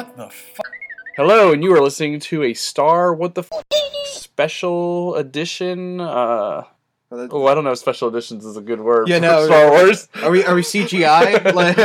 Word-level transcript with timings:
What 0.00 0.16
the 0.16 0.30
fuck? 0.30 0.72
Hello, 1.14 1.52
and 1.52 1.62
you 1.62 1.74
are 1.74 1.82
listening 1.82 2.20
to 2.20 2.42
a 2.42 2.54
Star 2.54 3.12
What 3.12 3.34
the 3.34 3.42
F- 3.42 3.64
special 4.06 5.14
edition. 5.16 6.00
Uh, 6.00 6.64
oh, 7.12 7.46
I 7.46 7.54
don't 7.54 7.64
know. 7.64 7.72
if 7.72 7.80
Special 7.80 8.08
editions 8.08 8.46
is 8.46 8.56
a 8.56 8.62
good 8.62 8.80
word. 8.80 9.08
Yeah, 9.08 9.16
for 9.16 9.20
no, 9.20 9.44
Star 9.44 9.70
Wars. 9.70 10.08
Are 10.22 10.30
we 10.30 10.42
are 10.42 10.54
we 10.54 10.62
CGI? 10.62 11.52
like, 11.54 11.76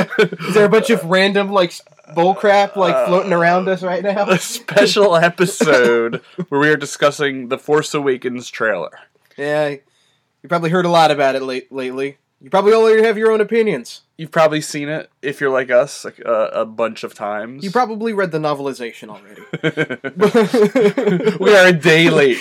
is 0.47 0.54
there 0.54 0.64
a 0.64 0.70
bunch 0.70 0.89
of 0.91 1.04
random 1.04 1.51
like 1.51 1.73
bullcrap 2.15 2.78
like 2.78 3.05
floating 3.05 3.33
around 3.33 3.68
us 3.68 3.83
right 3.83 4.01
now? 4.01 4.29
a 4.29 4.39
special 4.39 5.18
episode 5.18 6.21
where 6.47 6.61
we 6.61 6.70
are 6.70 6.77
discussing 6.77 7.50
the 7.50 7.57
Force 7.57 7.93
Awakens 7.93 8.50
trailer. 8.50 8.97
Yeah, 9.38 9.68
you 9.68 10.47
probably 10.47 10.70
heard 10.70 10.86
a 10.86 10.89
lot 10.89 11.11
about 11.11 11.36
it 11.36 11.41
late 11.41 11.70
lately. 11.70 12.18
You 12.41 12.49
probably 12.49 12.73
already 12.73 13.04
have 13.04 13.17
your 13.17 13.31
own 13.31 13.41
opinions. 13.41 14.01
You've 14.18 14.32
probably 14.32 14.61
seen 14.61 14.87
it 14.87 15.10
if 15.21 15.41
you're 15.41 15.50
like 15.50 15.71
us 15.71 16.05
like, 16.05 16.21
uh, 16.25 16.50
a 16.54 16.65
bunch 16.65 17.04
of 17.04 17.14
times. 17.14 17.64
You 17.64 17.71
probably 17.71 18.14
read 18.14 18.32
the 18.32 18.37
novelization 18.37 19.10
already. 19.10 19.41
we 21.39 21.55
are 21.55 21.68
a 21.68 21.74
day 21.74 22.10
late. 22.10 22.39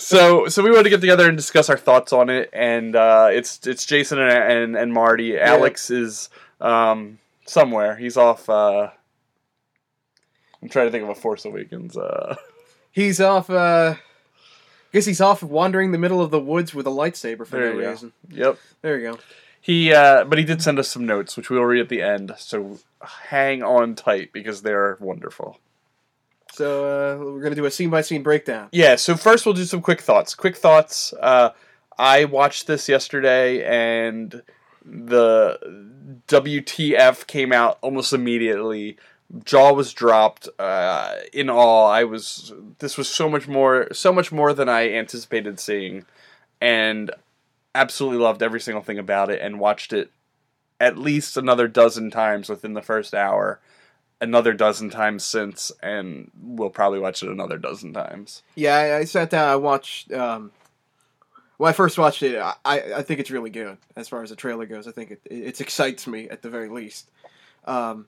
so 0.00 0.48
so 0.48 0.62
we 0.62 0.70
wanted 0.70 0.84
to 0.84 0.90
get 0.90 1.00
together 1.00 1.28
and 1.28 1.36
discuss 1.36 1.68
our 1.68 1.76
thoughts 1.76 2.12
on 2.12 2.30
it, 2.30 2.48
and 2.52 2.94
uh, 2.96 3.28
it's 3.30 3.66
it's 3.66 3.84
Jason 3.84 4.18
and 4.18 4.30
and, 4.30 4.76
and 4.76 4.92
Marty. 4.92 5.38
Alex 5.38 5.90
is 5.90 6.30
um, 6.60 7.18
somewhere. 7.44 7.96
He's 7.96 8.16
off. 8.16 8.48
Uh, 8.48 8.90
I'm 10.62 10.68
trying 10.68 10.86
to 10.86 10.90
think 10.90 11.04
of 11.04 11.10
a 11.10 11.14
Force 11.14 11.44
Awakens. 11.44 11.96
Uh, 11.96 12.36
He's 12.96 13.20
off. 13.20 13.50
Guess 14.96 15.04
he's 15.04 15.20
off 15.20 15.42
wandering 15.42 15.92
the 15.92 15.98
middle 15.98 16.22
of 16.22 16.30
the 16.30 16.40
woods 16.40 16.74
with 16.74 16.86
a 16.86 16.90
lightsaber 16.90 17.46
for 17.46 17.58
there 17.58 17.74
no 17.74 17.90
reason. 17.90 18.12
Yep. 18.30 18.58
There 18.80 18.98
you 18.98 19.12
go. 19.12 19.18
He, 19.60 19.92
uh, 19.92 20.24
but 20.24 20.38
he 20.38 20.44
did 20.44 20.62
send 20.62 20.78
us 20.78 20.88
some 20.88 21.04
notes, 21.04 21.36
which 21.36 21.50
we 21.50 21.58
will 21.58 21.66
read 21.66 21.82
at 21.82 21.90
the 21.90 22.00
end. 22.00 22.32
So 22.38 22.78
hang 23.02 23.62
on 23.62 23.94
tight 23.94 24.32
because 24.32 24.62
they're 24.62 24.96
wonderful. 24.98 25.58
So 26.54 26.86
uh, 26.86 27.22
we're 27.22 27.42
gonna 27.42 27.54
do 27.54 27.66
a 27.66 27.70
scene 27.70 27.90
by 27.90 28.00
scene 28.00 28.22
breakdown. 28.22 28.70
Yeah, 28.72 28.96
so 28.96 29.16
first 29.16 29.44
we'll 29.44 29.52
do 29.54 29.66
some 29.66 29.82
quick 29.82 30.00
thoughts. 30.00 30.34
Quick 30.34 30.56
thoughts. 30.56 31.12
Uh, 31.20 31.50
I 31.98 32.24
watched 32.24 32.66
this 32.66 32.88
yesterday 32.88 33.64
and 33.66 34.42
the 34.82 35.58
WTF 36.26 37.26
came 37.26 37.52
out 37.52 37.76
almost 37.82 38.14
immediately. 38.14 38.96
Jaw 39.44 39.72
was 39.72 39.92
dropped. 39.92 40.48
Uh, 40.58 41.16
in 41.32 41.50
awe, 41.50 41.88
I 41.88 42.04
was. 42.04 42.52
This 42.78 42.96
was 42.96 43.08
so 43.08 43.28
much 43.28 43.48
more, 43.48 43.88
so 43.92 44.12
much 44.12 44.30
more 44.30 44.52
than 44.52 44.68
I 44.68 44.92
anticipated 44.92 45.58
seeing, 45.58 46.04
and 46.60 47.10
absolutely 47.74 48.18
loved 48.18 48.42
every 48.42 48.60
single 48.60 48.82
thing 48.82 48.98
about 48.98 49.30
it. 49.30 49.40
And 49.40 49.58
watched 49.58 49.92
it 49.92 50.10
at 50.80 50.98
least 50.98 51.36
another 51.36 51.68
dozen 51.68 52.10
times 52.10 52.48
within 52.48 52.74
the 52.74 52.82
first 52.82 53.14
hour, 53.14 53.60
another 54.20 54.52
dozen 54.52 54.90
times 54.90 55.24
since, 55.24 55.72
and 55.82 56.30
we'll 56.40 56.70
probably 56.70 56.98
watch 56.98 57.22
it 57.22 57.28
another 57.28 57.58
dozen 57.58 57.92
times. 57.92 58.42
Yeah, 58.54 58.76
I, 58.76 58.96
I 58.98 59.04
sat 59.04 59.30
down. 59.30 59.48
I 59.48 59.56
watched. 59.56 60.12
Um, 60.12 60.52
when 61.56 61.70
I 61.70 61.72
first 61.72 61.98
watched 61.98 62.22
it, 62.22 62.38
I, 62.38 62.54
I 62.64 63.02
think 63.02 63.18
it's 63.18 63.30
really 63.30 63.50
good 63.50 63.78
as 63.96 64.08
far 64.08 64.22
as 64.22 64.30
the 64.30 64.36
trailer 64.36 64.66
goes. 64.66 64.86
I 64.86 64.92
think 64.92 65.10
it 65.10 65.20
it 65.24 65.60
excites 65.60 66.06
me 66.06 66.28
at 66.28 66.42
the 66.42 66.50
very 66.50 66.68
least. 66.68 67.10
Um, 67.64 68.06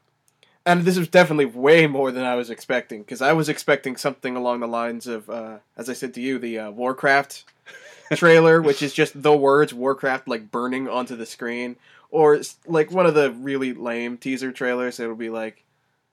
and 0.68 0.82
this 0.82 0.98
was 0.98 1.08
definitely 1.08 1.46
way 1.46 1.86
more 1.86 2.12
than 2.12 2.24
I 2.24 2.34
was 2.34 2.50
expecting 2.50 3.00
because 3.00 3.22
I 3.22 3.32
was 3.32 3.48
expecting 3.48 3.96
something 3.96 4.36
along 4.36 4.60
the 4.60 4.68
lines 4.68 5.06
of, 5.06 5.30
uh, 5.30 5.58
as 5.78 5.88
I 5.88 5.94
said 5.94 6.12
to 6.14 6.20
you, 6.20 6.38
the 6.38 6.58
uh, 6.58 6.70
Warcraft 6.70 7.44
trailer, 8.12 8.60
which 8.60 8.82
is 8.82 8.92
just 8.92 9.22
the 9.22 9.34
words 9.34 9.72
Warcraft 9.72 10.28
like 10.28 10.50
burning 10.50 10.86
onto 10.86 11.16
the 11.16 11.24
screen, 11.24 11.76
or 12.10 12.42
like 12.66 12.90
one 12.90 13.06
of 13.06 13.14
the 13.14 13.32
really 13.32 13.72
lame 13.72 14.18
teaser 14.18 14.52
trailers. 14.52 15.00
It 15.00 15.06
would 15.06 15.18
be 15.18 15.30
like, 15.30 15.64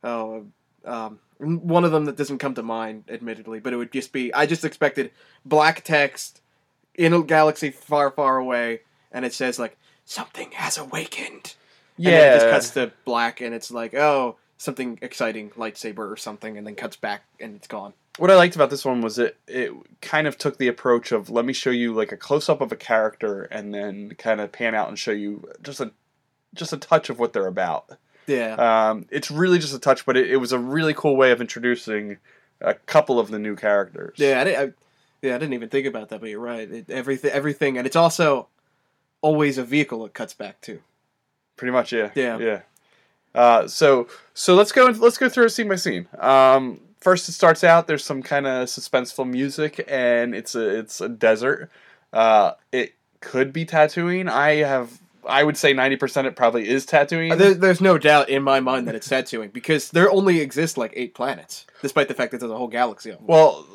oh, 0.05 0.45
um, 0.85 1.19
one 1.37 1.83
of 1.83 1.91
them 1.91 2.05
that 2.05 2.15
doesn't 2.15 2.37
come 2.37 2.55
to 2.55 2.63
mind, 2.63 3.03
admittedly, 3.09 3.59
but 3.59 3.73
it 3.73 3.77
would 3.77 3.91
just 3.91 4.13
be 4.13 4.33
I 4.33 4.45
just 4.45 4.63
expected 4.63 5.11
black 5.43 5.83
text 5.83 6.39
in 6.93 7.11
a 7.11 7.21
galaxy 7.21 7.71
far, 7.71 8.09
far 8.09 8.37
away, 8.37 8.81
and 9.11 9.25
it 9.25 9.33
says 9.33 9.59
like 9.59 9.77
something 10.05 10.51
has 10.51 10.77
awakened. 10.77 11.55
And 11.97 12.05
then 12.07 12.31
it 12.31 12.35
just 12.35 12.49
cuts 12.49 12.69
to 12.71 12.93
black, 13.03 13.41
and 13.41 13.53
it's 13.53 13.69
like 13.69 13.93
oh 13.93 14.37
something 14.57 14.97
exciting 15.01 15.49
lightsaber 15.51 16.09
or 16.11 16.17
something, 16.17 16.57
and 16.57 16.65
then 16.65 16.75
cuts 16.75 16.95
back 16.95 17.23
and 17.39 17.55
it's 17.55 17.67
gone. 17.67 17.93
what 18.17 18.31
I 18.31 18.35
liked 18.35 18.55
about 18.55 18.69
this 18.69 18.85
one 18.85 19.01
was 19.01 19.19
it 19.19 19.37
it 19.47 19.71
kind 20.01 20.27
of 20.27 20.37
took 20.37 20.57
the 20.57 20.67
approach 20.69 21.11
of 21.11 21.29
let 21.29 21.43
me 21.45 21.53
show 21.53 21.69
you 21.71 21.93
like 21.93 22.11
a 22.11 22.17
close 22.17 22.47
up 22.49 22.61
of 22.61 22.71
a 22.71 22.75
character 22.77 23.43
and 23.43 23.73
then 23.73 24.11
kind 24.17 24.39
of 24.39 24.51
pan 24.51 24.73
out 24.75 24.87
and 24.87 24.97
show 24.97 25.11
you 25.11 25.47
just 25.61 25.79
a 25.81 25.91
just 26.53 26.71
a 26.73 26.77
touch 26.77 27.09
of 27.09 27.19
what 27.19 27.33
they're 27.33 27.47
about. 27.47 27.97
Yeah, 28.27 28.55
Um, 28.89 29.05
it's 29.11 29.29
really 29.29 29.59
just 29.59 29.75
a 29.75 29.79
touch, 29.79 30.05
but 30.05 30.17
it, 30.17 30.31
it 30.31 30.37
was 30.37 30.51
a 30.51 30.57
really 30.57 30.93
cool 30.95 31.15
way 31.15 31.31
of 31.31 31.41
introducing 31.41 32.17
a 32.61 32.73
couple 32.73 33.19
of 33.19 33.29
the 33.29 33.37
new 33.37 33.55
characters. 33.55 34.15
yeah, 34.17 34.39
I, 34.41 34.43
di- 34.45 34.55
I, 34.55 34.63
yeah. 35.21 35.35
I 35.35 35.37
didn't 35.37 35.53
even 35.53 35.69
think 35.69 35.85
about 35.85 36.09
that, 36.09 36.21
but 36.21 36.29
you're 36.29 36.39
right. 36.39 36.67
It, 36.71 36.89
everything, 36.89 37.29
everything, 37.31 37.77
and 37.77 37.85
it's 37.85 37.95
also 37.95 38.47
always 39.21 39.57
a 39.59 39.63
vehicle 39.63 40.03
it 40.05 40.13
cuts 40.15 40.33
back 40.33 40.59
to. 40.61 40.79
pretty 41.57 41.71
much. 41.73 41.91
Yeah, 41.93 42.09
Yeah. 42.15 42.39
yeah. 42.39 42.61
Uh, 43.35 43.67
so 43.67 44.07
so 44.33 44.55
let's 44.55 44.71
go 44.71 44.85
let's 44.85 45.17
go 45.17 45.29
through 45.29 45.45
it 45.45 45.49
scene 45.49 45.67
by 45.67 45.75
scene. 45.75 46.07
Um, 46.19 46.79
first, 47.01 47.29
it 47.29 47.33
starts 47.33 47.63
out. 47.63 47.85
There's 47.85 48.03
some 48.03 48.23
kind 48.23 48.47
of 48.47 48.67
suspenseful 48.67 49.29
music, 49.29 49.83
and 49.87 50.33
it's 50.33 50.55
a 50.55 50.79
it's 50.79 51.01
a 51.01 51.09
desert. 51.09 51.69
Uh, 52.13 52.53
it 52.71 52.95
could 53.19 53.51
be 53.51 53.65
Tatooine. 53.65 54.29
I 54.29 54.55
have 54.55 54.99
I 55.27 55.43
would 55.43 55.57
say 55.57 55.73
ninety 55.73 55.97
percent. 55.97 56.27
It 56.27 56.35
probably 56.35 56.67
is 56.67 56.85
Tatooine. 56.85 57.37
There, 57.37 57.53
there's 57.53 57.81
no 57.81 57.97
doubt 57.97 58.29
in 58.29 58.43
my 58.43 58.59
mind 58.59 58.87
that 58.87 58.95
it's 58.95 59.07
Tatooine 59.07 59.51
because 59.51 59.91
there 59.91 60.09
only 60.09 60.39
exist 60.39 60.77
like 60.77 60.93
eight 60.95 61.13
planets, 61.13 61.65
despite 61.81 62.07
the 62.07 62.13
fact 62.13 62.31
that 62.31 62.39
there's 62.39 62.51
a 62.51 62.57
whole 62.57 62.67
galaxy. 62.67 63.15
Well, 63.19 63.65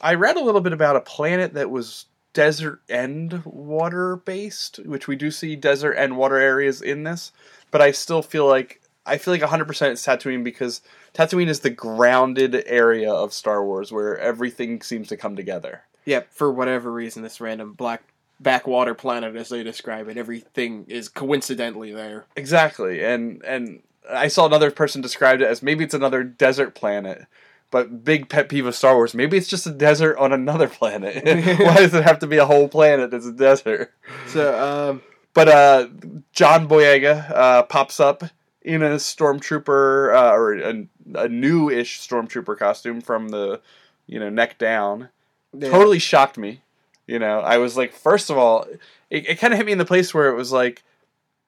I 0.00 0.14
read 0.14 0.36
a 0.36 0.42
little 0.42 0.60
bit 0.60 0.72
about 0.72 0.96
a 0.96 1.00
planet 1.00 1.54
that 1.54 1.70
was 1.70 2.06
desert 2.32 2.80
and 2.88 3.44
water 3.44 4.16
based, 4.16 4.78
which 4.86 5.06
we 5.06 5.16
do 5.16 5.30
see 5.30 5.54
desert 5.56 5.92
and 5.92 6.16
water 6.16 6.36
areas 6.36 6.80
in 6.80 7.04
this, 7.04 7.32
but 7.70 7.82
I 7.82 7.90
still 7.90 8.22
feel 8.22 8.46
like 8.46 8.80
I 9.04 9.18
feel 9.18 9.34
like 9.34 9.42
100% 9.42 9.90
it's 9.90 10.06
Tatooine 10.06 10.44
because 10.44 10.80
Tatooine 11.14 11.48
is 11.48 11.60
the 11.60 11.70
grounded 11.70 12.62
area 12.66 13.12
of 13.12 13.32
Star 13.32 13.64
Wars 13.64 13.90
where 13.90 14.18
everything 14.18 14.80
seems 14.82 15.08
to 15.08 15.16
come 15.16 15.34
together. 15.36 15.82
yeah, 16.04 16.22
for 16.30 16.52
whatever 16.52 16.92
reason, 16.92 17.22
this 17.22 17.40
random 17.40 17.72
black 17.72 18.02
backwater 18.40 18.94
planet, 18.94 19.36
as 19.36 19.48
they 19.48 19.62
describe 19.62 20.08
it, 20.08 20.16
everything 20.16 20.84
is 20.88 21.08
coincidentally 21.08 21.92
there. 21.92 22.26
Exactly. 22.36 23.04
And 23.04 23.42
and 23.44 23.82
I 24.10 24.28
saw 24.28 24.46
another 24.46 24.70
person 24.70 25.00
described 25.00 25.42
it 25.42 25.48
as 25.48 25.62
maybe 25.62 25.84
it's 25.84 25.94
another 25.94 26.24
desert 26.24 26.74
planet. 26.74 27.26
But 27.70 28.04
big 28.04 28.28
pet 28.28 28.50
peeve 28.50 28.66
of 28.66 28.74
Star 28.74 28.94
Wars, 28.96 29.14
maybe 29.14 29.38
it's 29.38 29.48
just 29.48 29.66
a 29.66 29.70
desert 29.70 30.18
on 30.18 30.30
another 30.32 30.68
planet. 30.68 31.24
Why 31.24 31.76
does 31.76 31.94
it 31.94 32.04
have 32.04 32.18
to 32.18 32.26
be 32.26 32.36
a 32.36 32.44
whole 32.44 32.68
planet 32.68 33.10
that's 33.10 33.24
a 33.24 33.32
desert? 33.32 33.94
So, 34.26 34.90
um, 34.90 35.02
But 35.32 35.48
uh, 35.48 35.88
John 36.34 36.68
Boyega 36.68 37.30
uh, 37.30 37.62
pops 37.62 37.98
up 37.98 38.24
in 38.64 38.82
a 38.82 38.96
stormtrooper 38.96 40.14
uh, 40.14 40.32
or 40.34 40.54
a, 40.54 40.86
a 41.14 41.28
new-ish 41.28 42.00
stormtrooper 42.00 42.58
costume 42.58 43.00
from 43.00 43.28
the 43.30 43.60
you 44.06 44.18
know 44.20 44.30
neck 44.30 44.58
down. 44.58 45.08
yeah. 45.56 45.70
Totally 45.70 45.98
shocked 45.98 46.38
me. 46.38 46.62
You 47.06 47.18
know, 47.18 47.40
I 47.40 47.58
was 47.58 47.76
like, 47.76 47.92
first 47.92 48.30
of 48.30 48.38
all, 48.38 48.64
it, 49.10 49.28
it 49.28 49.38
kind 49.38 49.52
of 49.52 49.56
hit 49.58 49.66
me 49.66 49.72
in 49.72 49.78
the 49.78 49.84
place 49.84 50.14
where 50.14 50.28
it 50.28 50.36
was 50.36 50.52
like, 50.52 50.82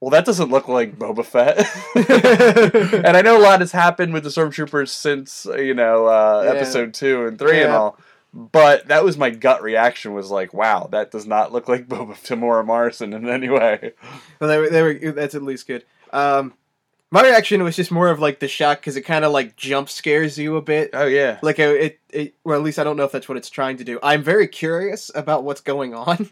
well, 0.01 0.11
that 0.11 0.25
doesn't 0.25 0.51
look 0.51 0.67
like 0.69 0.99
Boba 0.99 1.25
Fett. 1.25 1.59
and 3.07 3.17
I 3.17 3.23
know 3.23 3.39
a 3.39 3.43
lot 3.43 3.61
has 3.61 3.73
happened 3.73 4.13
with 4.13 4.25
the 4.25 4.29
stormtroopers 4.31 4.89
since 4.89 5.47
you 5.57 5.75
know 5.75 6.07
uh, 6.07 6.43
Yeah. 6.45 6.51
episode 6.53 6.93
two 6.95 7.27
and 7.27 7.39
three 7.39 7.63
and 7.63 7.73
all. 7.73 7.99
But 8.37 8.89
that 8.89 9.05
was 9.05 9.17
my 9.17 9.31
gut 9.31 9.63
reaction. 9.63 10.13
Was 10.13 10.31
like, 10.31 10.53
wow, 10.53 10.89
that 10.91 11.13
does 11.13 11.25
not 11.27 11.53
look 11.53 11.69
like 11.69 11.87
Boba 11.87 12.15
Temuera 12.27 12.67
Morrison 12.67 13.13
in 13.13 13.29
any 13.29 13.49
way. 13.49 13.93
Well, 14.41 14.49
they 14.51 14.59
were, 14.59 14.69
they 14.69 14.83
were, 14.83 15.13
that's 15.13 15.37
at 15.37 15.43
least 15.43 15.69
good. 15.69 15.85
Um, 16.13 16.53
my 17.15 17.23
reaction 17.23 17.63
was 17.63 17.77
just 17.77 17.93
more 17.93 18.09
of 18.09 18.19
like 18.19 18.41
the 18.41 18.49
shock 18.49 18.81
because 18.81 18.97
it 18.97 19.03
kind 19.03 19.25
of 19.25 19.31
like 19.31 19.55
jump 19.55 19.89
scares 19.89 20.37
you 20.37 20.57
a 20.57 20.61
bit. 20.61 20.91
Oh 20.93 21.07
yeah, 21.07 21.39
Like 21.43 21.61
uh, 21.61 21.63
it, 21.63 22.01
it, 22.11 22.35
well, 22.43 22.59
at 22.59 22.65
least 22.65 22.81
I 22.81 22.83
don't 22.83 22.97
know 22.97 23.05
if 23.05 23.13
that's 23.13 23.29
what 23.29 23.39
it's 23.39 23.49
trying 23.49 23.77
to 23.77 23.85
do. 23.85 24.01
I'm 24.03 24.25
very 24.25 24.49
curious 24.49 25.13
about 25.15 25.45
what's 25.45 25.61
going 25.61 25.95
on. 25.95 26.29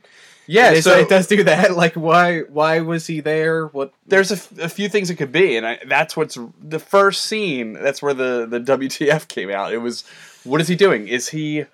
yeah. 0.48 0.80
So 0.80 0.98
it 0.98 1.08
does 1.08 1.28
do 1.28 1.44
that. 1.44 1.70
Like, 1.76 1.94
why, 1.94 2.40
why 2.40 2.80
was 2.80 3.06
he 3.06 3.20
there? 3.20 3.68
What? 3.68 3.92
there's 4.08 4.32
a, 4.32 4.34
f- 4.34 4.58
a 4.58 4.68
few 4.68 4.88
things 4.88 5.08
it 5.08 5.14
could 5.14 5.30
be, 5.30 5.56
and 5.56 5.64
I, 5.64 5.78
that's 5.86 6.16
what's 6.16 6.36
the 6.60 6.80
first 6.80 7.26
scene. 7.26 7.74
That's 7.74 8.02
where 8.02 8.12
the 8.12 8.46
the 8.50 8.58
WTF 8.58 9.28
came 9.28 9.50
out. 9.50 9.72
It 9.72 9.78
was, 9.78 10.02
what 10.42 10.60
is 10.60 10.66
he 10.66 10.74
doing? 10.74 11.06
Is 11.06 11.28
he 11.28 11.66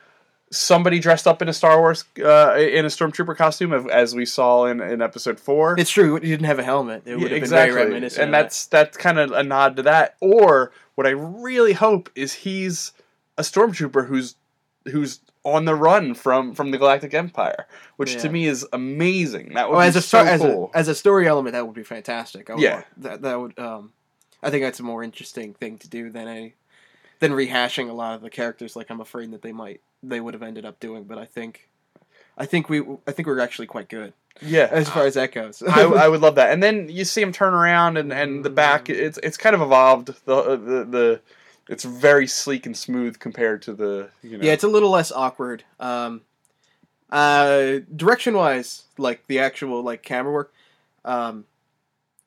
somebody 0.50 0.98
dressed 0.98 1.26
up 1.26 1.42
in 1.42 1.48
a 1.48 1.52
Star 1.52 1.78
Wars 1.78 2.04
uh, 2.18 2.54
in 2.58 2.84
a 2.84 2.88
stormtrooper 2.88 3.36
costume, 3.36 3.72
as 3.72 4.14
we 4.14 4.24
saw 4.24 4.64
in 4.66 4.80
in 4.80 5.02
episode 5.02 5.38
four? 5.38 5.78
It's 5.78 5.90
true. 5.90 6.14
He 6.16 6.28
didn't 6.28 6.46
have 6.46 6.58
a 6.58 6.64
helmet. 6.64 7.02
It 7.06 7.14
would 7.16 7.22
Yeah, 7.22 7.28
have 7.28 7.36
exactly. 7.38 7.68
been 7.70 7.74
very 7.74 7.88
reminiscent. 7.90 8.24
and 8.24 8.34
that's 8.34 8.66
that's 8.66 8.96
kind 8.96 9.18
of 9.18 9.32
a 9.32 9.42
nod 9.42 9.76
to 9.76 9.82
that. 9.82 10.16
Or 10.20 10.72
what 10.94 11.06
I 11.06 11.10
really 11.10 11.72
hope 11.74 12.10
is 12.14 12.32
he's 12.32 12.92
a 13.36 13.42
stormtrooper 13.42 14.06
who's 14.08 14.36
who's 14.90 15.20
on 15.44 15.64
the 15.66 15.74
run 15.74 16.14
from 16.14 16.54
from 16.54 16.70
the 16.70 16.78
Galactic 16.78 17.14
Empire, 17.14 17.66
which 17.96 18.16
to 18.22 18.28
me 18.28 18.46
is 18.46 18.66
amazing. 18.72 19.54
That 19.54 19.68
would 19.70 19.76
Oh, 19.76 19.80
be 19.80 19.86
as 19.86 19.96
a 19.96 20.02
so 20.02 20.20
as 20.24 20.40
cool. 20.40 20.70
a 20.74 20.78
as 20.78 20.88
a 20.88 20.94
story 20.94 21.28
element, 21.28 21.52
that 21.52 21.66
would 21.66 21.74
be 21.76 21.84
fantastic. 21.84 22.48
I 22.50 22.54
would 22.54 22.62
Yeah. 22.62 22.74
want- 22.74 22.86
that 23.02 23.22
that 23.22 23.40
would 23.40 23.58
um, 23.58 23.92
I 24.42 24.50
think 24.50 24.62
that's 24.64 24.80
a 24.80 24.82
more 24.84 25.02
interesting 25.02 25.52
thing 25.54 25.78
to 25.78 25.88
do 25.88 26.10
than 26.10 26.26
a 26.28 26.54
than 27.20 27.32
rehashing 27.32 27.88
a 27.90 27.92
lot 27.92 28.14
of 28.14 28.22
the 28.22 28.30
characters. 28.30 28.76
Like 28.76 28.90
I'm 28.90 29.00
afraid 29.00 29.30
that 29.32 29.42
they 29.42 29.52
might 29.52 29.80
they 30.02 30.20
would 30.20 30.34
have 30.34 30.42
ended 30.42 30.64
up 30.64 30.80
doing. 30.80 31.04
But 31.04 31.18
I 31.18 31.24
think 31.24 31.68
I 32.36 32.46
think 32.46 32.68
we 32.68 32.80
I 33.06 33.12
think 33.12 33.26
we're 33.26 33.40
actually 33.40 33.66
quite 33.66 33.88
good 33.88 34.12
Yeah, 34.40 34.68
as 34.70 34.88
far 34.88 35.06
as 35.06 35.14
that 35.14 35.32
goes. 35.32 35.62
I, 35.62 35.82
I 35.82 36.08
would 36.12 36.20
love 36.20 36.36
that. 36.36 36.52
And 36.52 36.62
then 36.62 36.88
you 36.88 37.04
see 37.04 37.22
him 37.22 37.32
turn 37.32 37.54
around 37.54 37.96
and, 37.96 38.12
and 38.12 38.44
the 38.44 38.50
back 38.50 38.88
it's 38.88 39.18
it's 39.22 39.36
kind 39.36 39.54
of 39.54 39.62
evolved. 39.62 40.08
The 40.24 40.56
the 40.56 40.84
the 40.84 41.20
it's 41.68 41.84
very 41.84 42.26
sleek 42.26 42.64
and 42.64 42.76
smooth 42.76 43.18
compared 43.18 43.62
to 43.62 43.74
the 43.74 44.10
you 44.22 44.38
know. 44.38 44.44
Yeah, 44.44 44.52
it's 44.52 44.64
a 44.64 44.68
little 44.68 44.90
less 44.90 45.12
awkward. 45.12 45.64
Um, 45.78 46.22
uh, 47.10 47.80
direction 47.94 48.34
wise, 48.34 48.84
like 48.98 49.26
the 49.26 49.38
actual 49.38 49.82
like 49.82 50.02
camera 50.02 50.32
work, 50.32 50.52
um, 51.04 51.44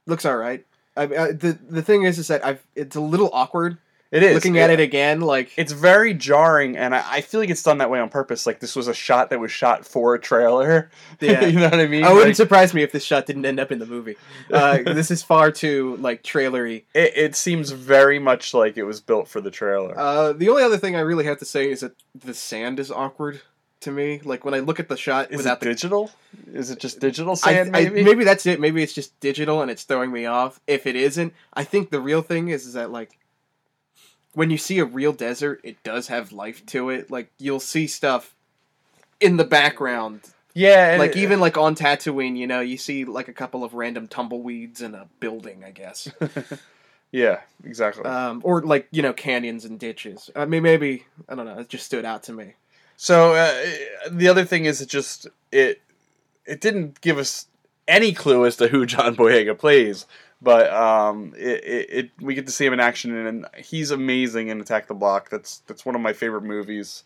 looks 0.05 0.25
all 0.25 0.37
right. 0.37 0.65
I, 0.97 1.03
I, 1.03 1.31
the 1.31 1.57
the 1.69 1.81
thing 1.81 2.03
is, 2.03 2.19
is 2.19 2.27
that 2.27 2.45
I've 2.45 2.63
it's 2.75 2.95
a 2.95 3.01
little 3.01 3.29
awkward 3.33 3.77
it 4.11 4.23
is 4.23 4.35
looking 4.35 4.57
at 4.57 4.69
it 4.69 4.79
again. 4.79 5.21
Like 5.21 5.51
It's 5.57 5.71
very 5.71 6.13
jarring, 6.13 6.75
and 6.77 6.93
I, 6.93 7.03
I 7.09 7.21
feel 7.21 7.39
like 7.39 7.49
it's 7.49 7.63
done 7.63 7.77
that 7.79 7.89
way 7.89 7.99
on 7.99 8.09
purpose. 8.09 8.45
Like 8.45 8.59
this 8.59 8.75
was 8.75 8.87
a 8.87 8.93
shot 8.93 9.29
that 9.29 9.39
was 9.39 9.51
shot 9.51 9.85
for 9.85 10.13
a 10.15 10.19
trailer. 10.19 10.89
Yeah. 11.21 11.45
you 11.45 11.59
know 11.59 11.69
what 11.69 11.79
I 11.79 11.85
mean. 11.87 12.03
I 12.03 12.09
wouldn't 12.09 12.29
Like, 12.29 12.35
surprise 12.35 12.73
me 12.73 12.81
if 12.83 12.91
this 12.91 13.03
shot 13.03 13.25
didn't 13.27 13.45
end 13.45 13.59
up 13.59 13.71
in 13.71 13.79
the 13.79 13.85
movie. 13.85 14.15
Uh, 14.51 14.77
this 14.85 15.11
is 15.11 15.21
far 15.23 15.51
too 15.51 15.97
like 15.97 16.23
trailery. 16.23 16.85
it, 16.93 17.13
it 17.15 17.35
seems 17.35 17.71
very 17.71 18.17
much 18.19 18.53
like 18.53 18.75
it 18.77 18.83
was 18.83 18.99
built 18.99 19.27
for 19.27 19.39
the 19.39 19.51
trailer. 19.51 19.97
Uh, 19.97 20.33
the 20.33 20.49
only 20.49 20.63
other 20.63 20.77
thing 20.77 20.95
I 20.95 21.01
really 21.01 21.25
have 21.25 21.39
to 21.39 21.45
say 21.45 21.69
is 21.69 21.81
that 21.81 21.93
the 22.15 22.33
sand 22.33 22.79
is 22.79 22.91
awkward 22.91 23.41
to 23.81 23.91
me. 23.91 24.19
Like 24.23 24.43
when 24.45 24.53
I 24.53 24.59
look 24.59 24.79
at 24.79 24.89
the 24.89 24.97
shot 24.97 25.31
is 25.31 25.37
without 25.37 25.57
it 25.57 25.59
the 25.61 25.65
digital? 25.67 26.11
Is 26.53 26.69
it 26.71 26.79
just 26.79 26.99
digital 26.99 27.35
sand? 27.35 27.75
I- 27.75 27.83
maybe. 27.83 28.03
maybe 28.03 28.23
that's 28.23 28.45
it. 28.45 28.59
Maybe 28.59 28.81
it's 28.83 28.93
just 28.93 29.17
digital 29.19 29.61
and 29.61 29.69
it's 29.69 29.83
throwing 29.83 30.11
me 30.11 30.25
off. 30.25 30.59
If 30.67 30.87
it 30.87 30.95
isn't, 30.95 31.33
I 31.53 31.63
think 31.63 31.89
the 31.91 31.99
real 32.01 32.21
thing 32.21 32.47
is, 32.49 32.65
is 32.65 32.73
that 32.73 32.91
like 32.91 33.17
when 34.33 34.49
you 34.49 34.57
see 34.57 34.79
a 34.79 34.85
real 34.85 35.13
desert, 35.13 35.59
it 35.63 35.83
does 35.83 36.07
have 36.07 36.31
life 36.31 36.65
to 36.67 36.89
it. 36.89 37.11
Like 37.11 37.29
you'll 37.37 37.59
see 37.59 37.87
stuff 37.87 38.33
in 39.19 39.37
the 39.37 39.43
background, 39.43 40.21
yeah, 40.53 40.91
and 40.91 40.99
like 40.99 41.11
it- 41.11 41.17
even 41.17 41.39
like 41.39 41.57
on 41.57 41.75
Tatooine, 41.75 42.35
you 42.37 42.47
know, 42.47 42.59
you 42.61 42.77
see 42.77 43.05
like 43.05 43.27
a 43.27 43.33
couple 43.33 43.63
of 43.63 43.73
random 43.73 44.07
tumbleweeds 44.07 44.81
in 44.81 44.95
a 44.95 45.07
building, 45.19 45.63
I 45.63 45.71
guess, 45.71 46.09
yeah, 47.11 47.41
exactly. 47.63 48.03
um, 48.05 48.41
or 48.43 48.61
like 48.61 48.87
you 48.91 49.01
know 49.01 49.13
canyons 49.13 49.65
and 49.65 49.79
ditches. 49.79 50.29
I 50.35 50.45
mean, 50.45 50.63
maybe 50.63 51.05
I 51.29 51.35
don't 51.35 51.45
know. 51.45 51.59
It 51.59 51.69
just 51.69 51.85
stood 51.85 52.05
out 52.05 52.23
to 52.23 52.33
me. 52.33 52.53
So 52.97 53.33
uh, 53.33 53.63
the 54.11 54.27
other 54.27 54.45
thing 54.45 54.65
is, 54.65 54.81
it 54.81 54.89
just 54.89 55.27
it 55.51 55.81
it 56.45 56.61
didn't 56.61 57.01
give 57.01 57.17
us 57.17 57.47
any 57.87 58.13
clue 58.13 58.45
as 58.45 58.55
to 58.57 58.67
who 58.69 58.85
John 58.85 59.15
Boyega 59.15 59.57
plays, 59.57 60.05
but 60.41 60.71
um, 60.73 61.33
it, 61.37 61.63
it, 61.63 61.89
it 61.89 62.11
we 62.19 62.33
get 62.33 62.45
to 62.47 62.51
see 62.51 62.65
him 62.65 62.73
in 62.73 62.79
action, 62.79 63.15
and 63.15 63.45
he's 63.57 63.91
amazing 63.91 64.49
in 64.49 64.59
Attack 64.59 64.87
the 64.87 64.93
Block. 64.93 65.29
That's 65.29 65.59
that's 65.67 65.85
one 65.85 65.95
of 65.95 66.01
my 66.01 66.13
favorite 66.13 66.43
movies. 66.43 67.03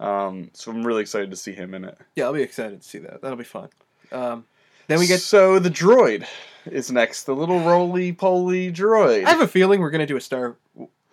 Um, 0.00 0.50
so 0.52 0.70
I'm 0.70 0.86
really 0.86 1.02
excited 1.02 1.30
to 1.30 1.36
see 1.36 1.52
him 1.52 1.72
in 1.74 1.84
it. 1.84 1.96
Yeah, 2.16 2.24
I'll 2.24 2.32
be 2.32 2.42
excited 2.42 2.82
to 2.82 2.88
see 2.88 2.98
that. 2.98 3.22
That'll 3.22 3.38
be 3.38 3.44
fun. 3.44 3.68
Um, 4.12 4.44
then 4.86 4.98
we 4.98 5.06
get. 5.06 5.20
so 5.20 5.58
the 5.58 5.70
droid 5.70 6.26
is 6.66 6.90
next, 6.90 7.24
the 7.24 7.34
little 7.34 7.60
roly 7.60 8.12
poly 8.12 8.72
droid. 8.72 9.24
I 9.24 9.30
have 9.30 9.40
a 9.40 9.48
feeling 9.48 9.80
we're 9.80 9.90
gonna 9.90 10.06
do 10.06 10.16
a 10.16 10.20
Star 10.20 10.56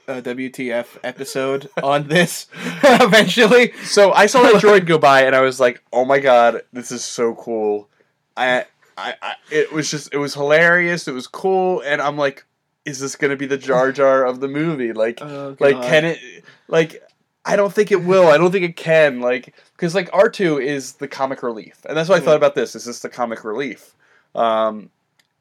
uh, 0.07 0.21
WTF 0.21 0.97
episode 1.03 1.69
on 1.83 2.07
this 2.07 2.47
eventually. 2.83 3.73
So 3.83 4.11
I 4.11 4.25
saw 4.25 4.41
that 4.43 4.55
droid 4.61 4.85
go 4.85 4.97
by, 4.97 5.23
and 5.23 5.35
I 5.35 5.41
was 5.41 5.59
like, 5.59 5.81
"Oh 5.93 6.05
my 6.05 6.19
god, 6.19 6.61
this 6.73 6.91
is 6.91 7.03
so 7.03 7.35
cool!" 7.35 7.87
I, 8.35 8.65
I, 9.01 9.15
I, 9.21 9.35
it 9.51 9.71
was 9.71 9.89
just, 9.89 10.13
it 10.13 10.17
was 10.17 10.33
hilarious. 10.33 11.07
It 11.07 11.13
was 11.13 11.27
cool, 11.27 11.81
and 11.81 12.01
I'm 12.01 12.17
like, 12.17 12.45
"Is 12.85 12.99
this 12.99 13.15
gonna 13.15 13.35
be 13.35 13.45
the 13.47 13.57
Jar 13.57 13.91
Jar 13.99 14.25
of 14.25 14.39
the 14.39 14.47
movie?" 14.47 14.93
Like, 14.93 15.19
Oh, 15.21 15.55
like 15.59 15.81
can 15.81 16.05
it? 16.05 16.19
Like, 16.67 17.01
I 17.45 17.55
don't 17.55 17.73
think 17.73 17.91
it 17.91 18.03
will. 18.03 18.27
I 18.27 18.37
don't 18.37 18.51
think 18.51 18.65
it 18.65 18.75
can. 18.75 19.19
Like, 19.19 19.55
because 19.75 19.95
like 19.95 20.09
R 20.13 20.29
two 20.29 20.59
is 20.59 20.93
the 20.93 21.07
comic 21.07 21.43
relief, 21.43 21.85
and 21.87 21.97
that's 21.97 22.09
what 22.09 22.21
I 22.21 22.25
thought 22.25 22.37
about 22.37 22.55
this. 22.55 22.75
Is 22.75 22.85
this 22.85 22.99
the 22.99 23.09
comic 23.09 23.43
relief? 23.43 23.95
Um, 24.35 24.89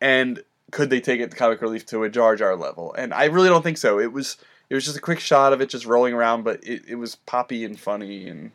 and 0.00 0.42
could 0.72 0.90
they 0.90 1.00
take 1.00 1.20
it 1.20 1.30
the 1.30 1.36
comic 1.36 1.60
relief 1.60 1.84
to 1.86 2.04
a 2.04 2.08
Jar 2.08 2.36
Jar 2.36 2.56
level? 2.56 2.94
And 2.94 3.12
I 3.12 3.26
really 3.26 3.48
don't 3.48 3.62
think 3.62 3.78
so. 3.78 3.98
It 4.00 4.12
was. 4.12 4.36
It 4.68 4.74
was 4.74 4.84
just 4.84 4.96
a 4.96 5.00
quick 5.00 5.18
shot 5.18 5.52
of 5.52 5.60
it 5.60 5.68
just 5.68 5.84
rolling 5.84 6.14
around, 6.14 6.44
but 6.44 6.62
it, 6.62 6.82
it 6.86 6.94
was 6.94 7.16
poppy 7.16 7.64
and 7.64 7.78
funny 7.78 8.28
and 8.28 8.52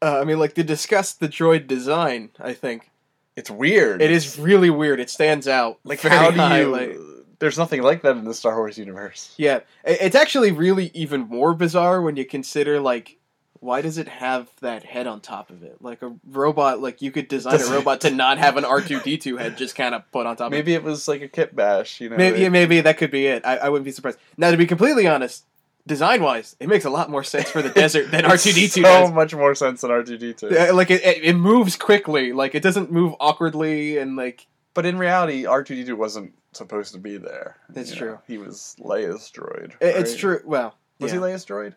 Uh, 0.00 0.20
I 0.20 0.24
mean, 0.24 0.38
like 0.38 0.54
to 0.54 0.62
discuss 0.62 1.12
the 1.12 1.28
droid 1.28 1.66
design. 1.66 2.30
I 2.38 2.52
think 2.52 2.89
It's 3.36 3.50
weird. 3.50 4.02
it 4.02 4.10
is 4.10 4.38
really 4.38 4.70
weird. 4.70 5.00
It 5.00 5.10
stands 5.10 5.46
out. 5.48 5.78
like 5.84 6.00
very 6.00 6.14
how 6.14 6.30
do 6.30 6.36
high, 6.36 6.60
you? 6.60 6.66
like- 6.68 6.96
there's 7.38 7.56
nothing 7.56 7.80
like 7.82 8.02
that 8.02 8.16
in 8.18 8.24
the 8.26 8.34
Star 8.34 8.56
Wars 8.56 8.76
universe. 8.76 9.34
yeah, 9.38 9.60
it's 9.84 10.14
actually 10.14 10.52
really 10.52 10.90
even 10.92 11.22
more 11.22 11.54
bizarre 11.54 12.02
when 12.02 12.16
you 12.16 12.24
consider 12.24 12.80
like. 12.80 13.16
Why 13.62 13.82
does 13.82 13.98
it 13.98 14.08
have 14.08 14.48
that 14.62 14.84
head 14.84 15.06
on 15.06 15.20
top 15.20 15.50
of 15.50 15.62
it? 15.62 15.82
Like 15.82 16.00
a 16.00 16.14
robot, 16.26 16.80
like 16.80 17.02
you 17.02 17.10
could 17.12 17.28
design 17.28 17.52
Does 17.58 17.68
a 17.68 17.72
it- 17.74 17.76
robot 17.76 18.00
to 18.02 18.10
not 18.10 18.38
have 18.38 18.56
an 18.56 18.64
R 18.76 18.80
two 18.80 19.00
D 19.00 19.18
two 19.18 19.36
head 19.36 19.58
just 19.58 19.74
kind 19.74 19.94
of 19.94 20.10
put 20.12 20.24
on 20.26 20.34
top. 20.36 20.46
of 20.46 20.52
it. 20.54 20.56
Maybe 20.56 20.72
it 20.72 20.82
was 20.82 21.06
like 21.06 21.20
a 21.20 21.28
kit 21.28 21.54
bash, 21.54 22.00
you 22.00 22.08
know. 22.08 22.16
Maybe, 22.16 22.48
maybe 22.48 22.80
that 22.80 22.96
could 22.96 23.10
be 23.10 23.26
it. 23.26 23.44
I, 23.44 23.58
I 23.58 23.68
wouldn't 23.68 23.84
be 23.84 23.92
surprised. 23.92 24.18
Now, 24.38 24.50
to 24.50 24.56
be 24.56 24.64
completely 24.66 25.06
honest, 25.06 25.44
design 25.86 26.22
wise, 26.22 26.56
it 26.60 26.68
makes 26.68 26.84
a 26.84 26.90
lot 26.90 27.10
more 27.10 27.24
sense 27.24 27.50
for 27.50 27.62
the 27.62 27.68
desert 27.82 28.10
than 28.10 28.24
R 28.24 28.36
two 28.36 28.52
D 28.52 28.62
two. 28.68 28.82
So 28.82 28.82
does. 28.82 29.12
much 29.12 29.34
more 29.34 29.54
sense 29.54 29.80
than 29.80 29.90
R 29.90 30.02
two 30.02 30.18
D 30.18 30.32
two. 30.34 30.48
Like 30.48 30.90
it, 30.90 31.02
it, 31.04 31.24
it 31.24 31.34
moves 31.34 31.76
quickly. 31.76 32.32
Like 32.32 32.54
it 32.54 32.62
doesn't 32.62 32.90
move 32.92 33.14
awkwardly, 33.20 33.98
and 33.98 34.16
like 34.16 34.46
But 34.74 34.86
in 34.86 34.98
reality, 34.98 35.46
R 35.46 35.62
two 35.62 35.74
D 35.74 35.84
two 35.84 35.96
wasn't 35.96 36.32
supposed 36.52 36.92
to 36.94 36.98
be 36.98 37.16
there. 37.16 37.56
That's 37.68 37.90
you 37.90 37.96
true. 37.96 38.10
know. 38.12 38.20
He 38.26 38.38
was 38.38 38.76
Leia's 38.80 39.30
droid. 39.30 39.72
it- 39.80 39.96
it's 39.96 40.16
true. 40.16 40.40
Well, 40.44 40.76
Was 40.98 41.12
yeah. 41.12 41.18
he 41.18 41.24
Leia's 41.24 41.46
droid? 41.46 41.74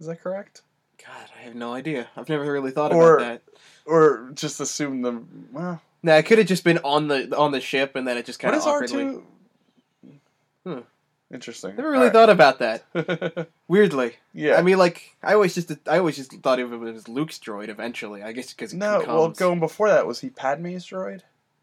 Is 0.00 0.06
that 0.06 0.20
correct? 0.20 0.62
God, 1.04 1.30
I 1.38 1.42
have 1.44 1.54
no 1.54 1.72
idea. 1.74 2.08
I've 2.16 2.28
never 2.28 2.50
really 2.50 2.70
thought 2.70 2.92
Or- 2.92 3.16
about 3.18 3.26
that. 3.26 3.42
Or 3.86 4.30
just 4.34 4.60
assume 4.60 5.02
the 5.02 5.22
well? 5.52 5.80
Nah, 6.02 6.14
it 6.16 6.24
could 6.26 6.38
have 6.38 6.46
just 6.46 6.64
been 6.64 6.78
on 6.78 7.06
the 7.08 7.36
on 7.36 7.52
the 7.52 7.60
ship, 7.60 7.94
and 7.96 8.06
then 8.08 8.16
it 8.16 8.26
just 8.26 8.38
kind 8.40 8.54
of 8.56 8.62
awkwardly. 8.62 9.04
two? 9.04 9.26
Hmm. 10.64 10.78
Interesting. 11.32 11.74
Never 11.74 11.90
really 11.90 12.10
thought 12.10 12.30
about 12.30 12.60
that. 12.60 13.48
Weirdly, 13.68 14.14
yeah. 14.32 14.54
I 14.56 14.62
mean, 14.62 14.78
like 14.78 15.16
I 15.22 15.34
always 15.34 15.54
just 15.54 15.72
I 15.88 15.98
always 15.98 16.16
just 16.16 16.32
thought 16.34 16.60
of 16.60 16.72
it 16.72 16.94
as 16.94 17.08
Luke's 17.08 17.38
droid. 17.38 17.68
Eventually, 17.68 18.22
I 18.22 18.30
guess 18.32 18.52
because 18.52 18.72
No, 18.72 19.02
well, 19.06 19.28
going 19.30 19.58
before 19.58 19.88
that, 19.88 20.06
was 20.06 20.20
he 20.20 20.30
Padme's 20.30 20.86
droid? 20.86 21.22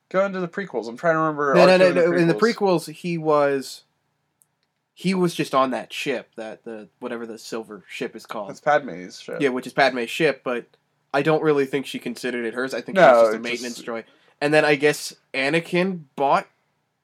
Go 0.10 0.26
into 0.26 0.42
the 0.42 0.50
prequels. 0.50 0.88
I'm 0.90 0.98
trying 0.98 1.16
to 1.16 1.20
remember. 1.20 1.54
No, 1.56 1.66
no, 1.66 1.80
R2 1.92 1.96
no, 1.96 2.12
in. 2.14 2.20
In 2.24 2.28
the 2.28 2.34
prequels, 2.34 2.92
he 2.92 3.18
was 3.18 3.84
he 4.94 5.14
was 5.14 5.34
just 5.34 5.56
on 5.56 5.72
that 5.72 5.94
ship, 5.94 6.30
that 6.36 6.66
the 6.66 6.90
whatever 7.00 7.26
the 7.26 7.38
silver 7.38 7.84
ship 7.88 8.16
is 8.18 8.26
called. 8.26 8.50
That's 8.50 8.60
Padme's 8.60 9.20
ship. 9.22 9.38
Yeah, 9.40 9.50
which 9.50 9.66
is 9.66 9.72
Padme's 9.74 10.10
ship, 10.10 10.42
but 10.44 10.66
I 11.14 11.22
don't 11.22 11.42
really 11.42 11.66
think 11.66 11.86
she 11.86 12.00
considered 12.00 12.46
it 12.46 12.54
hers. 12.54 12.74
I 12.74 12.82
think 12.82 12.98
No, 12.98 13.02
she 13.08 13.16
was 13.16 13.28
just 13.30 13.36
a 13.36 13.40
maintenance 13.40 13.76
just- 13.76 13.88
droid. 13.88 14.04
And 14.42 14.54
then 14.54 14.66
I 14.66 14.76
guess 14.76 15.16
Anakin 15.34 16.02
bought 16.18 16.48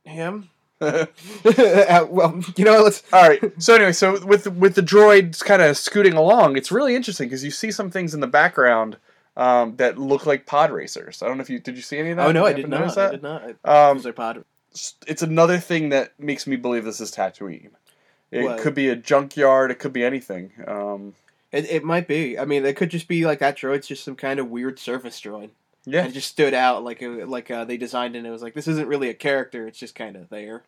him. 0.03 0.49
Uh, 1.45 2.05
well, 2.09 2.39
you 2.55 2.63
know, 2.65 2.81
let's. 2.83 3.03
All 3.11 3.27
right. 3.27 3.41
So 3.61 3.75
anyway, 3.75 3.91
so 3.91 4.23
with 4.25 4.47
with 4.53 4.75
the 4.75 4.81
droids 4.81 5.43
kind 5.43 5.61
of 5.61 5.77
scooting 5.77 6.13
along, 6.13 6.57
it's 6.57 6.71
really 6.71 6.95
interesting 6.95 7.27
because 7.27 7.43
you 7.43 7.51
see 7.51 7.71
some 7.71 7.89
things 7.91 8.13
in 8.13 8.19
the 8.19 8.27
background 8.27 8.97
um, 9.37 9.75
that 9.77 9.97
look 9.97 10.25
like 10.25 10.45
pod 10.45 10.71
racers. 10.71 11.21
I 11.21 11.27
don't 11.27 11.37
know 11.37 11.41
if 11.41 11.49
you 11.49 11.59
did 11.59 11.75
you 11.75 11.81
see 11.81 11.97
any 11.97 12.11
of 12.11 12.17
that? 12.17 12.27
Oh 12.27 12.31
no, 12.31 12.45
I 12.45 12.49
You 12.51 12.55
did 12.57 12.65
happen 12.65 12.71
to 12.71 12.79
notice 12.79 12.95
not. 12.95 13.01
I 13.01 13.05
that? 13.05 13.11
did 13.11 13.23
not. 13.65 13.89
Um, 13.91 13.97
Those 14.01 14.13
pod. 14.13 14.43
it's 15.07 15.21
another 15.21 15.57
thing 15.57 15.89
that 15.89 16.13
makes 16.19 16.45
me 16.47 16.55
believe 16.55 16.85
this 16.85 17.01
is 17.01 17.11
Tatooine. 17.11 17.71
It 18.31 18.43
What? 18.43 18.59
could 18.59 18.75
be 18.75 18.89
a 18.89 18.95
junkyard. 18.95 19.71
It 19.71 19.79
could 19.79 19.93
be 19.93 20.03
anything. 20.03 20.51
Um, 20.67 21.15
It, 21.51 21.65
it 21.69 21.83
might 21.83 22.07
be. 22.07 22.37
I 22.37 22.45
mean, 22.45 22.63
it 22.65 22.75
could 22.75 22.91
just 22.91 23.07
be 23.07 23.25
like 23.25 23.39
that 23.39 23.57
droid's 23.57 23.87
just 23.87 24.03
some 24.03 24.15
kind 24.15 24.39
of 24.39 24.49
weird 24.49 24.77
surface 24.77 25.19
droid. 25.19 25.49
Yeah. 25.91 25.99
And 26.01 26.09
it 26.09 26.13
just 26.13 26.29
stood 26.29 26.53
out 26.53 26.83
like 26.83 27.01
it, 27.01 27.27
like 27.27 27.49
uh, 27.51 27.65
they 27.65 27.77
designed 27.77 28.15
it. 28.15 28.19
and 28.19 28.27
It 28.27 28.31
was 28.31 28.41
like 28.41 28.53
this 28.53 28.67
isn't 28.67 28.87
really 28.87 29.09
a 29.09 29.13
character. 29.13 29.67
It's 29.67 29.79
just 29.79 29.95
kind 29.95 30.15
of 30.15 30.29
there. 30.29 30.63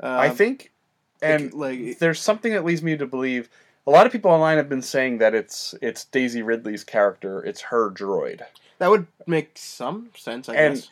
Um, 0.00 0.12
I 0.18 0.28
think, 0.30 0.72
and 1.22 1.52
like 1.54 1.98
there's 1.98 2.20
something 2.20 2.52
that 2.52 2.64
leads 2.64 2.82
me 2.82 2.96
to 2.96 3.06
believe. 3.06 3.48
A 3.86 3.90
lot 3.90 4.04
of 4.06 4.12
people 4.12 4.30
online 4.30 4.58
have 4.58 4.68
been 4.68 4.82
saying 4.82 5.18
that 5.18 5.34
it's 5.34 5.74
it's 5.80 6.04
Daisy 6.04 6.42
Ridley's 6.42 6.84
character. 6.84 7.42
It's 7.42 7.62
her 7.62 7.90
droid. 7.90 8.42
that 8.78 8.90
would 8.90 9.06
make 9.26 9.52
some 9.56 10.10
sense. 10.16 10.48
I 10.48 10.54
And- 10.54 10.74
guess. 10.76 10.90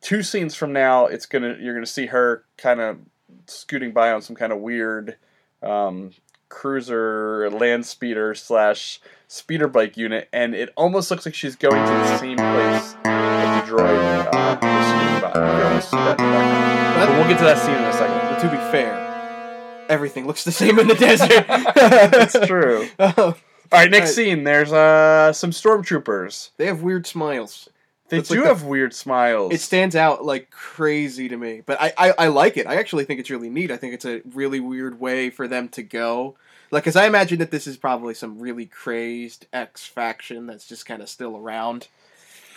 two 0.00 0.22
scenes 0.22 0.54
from 0.54 0.72
now, 0.72 1.06
it's 1.06 1.26
gonna 1.26 1.56
you're 1.60 1.74
gonna 1.74 1.86
see 1.86 2.06
her 2.06 2.44
kind 2.56 2.80
of 2.80 2.98
scooting 3.46 3.92
by 3.92 4.12
on 4.12 4.22
some 4.22 4.36
kind 4.36 4.52
of 4.52 4.58
weird 4.58 5.16
um, 5.62 6.12
cruiser 6.50 7.48
land 7.50 7.86
speeder 7.86 8.34
slash 8.34 9.00
speeder 9.28 9.68
bike 9.68 9.96
unit, 9.96 10.28
and 10.32 10.54
it 10.54 10.70
almost 10.76 11.10
looks 11.10 11.24
like 11.24 11.34
she's 11.34 11.56
going 11.56 11.82
to 11.82 11.92
the 11.92 12.18
same 12.18 12.36
place 12.36 12.92
that 13.04 13.64
the 13.66 13.72
droid 13.72 14.26
uh, 14.34 14.58
was 14.60 14.86
scooting 14.86 15.20
by. 15.22 15.58
You 15.58 15.64
almost 15.64 15.90
see 15.90 15.96
that 15.96 16.20
in. 16.20 17.00
But 17.00 17.08
we'll 17.16 17.28
get 17.28 17.38
to 17.38 17.44
that 17.44 17.58
scene 17.58 17.74
in 17.76 17.84
a 17.84 17.92
second. 17.92 18.18
But 18.18 18.40
to 18.40 18.50
be 18.50 18.56
fair, 18.70 19.86
everything 19.88 20.26
looks 20.26 20.44
the 20.44 20.52
same 20.52 20.78
in 20.78 20.86
the 20.88 20.94
desert. 20.94 21.46
That's 21.74 22.38
true. 22.46 22.86
Oh, 22.98 23.12
All 23.16 23.34
right, 23.72 23.90
next 23.90 24.10
Right. 24.10 24.14
scene. 24.16 24.44
There's 24.44 24.72
uh, 24.72 25.32
some 25.32 25.52
stormtroopers. 25.52 26.50
they 26.58 26.66
have 26.66 26.82
weird 26.82 27.06
smiles. 27.06 27.68
They 28.10 28.18
It's 28.18 28.28
do 28.28 28.36
like 28.36 28.42
the- 28.44 28.48
have 28.48 28.64
weird 28.64 28.92
smiles. 28.94 29.52
It 29.54 29.60
stands 29.60 29.96
out 29.96 30.24
like 30.24 30.50
crazy 30.50 31.28
to 31.28 31.36
me, 31.36 31.62
but 31.64 31.80
I, 31.80 31.92
I, 31.96 32.14
I 32.18 32.26
like 32.28 32.56
it. 32.56 32.66
I 32.66 32.76
actually 32.76 33.04
think 33.04 33.20
it's 33.20 33.30
really 33.30 33.48
neat. 33.48 33.70
I 33.70 33.76
think 33.76 33.94
it's 33.94 34.04
a 34.04 34.20
really 34.34 34.60
weird 34.60 35.00
way 35.00 35.30
for 35.30 35.48
them 35.48 35.68
to 35.70 35.82
go. 35.82 36.36
Like, 36.72 36.84
because 36.84 36.96
I 36.96 37.06
imagine 37.06 37.38
that 37.38 37.50
this 37.50 37.66
is 37.66 37.76
probably 37.76 38.14
some 38.14 38.38
really 38.38 38.66
crazed 38.66 39.46
X 39.52 39.86
faction 39.86 40.46
that's 40.46 40.66
just 40.68 40.86
kind 40.86 41.02
of 41.02 41.08
still 41.08 41.36
around, 41.36 41.88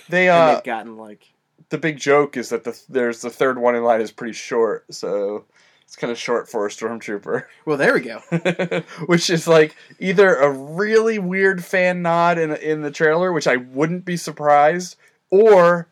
they 0.10 0.28
and 0.30 0.38
uh 0.38 0.54
they've 0.56 0.64
gotten 0.64 0.98
like 0.98 1.32
the 1.70 1.78
big 1.78 1.98
joke 1.98 2.36
is 2.38 2.50
that 2.50 2.64
the 2.64 2.80
there's 2.90 3.22
the 3.22 3.30
third 3.30 3.58
one 3.58 3.76
in 3.76 3.84
line 3.84 4.02
is 4.02 4.12
pretty 4.12 4.34
short, 4.34 4.86
so 4.94 5.46
it's 5.84 5.96
kind 5.96 6.12
of 6.12 6.18
short 6.18 6.50
for 6.50 6.66
a 6.66 6.70
stormtrooper. 6.70 7.46
well, 7.66 7.78
there 7.78 7.94
we 7.94 8.02
go. 8.02 8.20
which 9.06 9.30
is 9.30 9.48
like 9.48 9.76
either 10.00 10.36
a 10.36 10.50
really 10.52 11.18
weird 11.20 11.64
fan 11.64 12.02
nod 12.02 12.38
in 12.38 12.52
in 12.56 12.82
the 12.82 12.92
trailer, 12.92 13.32
which 13.32 13.48
I 13.48 13.56
wouldn't 13.58 14.06
be 14.06 14.18
surprised, 14.18 14.96
or 15.34 15.88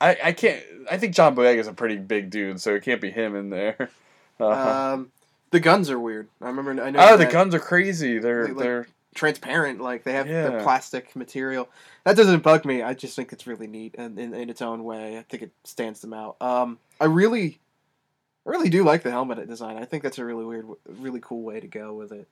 I 0.00 0.16
I 0.24 0.32
can't. 0.32 0.62
I 0.90 0.96
think 0.98 1.14
John 1.14 1.34
Boyega 1.34 1.58
is 1.58 1.66
a 1.66 1.72
pretty 1.72 1.96
big 1.96 2.30
dude, 2.30 2.60
so 2.60 2.74
it 2.74 2.82
can't 2.82 3.00
be 3.00 3.10
him 3.10 3.34
in 3.36 3.50
there. 3.50 3.90
Uh-huh. 4.40 4.92
Um, 4.94 5.10
the 5.50 5.58
guns 5.58 5.90
are 5.90 5.98
weird. 5.98 6.28
I 6.40 6.46
remember. 6.46 6.80
I 6.80 6.90
know. 6.90 7.00
oh, 7.02 7.16
the 7.16 7.26
guns 7.26 7.56
are 7.56 7.58
crazy. 7.58 8.20
They're 8.20 8.46
Like- 8.46 8.56
they're 8.56 8.86
transparent. 9.16 9.80
Like 9.80 10.04
they 10.04 10.12
have 10.12 10.28
the 10.28 10.60
plastic 10.62 11.16
material. 11.16 11.68
That 12.04 12.16
doesn't 12.16 12.44
bug 12.44 12.64
me. 12.64 12.80
I 12.80 12.94
just 12.94 13.16
think 13.16 13.32
it's 13.32 13.48
really 13.48 13.66
neat 13.66 13.96
and 13.98 14.16
in, 14.16 14.32
in 14.34 14.48
its 14.48 14.62
own 14.62 14.84
way. 14.84 15.18
I 15.18 15.22
think 15.22 15.42
it 15.42 15.50
stands 15.64 16.02
them 16.02 16.12
out. 16.14 16.36
Um, 16.40 16.78
I 17.00 17.06
really, 17.06 17.58
I 18.46 18.50
really 18.50 18.68
do 18.70 18.84
like 18.84 19.02
the 19.02 19.10
helmet 19.10 19.44
design. 19.48 19.76
I 19.76 19.84
think 19.86 20.04
that's 20.04 20.18
a 20.18 20.24
really 20.24 20.44
weird, 20.44 20.66
really 20.86 21.18
cool 21.20 21.42
way 21.42 21.58
to 21.58 21.66
go 21.66 21.92
with 21.94 22.12
it. 22.12 22.28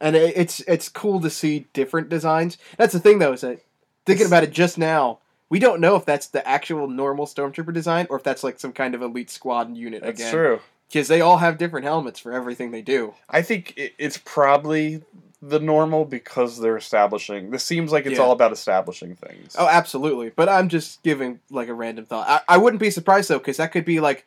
And 0.00 0.14
it, 0.14 0.34
it's 0.36 0.60
it's 0.60 0.88
cool 0.88 1.18
to 1.22 1.28
see 1.28 1.66
different 1.72 2.08
designs. 2.08 2.56
That's 2.76 2.92
the 2.92 3.00
thing 3.00 3.18
though 3.18 3.32
is 3.32 3.40
that 3.40 3.58
thinking 4.06 4.28
about 4.28 4.44
it 4.44 4.52
just 4.52 4.78
now. 4.78 5.18
We 5.50 5.58
don't 5.58 5.80
know 5.80 5.96
if 5.96 6.04
that's 6.04 6.26
the 6.26 6.46
actual 6.46 6.88
normal 6.88 7.26
stormtrooper 7.26 7.72
design 7.72 8.06
or 8.10 8.16
if 8.16 8.22
that's 8.22 8.44
like 8.44 8.60
some 8.60 8.72
kind 8.72 8.94
of 8.94 9.02
elite 9.02 9.30
squad 9.30 9.76
unit 9.76 10.02
that's 10.02 10.20
again. 10.20 10.32
true. 10.32 10.60
Because 10.88 11.08
they 11.08 11.20
all 11.20 11.36
have 11.38 11.58
different 11.58 11.84
helmets 11.84 12.18
for 12.18 12.32
everything 12.32 12.70
they 12.70 12.82
do. 12.82 13.14
I 13.28 13.42
think 13.42 13.74
it's 13.76 14.18
probably 14.18 15.02
the 15.40 15.60
normal 15.60 16.04
because 16.04 16.58
they're 16.58 16.76
establishing. 16.76 17.50
This 17.50 17.62
seems 17.62 17.92
like 17.92 18.06
it's 18.06 18.16
Yeah. 18.18 18.24
all 18.24 18.32
about 18.32 18.52
establishing 18.52 19.14
things. 19.14 19.54
Oh, 19.58 19.68
absolutely. 19.68 20.30
But 20.30 20.48
I'm 20.48 20.68
just 20.68 21.02
giving 21.02 21.40
like 21.50 21.68
a 21.68 21.74
random 21.74 22.06
thought. 22.06 22.26
I, 22.28 22.54
I 22.54 22.58
wouldn't 22.58 22.80
be 22.80 22.90
surprised 22.90 23.28
though, 23.30 23.38
because 23.38 23.58
that 23.58 23.70
could 23.72 23.84
be 23.84 24.00
like 24.00 24.26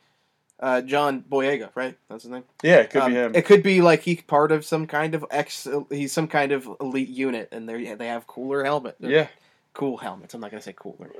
uh, 0.60 0.82
John 0.82 1.24
Boyega, 1.30 1.70
right? 1.76 1.98
That's 2.08 2.24
his 2.24 2.32
name. 2.32 2.44
yeah, 2.62 2.78
it 2.82 2.92
could 2.92 3.02
Um, 3.02 3.12
be 3.12 3.18
him. 3.18 3.32
It 3.36 3.46
could 3.46 3.64
be 3.64 3.82
like 3.82 4.02
he's 4.04 4.22
part 4.22 4.52
of 4.52 4.64
some 4.64 4.86
kind 4.86 5.16
of 5.16 5.26
ex. 5.32 5.68
He's 5.90 6.14
some 6.14 6.28
kind 6.28 6.52
of 6.52 6.70
elite 6.80 7.10
unit, 7.10 7.50
and 7.52 7.68
they 7.68 7.96
they 7.96 8.08
have 8.08 8.28
cooler 8.28 8.64
helmet. 8.64 8.96
yeah. 9.00 9.28
Cool 9.74 9.98
helmets. 9.98 10.34
I'm 10.34 10.42
not 10.42 10.52
gonna 10.52 10.62
say 10.62 10.74
cooler. 10.76 11.12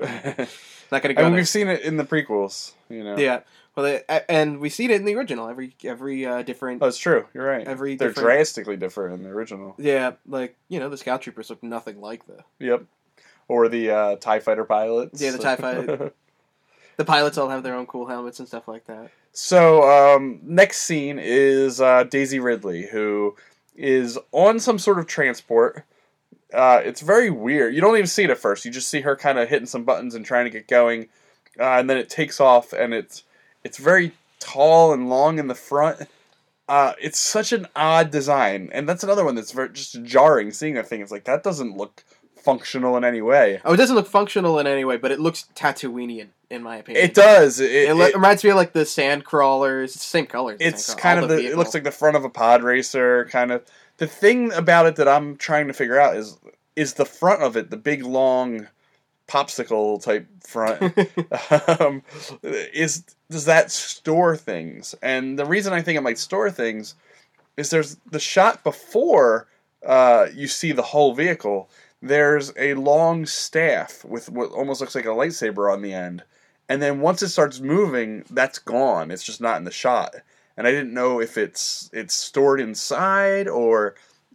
Not 0.90 1.02
gonna 1.02 1.14
go. 1.14 1.22
there. 1.22 1.30
we've 1.30 1.48
seen 1.48 1.68
it 1.68 1.80
in 1.82 1.96
the 1.96 2.04
prequels. 2.04 2.72
You 2.90 3.04
know. 3.04 3.16
Yeah. 3.16 3.40
Well, 3.74 3.84
they, 3.86 4.22
and 4.28 4.60
we 4.60 4.68
see 4.68 4.84
it 4.84 4.90
in 4.90 5.06
the 5.06 5.14
original. 5.14 5.48
Every 5.48 5.74
every 5.82 6.26
uh, 6.26 6.42
different. 6.42 6.82
Oh, 6.82 6.86
it's 6.88 6.98
true. 6.98 7.26
You're 7.32 7.46
right. 7.46 7.66
Every 7.66 7.96
They're 7.96 8.08
different- 8.08 8.26
drastically 8.26 8.76
different 8.76 9.14
in 9.14 9.22
the 9.22 9.30
original. 9.30 9.74
Yeah, 9.78 10.12
like 10.26 10.56
you 10.68 10.78
know, 10.78 10.90
the 10.90 10.98
scout 10.98 11.22
troopers 11.22 11.48
look 11.48 11.62
nothing 11.62 12.00
like 12.00 12.26
the 12.26 12.44
Yep. 12.58 12.84
Or 13.48 13.68
the 13.68 13.90
uh, 13.90 14.16
Tie 14.16 14.40
Fighter 14.40 14.64
pilots. 14.64 15.20
Yeah, 15.22 15.30
the 15.30 15.38
TIE 15.38 15.56
fighter- 15.56 16.12
the 16.98 17.04
pilots. 17.04 17.38
All 17.38 17.48
have 17.48 17.62
their 17.62 17.74
own 17.74 17.86
cool 17.86 18.06
helmets 18.06 18.38
and 18.38 18.46
stuff 18.48 18.68
like 18.68 18.86
that. 18.86 19.10
so 19.32 19.82
um, 20.16 20.40
next 20.42 20.82
scene 20.82 21.18
is 21.18 21.80
uh, 21.80 22.04
Daisy 22.04 22.38
Ridley, 22.40 22.86
who 22.86 23.36
is 23.74 24.18
on 24.32 24.60
some 24.60 24.78
sort 24.78 24.98
of 24.98 25.06
transport. 25.06 25.84
Uh, 26.52 26.80
it's 26.84 27.00
very 27.00 27.30
weird. 27.30 27.74
You 27.74 27.80
don't 27.80 27.96
even 27.96 28.06
see 28.06 28.24
it 28.24 28.30
at 28.30 28.38
first. 28.38 28.64
You 28.64 28.70
just 28.70 28.88
see 28.88 29.00
her 29.00 29.16
kind 29.16 29.38
of 29.38 29.48
hitting 29.48 29.66
some 29.66 29.84
buttons 29.84 30.14
and 30.14 30.24
trying 30.24 30.44
to 30.44 30.50
get 30.50 30.68
going, 30.68 31.08
uh, 31.58 31.78
and 31.78 31.88
then 31.88 31.96
it 31.96 32.10
takes 32.10 32.40
off, 32.40 32.72
and 32.72 32.92
it's 32.92 33.24
it's 33.64 33.78
very 33.78 34.12
tall 34.38 34.92
and 34.92 35.08
long 35.08 35.38
in 35.38 35.48
the 35.48 35.54
front. 35.54 36.08
Uh, 36.68 36.92
it's 37.00 37.18
such 37.18 37.52
an 37.52 37.66
odd 37.74 38.10
design, 38.10 38.70
and 38.72 38.88
that's 38.88 39.02
another 39.02 39.24
one 39.24 39.34
that's 39.34 39.52
very 39.52 39.70
just 39.70 40.02
jarring. 40.04 40.50
Seeing 40.52 40.74
that 40.74 40.86
thing, 40.86 41.00
it's 41.00 41.12
like 41.12 41.24
that 41.24 41.42
doesn't 41.42 41.76
look 41.76 42.04
functional 42.36 42.96
in 42.96 43.04
any 43.04 43.22
way. 43.22 43.60
Oh, 43.64 43.74
it 43.74 43.76
doesn't 43.76 43.96
look 43.96 44.06
functional 44.06 44.58
in 44.58 44.66
any 44.66 44.84
way, 44.84 44.96
but 44.96 45.10
it 45.10 45.20
looks 45.20 45.46
Tatooinean 45.54 46.28
in 46.50 46.62
my 46.62 46.76
opinion. 46.76 47.04
It 47.04 47.14
does. 47.14 47.60
It, 47.60 47.70
It, 47.70 47.96
it, 47.96 48.14
reminds 48.14 48.44
me 48.44 48.50
of 48.50 48.56
like 48.56 48.72
the 48.72 48.84
sand 48.84 49.24
crawlers. 49.24 49.94
It's 49.94 50.04
the 50.04 50.10
same 50.10 50.26
color. 50.26 50.56
it's 50.60 50.94
kind 50.94 51.20
of 51.20 51.28
the. 51.28 51.44
It 51.44 51.56
looks 51.56 51.74
like 51.74 51.84
the 51.84 51.90
front 51.90 52.16
of 52.16 52.24
a 52.24 52.30
pod 52.30 52.62
racer. 52.62 53.24
Kind 53.26 53.52
of. 53.52 53.64
The 54.02 54.08
thing 54.08 54.52
about 54.52 54.86
it 54.86 54.96
that 54.96 55.06
I'm 55.06 55.36
trying 55.36 55.68
to 55.68 55.72
figure 55.72 55.96
out 55.96 56.16
is 56.16 56.36
is 56.74 56.94
the 56.94 57.04
front 57.04 57.40
of 57.40 57.56
it 57.56 57.70
the 57.70 57.76
big 57.76 58.02
long 58.02 58.66
popsicle 59.28 60.02
type 60.02 60.26
front 60.40 60.82
um, 61.80 62.02
is 62.42 63.04
does 63.30 63.44
that 63.44 63.70
store 63.70 64.36
things? 64.36 64.96
And 65.02 65.38
the 65.38 65.44
reason 65.44 65.72
i 65.72 65.80
think 65.80 65.96
it 65.96 66.02
might 66.02 66.18
store 66.18 66.50
things 66.50 66.96
is 67.56 67.70
there's 67.70 67.96
the 68.10 68.18
shot 68.18 68.64
before 68.64 69.46
uh, 69.86 70.26
you 70.34 70.48
see 70.48 70.72
the 70.72 70.82
whole 70.82 71.14
vehicle 71.14 71.70
there's 72.02 72.52
a 72.56 72.74
long 72.74 73.24
staff 73.24 74.04
with 74.04 74.28
what 74.28 74.50
almost 74.50 74.80
looks 74.80 74.96
like 74.96 75.04
a 75.04 75.10
lightsaber 75.10 75.72
on 75.72 75.80
the 75.80 75.92
end. 75.92 76.24
And 76.68 76.82
then 76.82 76.98
once 76.98 77.22
it 77.22 77.28
starts 77.28 77.60
moving 77.60 78.24
that's 78.28 78.58
gone. 78.58 79.12
It's 79.12 79.22
just 79.22 79.40
not 79.40 79.58
in 79.58 79.64
the 79.64 79.70
shot 79.70 80.16
and 80.56 80.66
i 80.66 80.70
didn't 80.70 80.94
know 80.94 81.20
if 81.20 81.36
it's 81.36 81.90
it's 81.92 82.14
stored 82.14 82.60
inside 82.60 83.48
or 83.48 83.94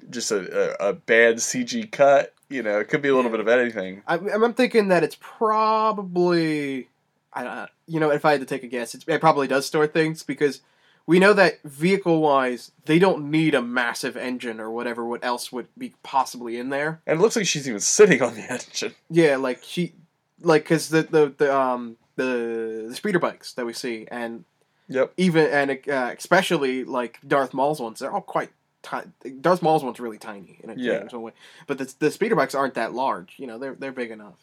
just 0.09 0.31
a, 0.31 0.83
a, 0.83 0.89
a 0.89 0.93
bad 0.93 1.37
cg 1.37 1.91
cut 1.91 2.33
you 2.49 2.61
know 2.63 2.79
it 2.79 2.87
could 2.87 3.01
be 3.01 3.09
a 3.09 3.15
little 3.15 3.31
bit 3.31 3.39
of 3.39 3.47
anything 3.47 4.01
I'm, 4.07 4.43
I'm 4.43 4.53
thinking 4.53 4.87
that 4.89 5.03
it's 5.03 5.17
probably, 5.19 6.87
I 7.33 7.43
don't 7.43 7.69
you 7.87 7.99
know, 7.99 8.11
if 8.11 8.25
I 8.25 8.33
had 8.33 8.41
to 8.41 8.45
take 8.45 8.63
a 8.63 8.67
guess, 8.67 8.93
it's, 8.93 9.05
it 9.07 9.21
probably 9.21 9.47
does 9.47 9.65
store 9.65 9.87
things 9.87 10.21
because 10.21 10.61
we 11.05 11.19
know 11.19 11.33
that 11.33 11.61
vehicle 11.63 12.19
wise, 12.19 12.71
they 12.85 12.99
don't 12.99 13.31
need 13.31 13.55
a 13.55 13.61
massive 13.61 14.17
engine 14.17 14.59
or 14.59 14.69
whatever. 14.69 15.05
What 15.05 15.23
else 15.23 15.51
would 15.51 15.67
be 15.77 15.93
possibly 16.03 16.57
in 16.57 16.69
there? 16.69 17.01
And 17.07 17.19
it 17.19 17.21
looks 17.21 17.37
like 17.37 17.47
she's 17.47 17.67
even 17.67 17.79
sitting 17.79 18.21
on 18.21 18.35
the 18.35 18.41
engine. 18.51 18.93
Yeah, 19.09 19.37
like 19.37 19.63
she, 19.63 19.93
like 20.41 20.63
because 20.63 20.89
the 20.89 21.03
the 21.03 21.33
the 21.37 21.57
um 21.57 21.95
the, 22.17 22.85
the 22.89 22.95
speeder 22.95 23.19
bikes 23.19 23.53
that 23.53 23.65
we 23.65 23.73
see 23.73 24.07
and 24.11 24.43
Yep. 24.89 25.13
even 25.17 25.45
and 25.47 25.71
uh, 25.89 26.13
especially 26.17 26.83
like 26.83 27.19
Darth 27.27 27.53
Maul's 27.53 27.79
ones, 27.79 27.99
they're 27.99 28.11
all 28.11 28.21
quite. 28.21 28.49
Ti- 28.83 29.31
Darth 29.41 29.61
Maul's 29.61 29.83
one's 29.83 29.99
really 29.99 30.17
tiny 30.19 30.59
in 30.63 30.69
a 30.69 30.75
Yeah. 30.75 31.07
way, 31.17 31.33
but 31.65 31.77
the 31.77 31.93
the 31.99 32.09
speeder 32.11 32.35
bikes 32.35 32.55
aren't 32.55 32.75
that 32.75 32.93
large. 32.93 33.33
You 33.37 33.47
know, 33.47 33.57
they're 33.57 33.75
they're 33.75 33.91
big 33.91 34.11
enough. 34.11 34.35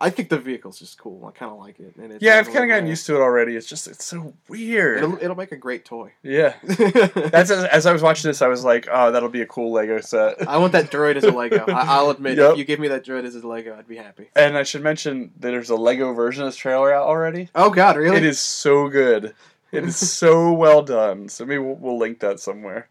I 0.00 0.10
think 0.10 0.28
the 0.28 0.38
vehicle's 0.38 0.78
just 0.78 0.96
cool. 0.96 1.26
I 1.26 1.32
kind 1.36 1.50
of 1.50 1.58
like 1.58 1.80
it. 1.80 1.96
And 1.96 2.12
it's 2.12 2.22
Yeah, 2.22 2.38
I've 2.38 2.46
kind 2.46 2.62
of 2.62 2.68
gotten 2.68 2.86
used 2.86 3.04
to 3.06 3.16
it 3.16 3.20
already. 3.20 3.56
It's 3.56 3.66
just 3.66 3.88
it's 3.88 4.04
so 4.04 4.32
weird. 4.46 4.98
It'll 4.98 5.16
it'll 5.20 5.34
make 5.34 5.50
a 5.50 5.56
great 5.56 5.84
toy. 5.84 6.12
yeah. 6.22 6.54
That's 6.62 7.50
as, 7.50 7.64
as 7.64 7.86
I 7.86 7.92
was 7.92 8.00
watching 8.02 8.28
this, 8.28 8.40
I 8.40 8.46
was 8.46 8.62
like, 8.64 8.86
oh, 8.92 9.10
that'll 9.10 9.28
be 9.28 9.40
a 9.40 9.46
cool 9.46 9.72
Lego 9.72 10.00
set. 10.00 10.46
I 10.46 10.58
want 10.58 10.72
that 10.72 10.92
droid 10.92 11.16
as 11.16 11.24
a 11.24 11.32
Lego. 11.32 11.64
I, 11.66 11.72
I'll 11.96 12.10
admit, 12.10 12.38
Yep. 12.38 12.52
if 12.52 12.58
you 12.58 12.64
give 12.64 12.78
me 12.78 12.86
that 12.88 13.04
droid 13.04 13.24
as 13.24 13.34
a 13.34 13.44
Lego, 13.44 13.74
I'd 13.76 13.88
be 13.88 13.96
happy. 13.96 14.28
And 14.36 14.56
I 14.56 14.62
should 14.62 14.82
mention 14.82 15.32
that 15.40 15.50
there's 15.50 15.70
a 15.70 15.76
Lego 15.76 16.12
version 16.12 16.44
of 16.44 16.48
this 16.48 16.56
trailer 16.56 16.92
out 16.92 17.06
already. 17.08 17.48
Oh 17.56 17.70
God, 17.70 17.96
really? 17.96 18.18
It 18.18 18.24
is 18.24 18.38
so 18.38 18.88
good. 18.88 19.34
It 19.72 19.84
is 19.84 19.96
so 19.96 20.52
well 20.52 20.82
done. 20.82 21.28
So 21.28 21.44
maybe 21.44 21.58
we'll, 21.58 21.74
we'll 21.76 21.98
link 21.98 22.20
that 22.20 22.40
somewhere. 22.40 22.88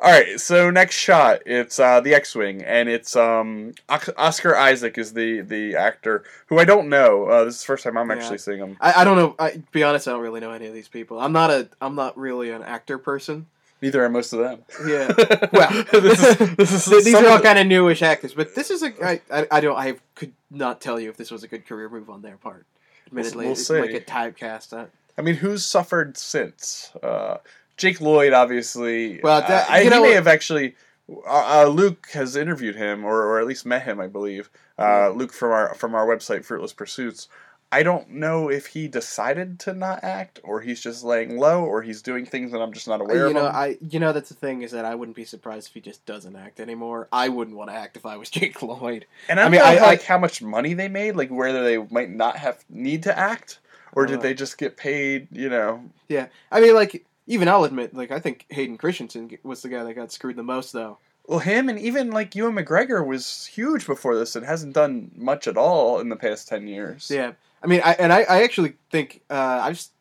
All 0.00 0.12
right, 0.12 0.38
so 0.38 0.70
next 0.70 0.94
shot, 0.94 1.40
it's 1.44 1.80
uh, 1.80 2.00
the 2.00 2.14
X-wing, 2.14 2.62
and 2.62 2.88
it's 2.88 3.16
um, 3.16 3.74
Os- 3.88 4.08
Oscar 4.16 4.56
Isaac 4.56 4.96
is 4.96 5.12
the 5.14 5.40
the 5.40 5.74
actor 5.74 6.22
who 6.46 6.60
I 6.60 6.64
don't 6.64 6.88
know. 6.88 7.24
Uh, 7.24 7.44
this 7.44 7.56
is 7.56 7.60
the 7.62 7.66
first 7.66 7.82
time 7.82 7.98
I'm 7.98 8.08
Yeah. 8.08 8.16
actually 8.16 8.38
seeing 8.38 8.58
him. 8.58 8.76
I, 8.80 9.00
I 9.00 9.04
don't 9.04 9.16
know. 9.16 9.34
I, 9.40 9.50
to 9.50 9.62
be 9.72 9.82
honest, 9.82 10.06
I 10.06 10.12
don't 10.12 10.20
really 10.20 10.38
know 10.38 10.52
any 10.52 10.66
of 10.66 10.72
these 10.72 10.86
people. 10.86 11.18
I'm 11.18 11.32
not 11.32 11.50
a. 11.50 11.68
I'm 11.80 11.96
not 11.96 12.16
really 12.16 12.50
an 12.50 12.62
actor 12.62 12.96
person. 12.96 13.46
Neither 13.82 14.04
are 14.04 14.08
most 14.08 14.32
of 14.32 14.38
them. 14.38 14.62
Yeah. 14.86 15.08
Well, 15.52 15.84
this 15.92 16.22
is 16.22 16.56
this 16.56 16.86
is 16.86 17.04
these 17.04 17.14
are 17.16 17.26
all 17.28 17.40
kind 17.40 17.58
of 17.58 17.66
newish 17.66 18.00
actors, 18.02 18.34
but 18.34 18.54
this 18.54 18.70
is 18.70 18.84
a. 18.84 18.92
I, 19.04 19.20
I, 19.32 19.46
I 19.50 19.60
don't. 19.60 19.76
I 19.76 19.96
could 20.14 20.32
not 20.48 20.80
tell 20.80 21.00
you 21.00 21.10
if 21.10 21.16
this 21.16 21.32
was 21.32 21.42
a 21.42 21.48
good 21.48 21.66
career 21.66 21.88
move 21.88 22.08
on 22.08 22.22
their 22.22 22.36
part. 22.36 22.66
Admittedly, 23.08 23.46
we'll 23.46 23.54
it 23.54 23.56
see. 23.56 23.80
might 23.80 23.90
get 23.90 24.06
typecast. 24.06 24.88
Uh, 25.18 25.20
I 25.20 25.24
mean, 25.24 25.34
who's 25.34 25.64
suffered 25.64 26.16
since? 26.16 26.92
Uh, 27.02 27.38
Jake 27.76 28.00
Lloyd, 28.00 28.32
obviously. 28.32 29.20
Well, 29.22 29.40
that- 29.40 29.68
uh, 29.68 29.72
I, 29.72 29.78
you 29.78 29.84
he 29.84 29.90
know 29.90 30.02
may 30.02 30.12
have 30.12 30.26
actually. 30.26 30.74
Uh, 31.10 31.62
uh, 31.64 31.66
Luke 31.68 32.08
has 32.12 32.36
interviewed 32.36 32.76
him, 32.76 33.04
or, 33.04 33.22
or 33.22 33.40
at 33.40 33.46
least 33.46 33.64
met 33.64 33.82
him, 33.84 33.98
I 34.00 34.08
believe. 34.08 34.50
Uh, 34.78 35.08
Luke 35.10 35.32
from 35.32 35.52
our 35.52 35.74
from 35.74 35.94
our 35.94 36.06
website, 36.06 36.44
Fruitless 36.44 36.72
Pursuits. 36.72 37.28
I 37.70 37.82
don't 37.82 38.08
know 38.10 38.48
if 38.50 38.66
he 38.68 38.88
decided 38.88 39.58
to 39.60 39.74
not 39.74 40.02
act, 40.02 40.40
or 40.42 40.62
he's 40.62 40.80
just 40.80 41.04
laying 41.04 41.36
low, 41.38 41.62
or 41.64 41.82
he's 41.82 42.00
doing 42.00 42.24
things 42.24 42.50
that 42.52 42.60
I'm 42.62 42.72
just 42.72 42.88
not 42.88 43.00
aware 43.02 43.16
you 43.16 43.26
of. 43.26 43.32
know, 43.34 43.46
him. 43.46 43.54
I. 43.54 43.78
You 43.80 44.00
know, 44.00 44.12
that's 44.12 44.28
the 44.30 44.34
thing 44.34 44.62
is 44.62 44.70
that 44.72 44.84
I 44.86 44.94
wouldn't 44.94 45.16
be 45.16 45.24
surprised 45.24 45.68
if 45.68 45.74
he 45.74 45.80
just 45.80 46.04
doesn't 46.06 46.34
act 46.36 46.60
anymore. 46.60 47.08
I 47.12 47.28
wouldn't 47.28 47.56
want 47.56 47.70
to 47.70 47.76
act 47.76 47.96
if 47.96 48.06
I 48.06 48.16
was 48.16 48.30
Jake 48.30 48.62
Lloyd. 48.62 49.06
and 49.28 49.38
I, 49.40 49.44
I 49.44 49.48
mean, 49.50 49.60
I- 49.62 49.80
like 49.80 50.02
how 50.02 50.18
much 50.18 50.40
money 50.42 50.72
they 50.74 50.88
made, 50.88 51.14
like 51.16 51.30
whether 51.30 51.62
they 51.62 51.78
might 51.78 52.10
not 52.10 52.36
have 52.36 52.64
need 52.70 53.02
to 53.04 53.18
act, 53.18 53.60
or 53.92 54.06
did 54.06 54.18
Uh. 54.18 54.22
they 54.22 54.34
just 54.34 54.58
get 54.58 54.76
paid? 54.76 55.28
You 55.32 55.48
know, 55.48 55.84
Yeah, 56.08 56.26
I 56.50 56.60
mean, 56.60 56.74
like 56.74 57.04
even 57.26 57.48
I'll 57.48 57.64
admit, 57.64 57.94
like 57.94 58.10
I 58.10 58.20
think 58.20 58.46
Hayden 58.50 58.78
Christensen 58.78 59.36
was 59.42 59.62
the 59.62 59.68
guy 59.68 59.84
that 59.84 59.94
got 59.94 60.12
screwed 60.12 60.36
the 60.36 60.42
most, 60.42 60.72
though. 60.72 60.98
Well, 61.26 61.40
him 61.40 61.68
and 61.68 61.78
even 61.78 62.10
like 62.10 62.34
Ewan 62.34 62.54
McGregor 62.54 63.06
was 63.06 63.44
huge 63.46 63.86
before 63.86 64.16
this 64.16 64.34
and 64.34 64.46
hasn't 64.46 64.72
done 64.72 65.10
much 65.14 65.46
at 65.46 65.58
all 65.58 66.00
in 66.00 66.08
the 66.08 66.16
past 66.16 66.48
ten 66.48 66.66
years. 66.66 67.10
Yeah, 67.12 67.32
I 67.62 67.66
mean, 67.66 67.82
I 67.84 67.92
and 67.98 68.12
I, 68.14 68.20
I 68.22 68.42
actually 68.44 68.74
think 68.90 69.20
uh, 69.28 69.60
I 69.62 69.72
just 69.72 69.92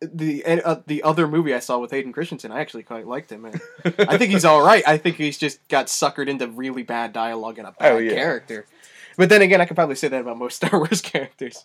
the 0.00 0.44
uh, 0.44 0.76
the 0.88 1.02
other 1.04 1.28
movie 1.28 1.54
I 1.54 1.60
saw 1.60 1.78
with 1.78 1.92
Hayden 1.92 2.12
Christensen, 2.12 2.50
I 2.50 2.60
actually 2.60 2.82
quite 2.82 3.06
liked 3.06 3.30
him. 3.30 3.46
I 3.84 4.18
think 4.18 4.32
he's 4.32 4.44
all 4.50 4.66
right. 4.66 4.82
I 4.86 4.98
think 4.98 5.16
he's 5.16 5.38
just 5.38 5.66
got 5.68 5.86
suckered 5.86 6.26
into 6.28 6.48
really 6.48 6.82
bad 6.82 7.12
dialogue 7.12 7.58
and 7.58 7.68
a 7.68 7.72
bad 7.72 7.92
Oh, 7.92 7.98
yeah. 7.98 8.14
character. 8.14 8.66
But 9.16 9.28
then 9.28 9.42
again, 9.42 9.60
I 9.60 9.64
could 9.64 9.76
probably 9.76 9.94
say 9.96 10.08
that 10.08 10.20
about 10.20 10.38
most 10.38 10.56
Star 10.64 10.78
Wars 10.78 11.00
characters. 11.00 11.64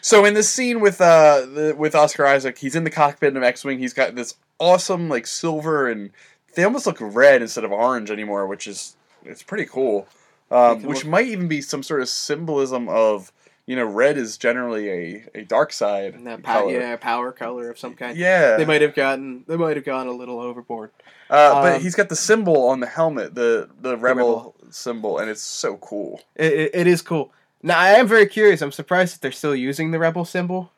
So 0.00 0.24
in 0.24 0.34
this 0.34 0.48
scene 0.48 0.80
with 0.80 1.00
uh 1.00 1.40
the, 1.46 1.74
with 1.76 1.94
Oscar 1.94 2.26
Isaac, 2.26 2.58
he's 2.58 2.76
in 2.76 2.84
the 2.84 2.90
cockpit 2.90 3.36
of 3.36 3.42
X-wing. 3.42 3.78
He's 3.78 3.94
got 3.94 4.14
this 4.14 4.34
awesome 4.58 5.08
like 5.08 5.26
silver 5.26 5.88
and 5.88 6.10
they 6.54 6.64
almost 6.64 6.86
look 6.86 6.98
red 7.00 7.42
instead 7.42 7.64
of 7.64 7.72
orange 7.72 8.10
anymore, 8.10 8.46
which 8.46 8.66
is 8.66 8.96
it's 9.24 9.42
pretty 9.42 9.66
cool. 9.66 10.06
Um, 10.50 10.82
which 10.82 10.98
look- 11.02 11.10
might 11.10 11.26
even 11.26 11.48
be 11.48 11.60
some 11.60 11.82
sort 11.82 12.00
of 12.00 12.08
symbolism 12.08 12.88
of 12.88 13.32
you 13.66 13.74
know 13.74 13.84
red 13.84 14.16
is 14.16 14.38
generally 14.38 14.88
a, 14.88 15.24
a 15.34 15.42
dark 15.42 15.72
side 15.72 16.14
that 16.24 16.42
pow- 16.44 16.60
color. 16.60 16.72
yeah, 16.72 16.96
power 16.96 17.32
color 17.32 17.68
of 17.68 17.78
some 17.78 17.94
kind. 17.94 18.16
Yeah. 18.16 18.56
They 18.56 18.64
might 18.64 18.80
have 18.82 18.94
gotten 18.94 19.44
they 19.48 19.56
might 19.56 19.76
have 19.76 19.84
gone 19.84 20.06
a 20.06 20.12
little 20.12 20.38
overboard. 20.40 20.90
Uh, 21.28 21.60
but 21.62 21.74
um, 21.76 21.82
he's 21.82 21.96
got 21.96 22.08
the 22.08 22.14
symbol 22.16 22.68
on 22.68 22.78
the 22.78 22.86
helmet, 22.86 23.34
the 23.34 23.68
the 23.80 23.96
rebel, 23.96 24.28
rebel. 24.28 24.55
Symbol, 24.70 25.18
and 25.18 25.30
it's 25.30 25.42
so 25.42 25.76
cool. 25.76 26.20
It, 26.34 26.52
it, 26.52 26.70
it 26.74 26.86
is 26.86 27.02
cool. 27.02 27.32
Now 27.62 27.78
I 27.78 27.90
am 27.90 28.06
very 28.06 28.26
curious. 28.26 28.62
I'm 28.62 28.72
surprised 28.72 29.14
that 29.14 29.22
they're 29.22 29.32
still 29.32 29.54
using 29.54 29.90
the 29.90 29.98
rebel 29.98 30.24
symbol 30.24 30.70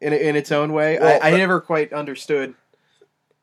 in 0.00 0.12
in 0.12 0.36
its 0.36 0.52
own 0.52 0.72
way. 0.72 0.98
Well, 0.98 1.20
I, 1.22 1.28
I 1.28 1.30
but- 1.32 1.38
never 1.38 1.60
quite 1.60 1.92
understood. 1.92 2.54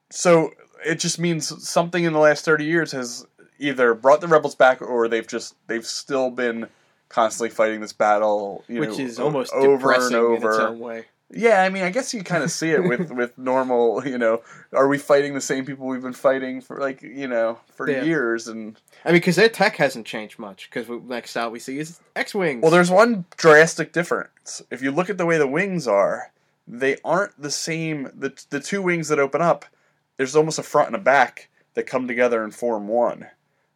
So 0.10 0.51
it 0.86 1.00
just 1.00 1.20
means 1.20 1.68
something 1.68 2.04
in 2.04 2.13
the 2.13 2.20
last 2.20 2.46
thirty 2.46 2.66
years 2.66 2.92
has 2.94 3.25
either 3.60 3.94
brought 3.94 4.22
the 4.22 4.27
rebels 4.27 4.56
back, 4.56 4.82
or 4.82 5.08
they've 5.08 5.27
just 5.27 5.56
they've 5.68 5.86
still 5.86 6.32
been 6.32 6.68
constantly 7.10 7.50
fighting 7.50 7.82
this 7.82 7.94
battle, 7.94 8.63
you 8.68 8.80
which 8.80 8.98
know, 8.98 9.06
is 9.06 9.20
almost 9.20 9.54
over 9.54 9.77
depressing 9.77 10.16
and 10.16 10.38
in 10.38 10.48
its 10.48 10.58
own 10.58 10.80
way. 10.80 11.06
Yeah, 11.29 11.62
I 11.62 11.67
mean, 11.69 11.84
I 11.84 11.89
guess 11.89 12.13
you 12.13 12.24
kind 12.24 12.43
of 12.43 12.51
see 12.51 12.69
it 12.72 12.84
with 12.84 13.12
with 13.22 13.38
normal, 13.38 14.07
you 14.07 14.17
know, 14.17 14.41
are 14.74 14.88
we 14.88 14.98
fighting 14.98 15.34
the 15.34 15.41
same 15.41 15.65
people 15.65 15.86
we've 15.88 16.01
been 16.01 16.13
fighting 16.13 16.62
for 16.62 16.77
like 16.79 17.01
you 17.01 17.27
know 17.27 17.60
for 17.75 17.89
Yeah. 17.89 18.03
years 18.03 18.48
and 18.48 18.79
I 19.03 19.10
mean, 19.10 19.17
because 19.17 19.36
their 19.36 19.50
tech 19.50 19.75
hasn't 19.75 20.05
changed 20.05 20.39
much. 20.39 20.69
Because 20.69 20.88
next 21.05 21.36
out 21.36 21.51
we 21.51 21.60
see 21.60 21.79
is 21.79 22.00
X 22.15 22.34
wings. 22.34 22.62
Well, 22.62 22.72
there's 22.72 22.91
one 22.91 23.25
drastic 23.36 23.91
difference. 23.91 24.62
If 24.72 24.81
you 24.81 24.91
look 24.91 25.10
at 25.10 25.17
the 25.17 25.25
way 25.25 25.38
the 25.38 25.48
wings 25.48 25.88
are, 25.88 26.31
they 26.67 26.98
aren't 27.03 27.41
the 27.41 27.51
same. 27.51 28.10
The 28.17 28.34
the 28.50 28.60
two 28.62 28.81
wings 28.81 29.10
that 29.10 29.19
open 29.19 29.41
up, 29.41 29.65
there's 30.15 30.36
almost 30.36 30.60
a 30.60 30.63
front 30.63 30.88
and 30.88 30.96
a 30.96 31.00
back 31.00 31.50
that 31.74 31.84
come 31.88 32.07
together 32.07 32.41
and 32.43 32.55
form 32.55 32.88
one. 32.88 33.27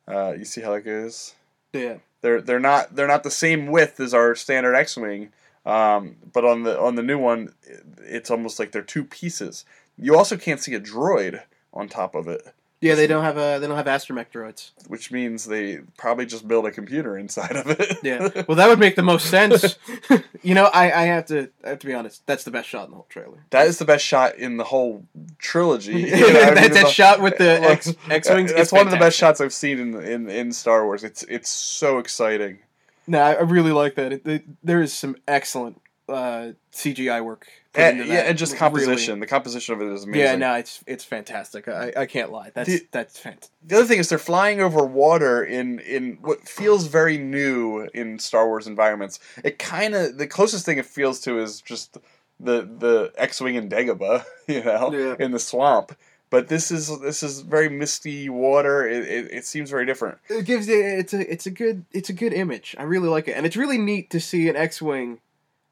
Uh, 0.07 0.33
you 0.37 0.45
see 0.45 0.61
how 0.61 0.71
that 0.73 0.81
goes? 0.85 1.35
yeah. 1.73 1.97
They're 2.21 2.39
they're 2.41 2.59
not 2.59 2.95
they're 2.95 3.07
not 3.07 3.23
the 3.23 3.31
same 3.31 3.67
width 3.67 3.99
as 3.99 4.13
our 4.13 4.35
standard 4.35 4.75
X-wing, 4.75 5.31
um, 5.65 6.15
but 6.33 6.43
on 6.45 6.63
the 6.63 6.79
on 6.79 6.95
the 6.95 7.03
new 7.03 7.17
one, 7.19 7.53
it's 7.99 8.31
almost 8.31 8.59
like 8.59 8.71
they're 8.71 8.81
two 8.81 9.03
pieces. 9.03 9.65
You 9.97 10.17
also 10.17 10.37
can't 10.37 10.59
see 10.59 10.73
a 10.73 10.79
droid 10.79 11.41
on 11.73 11.87
top 11.87 12.15
of 12.15 12.27
it, 12.27 12.41
Yeah, 12.81 12.95
they 12.95 13.07
don't 13.07 13.23
have 13.23 13.37
a 13.37 13.59
they 13.59 13.67
don't 13.67 13.77
have 13.77 13.85
astromech 13.85 14.27
droids. 14.33 14.71
which 14.87 15.11
means 15.11 15.45
they 15.45 15.79
probably 15.97 16.25
just 16.25 16.47
build 16.47 16.65
a 16.65 16.71
computer 16.71 17.17
inside 17.17 17.55
of 17.55 17.69
it. 17.69 17.97
Yeah, 18.03 18.27
well, 18.47 18.55
that 18.57 18.67
would 18.67 18.79
make 18.79 18.95
the 18.95 19.03
most 19.03 19.27
sense. 19.27 19.77
you 20.41 20.53
know, 20.55 20.65
I, 20.65 20.85
I 20.91 21.03
have 21.05 21.27
to 21.27 21.49
I 21.63 21.69
have 21.69 21.79
to 21.79 21.87
be 21.87 21.93
honest. 21.93 22.25
That's 22.25 22.43
the 22.43 22.51
best 22.51 22.67
shot 22.67 22.85
in 22.85 22.91
the 22.91 22.95
whole 22.97 23.05
trailer. 23.09 23.45
That 23.51 23.67
is 23.67 23.77
the 23.77 23.85
best 23.85 24.03
shot 24.03 24.35
in 24.35 24.57
the 24.57 24.63
whole 24.65 25.05
trilogy. 25.37 25.93
You 26.01 26.11
know, 26.19 26.25
mean, 26.27 26.33
that, 26.33 26.55
that 26.55 26.73
the- 26.73 26.89
shot 26.89 27.21
with 27.21 27.37
the 27.37 27.59
Well, 27.61 27.71
X 27.71 27.93
X 28.09 28.29
wings. 28.29 28.51
That's 28.53 28.71
one 28.71 28.87
of 28.87 28.91
the 28.91 28.97
best 28.99 29.15
shots 29.17 29.39
I've 29.39 29.53
seen 29.53 29.79
in, 29.79 29.95
in 30.01 30.29
in 30.29 30.51
Star 30.51 30.83
Wars. 30.85 31.03
It's 31.03 31.23
it's 31.23 31.49
so 31.49 31.99
exciting. 31.99 32.59
No, 33.07 33.19
I 33.19 33.33
I 33.33 33.41
really 33.41 33.71
like 33.71 33.95
that. 33.95 34.13
It, 34.13 34.27
it- 34.27 34.45
there 34.63 34.81
is 34.81 34.93
some 34.93 35.15
excellent 35.27 35.81
uh, 36.09 36.51
CGI 36.73 37.23
work. 37.23 37.47
put 37.73 37.81
And, 37.83 37.99
into 38.01 38.11
yeah, 38.11 38.21
that. 38.21 38.29
and 38.29 38.37
just 38.37 38.51
Really- 38.53 38.59
composition. 38.59 39.19
The 39.21 39.27
composition 39.27 39.73
of 39.75 39.81
it 39.81 39.87
is 39.93 40.03
amazing. 40.03 40.21
Yeah, 40.21 40.35
no, 40.35 40.53
it's 40.55 40.83
it's 40.85 41.05
fantastic. 41.05 41.67
I, 41.69 41.93
I 41.95 42.05
can't 42.05 42.31
lie. 42.31 42.51
That's 42.53 42.67
The- 42.69 42.87
that's 42.91 43.17
fantastic. 43.17 43.51
The 43.65 43.75
other 43.77 43.85
thing 43.85 43.99
is 43.99 44.09
they're 44.09 44.17
flying 44.17 44.59
over 44.61 44.83
water 44.85 45.43
in 45.43 45.79
in 45.79 46.17
what 46.21 46.47
feels 46.47 46.87
very 46.87 47.17
new 47.17 47.87
in 47.93 48.19
Star 48.19 48.45
Wars 48.47 48.67
environments. 48.67 49.19
It 49.43 49.57
kind 49.57 49.95
of 49.95 50.17
the 50.17 50.27
closest 50.27 50.65
thing 50.65 50.77
it 50.79 50.85
feels 50.85 51.19
to 51.21 51.39
is 51.39 51.61
just 51.61 51.97
the 52.39 52.61
the 52.63 53.13
X-wing 53.17 53.55
and 53.55 53.71
Dagobah, 53.71 54.25
you 54.47 54.63
know, 54.63 54.91
Yeah. 54.93 55.15
in 55.23 55.31
the 55.31 55.39
swamp. 55.39 55.95
But 56.31 56.47
this 56.47 56.71
is 56.71 56.99
this 57.01 57.21
is 57.21 57.41
very 57.41 57.69
misty 57.69 58.29
water. 58.29 58.87
It, 58.87 59.07
it, 59.07 59.31
it 59.31 59.45
seems 59.45 59.69
very 59.69 59.85
different. 59.85 60.17
It 60.29 60.45
gives 60.45 60.67
it 60.69 60.77
it's 60.79 61.13
a 61.13 61.31
it's 61.31 61.45
a 61.45 61.51
good 61.51 61.85
it's 61.91 62.09
a 62.09 62.13
good 62.13 62.33
image. 62.33 62.73
I 62.79 62.83
really 62.83 63.09
like 63.09 63.27
it, 63.27 63.33
and 63.33 63.45
it's 63.45 63.57
really 63.57 63.77
neat 63.77 64.09
to 64.11 64.19
see 64.19 64.47
an 64.49 64.55
X-wing. 64.55 65.19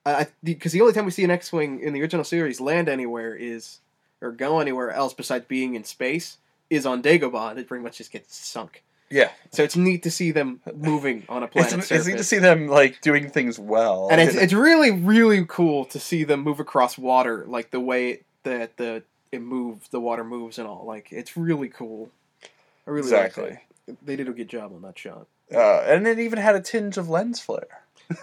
Uh, 0.06 0.26
because 0.44 0.72
the 0.74 0.82
only 0.82 0.94
time 0.94 1.06
we 1.06 1.12
see 1.12 1.24
an 1.24 1.32
X-wing 1.32 1.80
in 1.82 1.94
the 1.94 2.02
original 2.02 2.24
series 2.24 2.60
land 2.62 2.88
anywhere 2.90 3.36
is, 3.36 3.80
or 4.22 4.32
go 4.32 4.60
anywhere 4.60 4.92
else 4.92 5.14
besides 5.14 5.46
being 5.48 5.76
in 5.76 5.84
space, 5.84 6.38
is 6.70 6.86
on 6.86 7.02
Dagobah. 7.02 7.52
and 7.52 7.60
It 7.60 7.68
pretty 7.68 7.84
much 7.84 7.98
just 7.98 8.12
gets 8.12 8.36
sunk. 8.36 8.84
Yeah, 9.12 9.30
So 9.52 9.64
it's 9.64 9.76
neat 9.76 10.04
to 10.04 10.12
see 10.12 10.30
them 10.32 10.62
moving 10.76 11.24
on 11.30 11.42
a 11.42 11.48
planet 11.48 11.74
it's 11.74 11.88
surface. 11.88 12.06
neat 12.06 12.18
to 12.18 12.24
see 12.24 12.38
them 12.38 12.68
like 12.68 13.02
doing 13.02 13.30
things 13.32 13.58
well. 13.58 14.08
and 14.12 14.22
it's, 14.22 14.36
it's 14.36 14.54
really 14.54 14.92
really 14.92 15.44
cool 15.48 15.86
to 15.86 16.00
see 16.00 16.24
them 16.24 16.42
move 16.42 16.60
across 16.60 16.96
water 16.96 17.44
like 17.48 17.72
the 17.72 17.80
way 17.80 18.22
that 18.44 18.78
the 18.78 19.02
it 19.32 19.42
moves 19.42 19.90
the 19.90 20.00
water 20.00 20.24
moves 20.24 20.58
and 20.58 20.68
all 20.68 20.86
like 20.86 21.12
it's 21.12 21.38
really 21.38 21.70
cool 21.70 22.10
i 22.88 22.90
really 22.90 23.08
Exactly. 23.08 23.60
like 23.88 23.98
they 24.04 24.16
did 24.16 24.28
a 24.28 24.34
good 24.34 24.50
job 24.50 24.72
on 24.74 24.82
that 24.82 24.98
shot 24.98 25.28
uh, 25.54 25.80
and 25.88 26.06
it 26.08 26.20
even 26.20 26.38
had 26.38 26.56
a 26.56 26.62
tinge 26.62 26.96
of 26.98 27.10
lens 27.10 27.40
flare. 27.40 27.79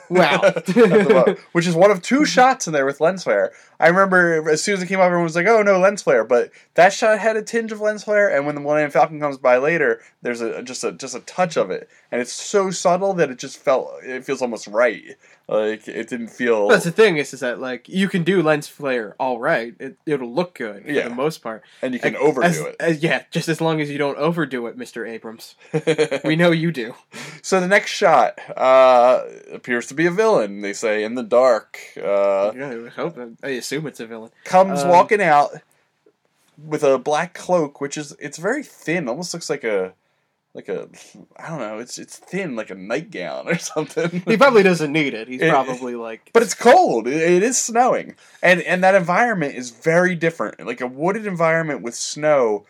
Wow 0.08 0.40
which 1.52 1.66
is 1.66 1.74
one 1.74 1.90
of 1.90 2.02
two 2.02 2.24
shots 2.24 2.66
in 2.66 2.72
there 2.72 2.86
with 2.86 3.00
lens 3.00 3.24
flare. 3.24 3.52
I 3.78 3.88
remember 3.88 4.48
as 4.50 4.62
soon 4.62 4.74
as 4.76 4.82
it 4.82 4.86
came 4.86 5.00
up, 5.00 5.04
everyone 5.06 5.24
was 5.24 5.36
like, 5.36 5.46
"Oh 5.46 5.62
no, 5.62 5.78
lens 5.78 6.02
flare!" 6.02 6.24
But 6.24 6.50
that 6.74 6.92
shot 6.94 7.18
had 7.18 7.36
a 7.36 7.42
tinge 7.42 7.72
of 7.72 7.80
lens 7.80 8.04
flare, 8.04 8.34
and 8.34 8.46
when 8.46 8.54
the 8.54 8.60
Millennium 8.62 8.90
Falcon 8.90 9.20
comes 9.20 9.36
by 9.36 9.58
later, 9.58 10.00
there's 10.22 10.40
a 10.40 10.62
just 10.62 10.82
a 10.82 10.92
just 10.92 11.14
a 11.14 11.20
touch 11.20 11.56
of 11.58 11.70
it, 11.70 11.88
and 12.10 12.20
it's 12.22 12.32
so 12.32 12.70
subtle 12.70 13.12
that 13.14 13.30
it 13.30 13.38
just 13.38 13.58
felt 13.58 13.92
it 14.02 14.24
feels 14.24 14.40
almost 14.40 14.66
right. 14.66 15.16
Like 15.48 15.86
it 15.86 16.08
didn't 16.08 16.28
feel. 16.28 16.66
that's 16.68 16.84
the 16.84 16.90
thing 16.90 17.18
is, 17.18 17.32
is 17.32 17.38
that 17.40 17.60
like 17.60 17.88
you 17.88 18.08
can 18.08 18.24
do 18.24 18.42
lens 18.42 18.66
flare 18.66 19.14
all 19.20 19.38
right 19.38 19.76
it, 19.78 19.96
it'll 20.04 20.32
look 20.34 20.56
good 20.56 20.82
for 20.84 20.90
Yeah. 20.90 21.06
the 21.08 21.14
most 21.14 21.38
part 21.38 21.62
and 21.82 21.94
you 21.94 22.00
can 22.00 22.16
As- 22.16 22.20
overdo 22.20 22.74
as- 22.80 23.00
yeah 23.00 23.22
just 23.30 23.48
as 23.48 23.60
long 23.60 23.80
as 23.80 23.88
you 23.88 23.96
don't 23.96 24.18
overdo 24.18 24.66
it 24.66 24.76
mr 24.76 25.08
abrams 25.08 25.54
we 26.24 26.34
know 26.34 26.50
you 26.50 26.72
do 26.72 26.96
so 27.42 27.60
the 27.60 27.68
next 27.68 27.92
shot 27.92 28.40
uh, 28.56 29.22
appears 29.52 29.75
to 29.82 29.94
be 29.94 30.06
a 30.06 30.10
villain. 30.10 30.62
They 30.62 30.72
say 30.72 31.04
in 31.04 31.14
the 31.14 31.22
dark. 31.22 31.78
Uh, 31.96 32.52
yeah, 32.56 32.86
I 32.86 32.88
hope 32.88 33.18
i 33.42 33.48
assume 33.48 33.86
it's 33.86 34.00
a 34.00 34.06
villain 34.06 34.30
comes 34.44 34.82
Um, 34.82 34.88
walking 34.88 35.20
out 35.22 35.50
with 36.66 36.82
a 36.82 36.98
black 36.98 37.34
cloak, 37.34 37.80
which 37.80 37.96
is 37.98 38.16
it's 38.18 38.38
very 38.38 38.62
thin, 38.62 39.08
almost 39.08 39.34
looks 39.34 39.50
like 39.50 39.62
a 39.64 39.92
like 40.54 40.68
a 40.70 40.88
I 41.36 41.48
don't 41.50 41.58
know, 41.58 41.78
it's 41.78 41.98
it's 41.98 42.16
thin 42.16 42.56
like 42.56 42.70
a 42.70 42.74
nightgown 42.74 43.46
or 43.46 43.58
something. 43.72 44.22
he 44.26 44.38
probably 44.38 44.62
doesn't 44.62 44.90
need 44.90 45.12
it 45.12 45.28
he's 45.28 45.42
It- 45.42 45.50
probably 45.50 45.94
like 45.96 46.30
but 46.32 46.42
it's 46.42 46.54
cold. 46.54 47.06
It, 47.06 47.20
it 47.20 47.42
is 47.42 47.58
snowing, 47.58 48.16
and 48.42 48.62
and 48.62 48.82
that 48.82 48.94
environment 48.94 49.54
is 49.54 49.70
very 49.70 50.14
different. 50.14 50.64
Like 50.66 50.80
a 50.80 50.86
wooded 50.86 51.26
environment 51.26 51.82
with 51.82 51.94
snow, 51.94 52.64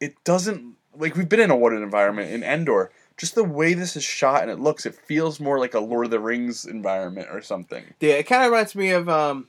it 0.00 0.22
doesn't 0.24 0.74
like 0.98 1.16
we've 1.16 1.28
been 1.28 1.40
in 1.40 1.50
a 1.50 1.56
wooded 1.56 1.80
environment 1.82 2.30
in 2.30 2.42
Endor. 2.42 2.90
Just 3.20 3.34
the 3.34 3.44
way 3.44 3.74
this 3.74 3.96
is 3.96 4.02
shot 4.02 4.40
and 4.40 4.50
it 4.50 4.58
looks, 4.58 4.86
it 4.86 4.94
feels 4.94 5.40
more 5.40 5.58
like 5.58 5.74
a 5.74 5.78
Lord 5.80 6.06
of 6.06 6.10
the 6.10 6.18
Rings 6.18 6.64
environment 6.64 7.28
or 7.30 7.42
something. 7.42 7.84
Yeah, 8.00 8.14
it 8.14 8.22
kind 8.26 8.42
of 8.42 8.50
reminds 8.50 8.74
me 8.74 8.90
of 8.92 9.08
um. 9.10 9.46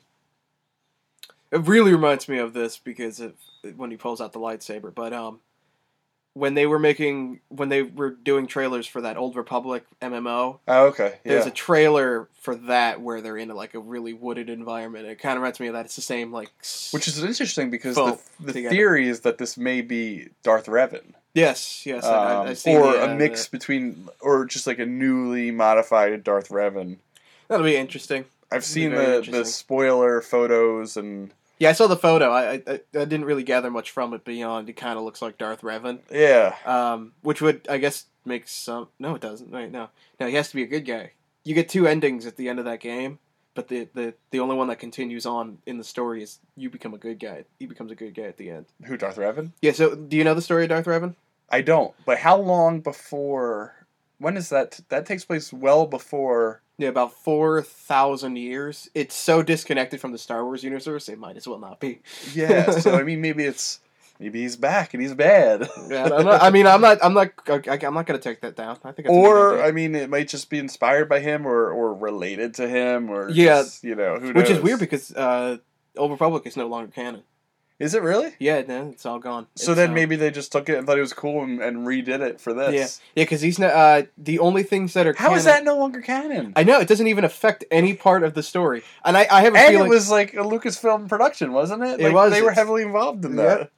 It 1.51 1.61
really 1.67 1.93
reminds 1.93 2.27
me 2.27 2.37
of 2.37 2.51
this 2.53 2.77
because 2.77 3.21
of 3.21 3.33
when 3.77 3.89
he 3.89 3.95
pulls 3.95 4.19
out 4.19 4.33
the 4.33 4.39
lightsaber. 4.39 4.93
But 4.93 5.13
um, 5.13 5.39
when 6.33 6.53
they 6.53 6.65
were 6.65 6.79
making 6.79 7.39
when 7.47 7.69
they 7.69 7.81
were 7.81 8.09
doing 8.09 8.45
trailers 8.45 8.87
for 8.87 8.99
that 9.01 9.15
Old 9.15 9.37
Republic 9.37 9.85
MMO, 10.01 10.59
Oh, 10.67 10.85
okay, 10.87 11.19
Yeah. 11.23 11.33
there's 11.35 11.45
a 11.45 11.51
trailer 11.51 12.27
for 12.41 12.55
that 12.55 12.99
where 13.01 13.21
they're 13.21 13.37
in 13.37 13.47
like 13.49 13.73
a 13.73 13.79
really 13.79 14.11
wooded 14.13 14.49
environment. 14.49 15.05
It 15.07 15.15
kind 15.19 15.37
of 15.37 15.43
reminds 15.43 15.59
me 15.61 15.67
of 15.67 15.73
that. 15.73 15.85
It's 15.85 15.95
the 15.95 16.01
same 16.01 16.31
like. 16.33 16.51
Which 16.91 17.07
is 17.07 17.23
interesting 17.23 17.69
because 17.69 17.95
the, 17.95 18.19
the 18.41 18.51
together. 18.53 18.75
theory 18.75 19.07
is 19.07 19.21
that 19.21 19.37
this 19.37 19.57
may 19.57 19.79
be 19.81 20.29
Darth 20.43 20.65
Revan. 20.67 21.13
Yes, 21.33 21.85
yes, 21.85 22.03
I, 22.03 22.09
I, 22.13 22.35
Um, 22.35 22.47
I've 22.47 22.57
seen 22.57 22.77
or 22.77 22.91
the, 22.93 23.03
a 23.05 23.11
uh, 23.11 23.15
mix 23.15 23.47
between, 23.47 24.09
or 24.19 24.45
just 24.45 24.67
like 24.67 24.79
a 24.79 24.85
newly 24.85 25.51
modified 25.51 26.23
Darth 26.23 26.49
Revan. 26.49 26.97
That'll 27.47 27.65
be 27.65 27.75
interesting. 27.75 28.25
I've 28.51 28.65
seen 28.65 28.91
the, 28.91 29.25
the 29.29 29.45
spoiler 29.45 30.21
photos 30.21 30.97
and 30.97 31.31
Yeah, 31.59 31.69
I 31.69 31.73
saw 31.73 31.87
the 31.87 31.95
photo. 31.97 32.31
I 32.31 32.51
I, 32.53 32.53
I 32.67 32.73
I 32.93 33.05
didn't 33.05 33.25
really 33.25 33.43
gather 33.43 33.71
much 33.71 33.91
from 33.91 34.13
it 34.13 34.25
beyond 34.25 34.69
it 34.69 34.73
kind 34.73 34.97
of 34.97 35.05
looks 35.05 35.21
like 35.21 35.37
Darth 35.37 35.61
Revan. 35.61 35.99
yeah, 36.11 36.55
Um, 36.65 37.13
which 37.21 37.41
would 37.41 37.65
I 37.69 37.77
guess 37.77 38.05
make 38.25 38.47
some. 38.47 38.89
No, 38.99 39.15
it 39.15 39.21
doesn't. 39.21 39.51
Right? 39.51 39.71
No, 39.71 39.87
no. 40.19 40.27
He 40.27 40.35
has 40.35 40.49
to 40.49 40.55
be 40.55 40.63
a 40.63 40.67
good 40.67 40.85
guy. 40.85 41.11
You 41.43 41.55
get 41.55 41.69
two 41.69 41.87
endings 41.87 42.25
at 42.25 42.35
the 42.35 42.49
end 42.49 42.59
of 42.59 42.65
that 42.65 42.81
game, 42.81 43.19
but 43.53 43.67
the 43.67 43.87
the 43.93 44.13
the 44.31 44.39
only 44.39 44.55
one 44.55 44.67
that 44.67 44.79
continues 44.79 45.25
on 45.25 45.57
in 45.65 45.77
the 45.77 45.83
story 45.83 46.23
is 46.23 46.39
you 46.55 46.69
become 46.69 46.93
a 46.93 46.97
good 46.97 47.19
guy. 47.19 47.45
He 47.59 47.65
becomes 47.65 47.91
a 47.91 47.95
good 47.95 48.13
guy 48.15 48.23
at 48.23 48.37
the 48.37 48.49
end. 48.49 48.65
who 48.85 48.97
Darth 48.97 49.17
Revan? 49.17 49.51
Yeah. 49.61 49.71
So, 49.73 49.95
do 49.95 50.17
you 50.17 50.23
know 50.23 50.33
the 50.33 50.41
story 50.41 50.63
of 50.63 50.69
Darth 50.69 50.85
Revan? 50.85 51.15
I 51.49 51.61
don't. 51.61 51.93
But 52.05 52.19
how 52.19 52.37
long 52.37 52.79
before? 52.79 53.75
When 54.19 54.37
is 54.37 54.49
that? 54.49 54.79
That 54.89 55.05
takes 55.05 55.25
place 55.25 55.51
well 55.51 55.85
before. 55.85 56.61
Yeah, 56.77 56.89
about 56.89 57.13
four 57.13 57.61
thousand 57.61 58.37
years. 58.37 58.89
It's 58.95 59.15
so 59.15 59.43
disconnected 59.43 59.99
from 59.99 60.11
the 60.13 60.17
Star 60.17 60.43
Wars 60.43 60.63
universe, 60.63 61.09
it 61.09 61.19
might 61.19 61.37
as 61.37 61.47
well 61.47 61.59
not 61.59 61.79
be. 61.79 61.99
Yeah, 62.33 62.71
so 62.71 62.95
I 62.95 63.03
mean, 63.09 63.21
maybe 63.21 63.43
it's 63.43 63.79
maybe 64.21 64.41
he's 64.41 64.55
back 64.55 64.93
and 64.93 65.01
he's 65.01 65.13
bad. 65.13 65.67
Yeah, 65.89 66.05
I, 66.05 66.09
don't. 66.09 66.27
I 66.27 66.49
mean, 66.51 66.67
I'm 66.67 66.79
not, 66.79 66.99
I'm 67.03 67.13
not, 67.13 67.31
I'm 67.49 67.93
not 67.93 68.05
gonna 68.05 68.19
take 68.19 68.41
that 68.41 68.55
down. 68.55 68.77
I 68.83 68.91
think, 68.91 69.07
it's 69.07 69.13
or. 69.13 69.61
I 69.61 69.71
mean, 69.71 69.95
it 69.95 70.09
might 70.09 70.27
just 70.29 70.49
be 70.49 70.59
inspired 70.59 71.09
by 71.09 71.19
him 71.19 71.45
or 71.45 71.69
or 71.71 71.93
related 71.93 72.53
to 72.55 72.67
him 72.69 73.09
or 73.09 73.29
Yeah. 73.29 73.63
just, 73.63 73.83
you 73.83 73.95
know, 73.95 74.17
who 74.17 74.31
which 74.33 74.49
is 74.49 74.59
weird 74.61 74.79
because 74.79 75.11
uh, 75.13 75.57
Old 75.97 76.11
Republic 76.11 76.43
is 76.45 76.55
no 76.55 76.67
longer 76.67 76.91
canon. 76.91 77.23
is 77.79 77.95
it 77.95 78.03
really? 78.03 78.31
Yeah, 78.39 78.61
no, 78.67 78.89
it's 78.89 79.05
all 79.07 79.17
gone. 79.17 79.47
So 79.55 79.71
It's, 79.71 79.77
then 79.77 79.89
uh, 79.89 79.93
maybe 79.93 80.15
they 80.15 80.29
just 80.29 80.51
took 80.51 80.69
it 80.69 80.77
and 80.77 80.85
thought 80.85 80.99
it 80.99 81.01
was 81.01 81.13
cool 81.13 81.43
and, 81.43 81.59
and 81.61 81.87
redid 81.87 82.21
it 82.21 82.39
for 82.39 82.53
this. 82.53 82.73
yeah, 82.75 82.81
yeah, 83.15 83.23
because 83.25 83.41
he's 83.41 83.57
not. 83.57 83.71
Uh, 83.73 84.03
the 84.19 84.37
only 84.39 84.61
things 84.63 84.93
that 84.93 85.07
are 85.07 85.13
How 85.17 85.33
is 85.33 85.43
canon- 85.45 85.65
that 85.65 85.71
no 85.71 85.77
longer 85.79 85.99
canon? 85.99 86.53
I 86.55 86.63
know 86.63 86.79
it 86.79 86.87
doesn't 86.87 87.07
even 87.07 87.23
affect 87.25 87.65
any 87.71 87.95
part 87.95 88.21
of 88.23 88.35
the 88.35 88.43
story, 88.43 88.83
and 89.03 89.17
I, 89.17 89.25
I 89.31 89.41
have 89.41 89.55
a 89.55 89.57
and 89.57 89.67
feeling. 89.69 89.87
it 89.87 89.89
was 89.89 90.11
like 90.11 90.33
a 90.35 90.43
Lucasfilm 90.43 91.09
production, 91.09 91.51
wasn't 91.53 91.83
it? 91.83 91.99
It 91.99 92.13
was. 92.13 92.31
They 92.31 92.43
were 92.43 92.51
heavily 92.51 92.83
involved 92.83 93.25
in 93.25 93.35
Yeah. 93.35 93.43
that. 93.55 93.71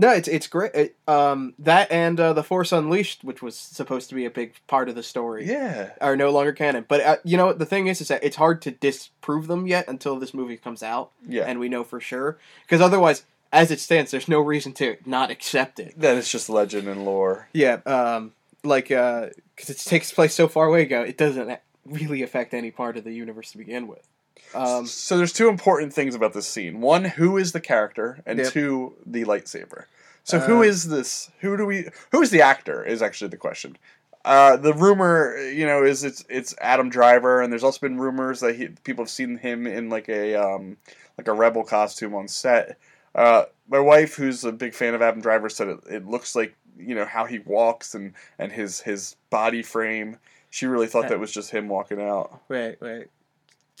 No, 0.00 0.10
it's 0.12 0.26
it's 0.28 0.46
great. 0.46 0.74
It, 0.74 0.96
um, 1.06 1.54
that 1.58 1.92
and 1.92 2.18
uh, 2.18 2.32
the 2.32 2.42
Force 2.42 2.72
Unleashed, 2.72 3.22
which 3.22 3.42
was 3.42 3.54
supposed 3.56 4.08
to 4.08 4.14
be 4.14 4.24
a 4.24 4.30
big 4.30 4.54
part 4.66 4.88
of 4.88 4.94
the 4.94 5.02
story, 5.02 5.46
Yeah. 5.46 5.90
are 6.00 6.16
no 6.16 6.30
longer 6.30 6.52
canon. 6.52 6.86
But 6.88 7.00
uh, 7.02 7.16
you 7.22 7.36
know 7.36 7.46
what 7.46 7.58
the 7.58 7.66
thing 7.66 7.86
is, 7.86 8.00
is 8.00 8.08
that 8.08 8.24
it's 8.24 8.36
hard 8.36 8.62
to 8.62 8.70
disprove 8.70 9.46
them 9.46 9.66
yet 9.66 9.86
until 9.88 10.18
this 10.18 10.32
movie 10.32 10.56
comes 10.56 10.82
out 10.82 11.10
Yeah. 11.26 11.44
and 11.46 11.60
we 11.60 11.68
know 11.68 11.84
for 11.84 12.00
sure. 12.00 12.38
Because 12.62 12.80
otherwise, 12.80 13.24
as 13.52 13.70
it 13.70 13.78
stands, 13.80 14.10
there's 14.10 14.28
no 14.28 14.40
reason 14.40 14.72
to 14.74 14.96
not 15.04 15.30
accept 15.30 15.78
it. 15.78 15.94
that 16.00 16.16
is 16.16 16.30
just 16.30 16.48
legend 16.48 16.88
and 16.88 17.04
lore. 17.04 17.48
Yeah, 17.52 17.80
um, 17.86 18.32
like 18.64 18.88
because 18.88 19.68
it 19.68 19.78
takes 19.78 20.12
place 20.12 20.34
so 20.34 20.48
far 20.48 20.66
away 20.66 20.82
ago, 20.82 21.02
it 21.02 21.18
doesn't 21.18 21.58
really 21.84 22.22
affect 22.22 22.54
any 22.54 22.70
part 22.70 22.96
of 22.96 23.04
the 23.04 23.12
universe 23.12 23.52
to 23.52 23.58
begin 23.58 23.86
with. 23.86 24.06
Um, 24.54 24.86
so 24.86 25.16
there's 25.16 25.32
two 25.32 25.48
important 25.48 25.92
things 25.92 26.14
about 26.14 26.32
this 26.32 26.46
scene. 26.46 26.80
One, 26.80 27.04
who 27.04 27.36
is 27.36 27.52
the 27.52 27.60
character, 27.60 28.20
and 28.26 28.38
Yep. 28.38 28.52
two, 28.52 28.94
the 29.06 29.24
lightsaber. 29.24 29.84
So 30.24 30.38
who 30.38 30.58
Uh, 30.58 30.62
is 30.62 30.88
this? 30.88 31.30
Who 31.40 31.56
do 31.56 31.64
we? 31.66 31.88
Who 32.12 32.20
is 32.22 32.30
the 32.30 32.42
actor? 32.42 32.84
Is 32.84 33.00
actually 33.02 33.28
the 33.28 33.36
question. 33.36 33.76
Uh, 34.24 34.56
the 34.56 34.74
rumor, 34.74 35.36
you 35.50 35.64
know, 35.66 35.82
is 35.82 36.04
it's 36.04 36.24
it's 36.28 36.54
Adam 36.60 36.90
Driver, 36.90 37.40
and 37.40 37.50
there's 37.52 37.64
also 37.64 37.80
been 37.80 37.98
rumors 37.98 38.40
that 38.40 38.54
he, 38.56 38.68
people 38.84 39.04
have 39.04 39.10
seen 39.10 39.38
him 39.38 39.66
in 39.66 39.88
like 39.88 40.08
a 40.10 40.34
um, 40.34 40.76
like 41.16 41.26
a 41.26 41.32
rebel 41.32 41.64
costume 41.64 42.14
on 42.14 42.28
set. 42.28 42.78
Uh, 43.14 43.44
my 43.68 43.78
wife, 43.80 44.14
who's 44.16 44.44
a 44.44 44.52
big 44.52 44.74
fan 44.74 44.94
of 44.94 45.00
Adam 45.02 45.20
Driver, 45.22 45.48
said 45.48 45.68
it, 45.68 45.78
it 45.88 46.06
looks 46.06 46.36
like 46.36 46.54
you 46.78 46.94
know 46.94 47.06
how 47.06 47.24
he 47.24 47.38
walks 47.38 47.94
and 47.94 48.12
and 48.38 48.52
his 48.52 48.80
his 48.80 49.16
body 49.30 49.62
frame. 49.62 50.18
She 50.50 50.66
really 50.66 50.86
thought 50.86 51.08
that 51.08 51.18
was 51.20 51.32
just 51.32 51.50
him 51.50 51.68
walking 51.68 52.00
out. 52.00 52.40
wait, 52.48 52.76
wait. 52.80 53.06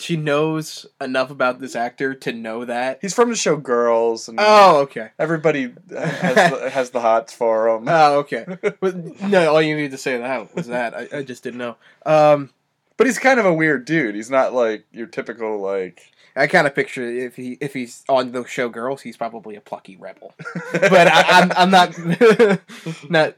She 0.00 0.16
knows 0.16 0.86
enough 1.00 1.30
about 1.30 1.60
this 1.60 1.76
actor 1.76 2.14
to 2.14 2.32
know 2.32 2.64
that. 2.64 2.98
He's 3.02 3.12
from 3.14 3.28
the 3.30 3.36
show 3.36 3.56
Girls, 3.56 4.28
and 4.28 4.38
Oh, 4.40 4.78
okay. 4.80 5.10
everybody 5.18 5.72
has 5.90 6.50
the, 6.50 6.70
has 6.72 6.90
the 6.90 7.00
hots 7.00 7.32
for 7.34 7.68
him. 7.68 7.84
Oh, 7.86 8.18
okay. 8.20 8.46
But 8.80 9.20
no, 9.22 9.52
all 9.52 9.60
you 9.62 9.76
need 9.76 9.90
to 9.90 9.98
say 9.98 10.16
that 10.18 10.54
was 10.54 10.68
that. 10.68 10.94
I, 10.96 11.18
I 11.18 11.22
just 11.22 11.42
didn't 11.42 11.58
know. 11.58 11.76
Um, 12.06 12.50
But 12.96 13.06
he's 13.08 13.18
kind 13.18 13.38
of 13.38 13.44
a 13.46 13.52
weird 13.52 13.84
dude. 13.84 14.14
He's 14.14 14.30
not 14.30 14.54
like 14.54 14.84
your 14.92 15.06
typical 15.06 15.58
like. 15.60 16.00
I 16.36 16.46
kind 16.46 16.66
of 16.66 16.74
picture 16.74 17.02
if 17.04 17.34
he 17.36 17.58
if 17.60 17.74
he's 17.74 18.04
on 18.08 18.32
the 18.32 18.44
show 18.46 18.68
Girls, 18.68 19.02
he's 19.02 19.16
probably 19.16 19.56
a 19.56 19.60
plucky 19.60 19.96
rebel. 19.96 20.32
but 20.72 21.08
I, 21.08 21.24
I'm 21.28 21.52
I'm 21.56 21.70
not 21.70 21.94
not. 23.10 23.34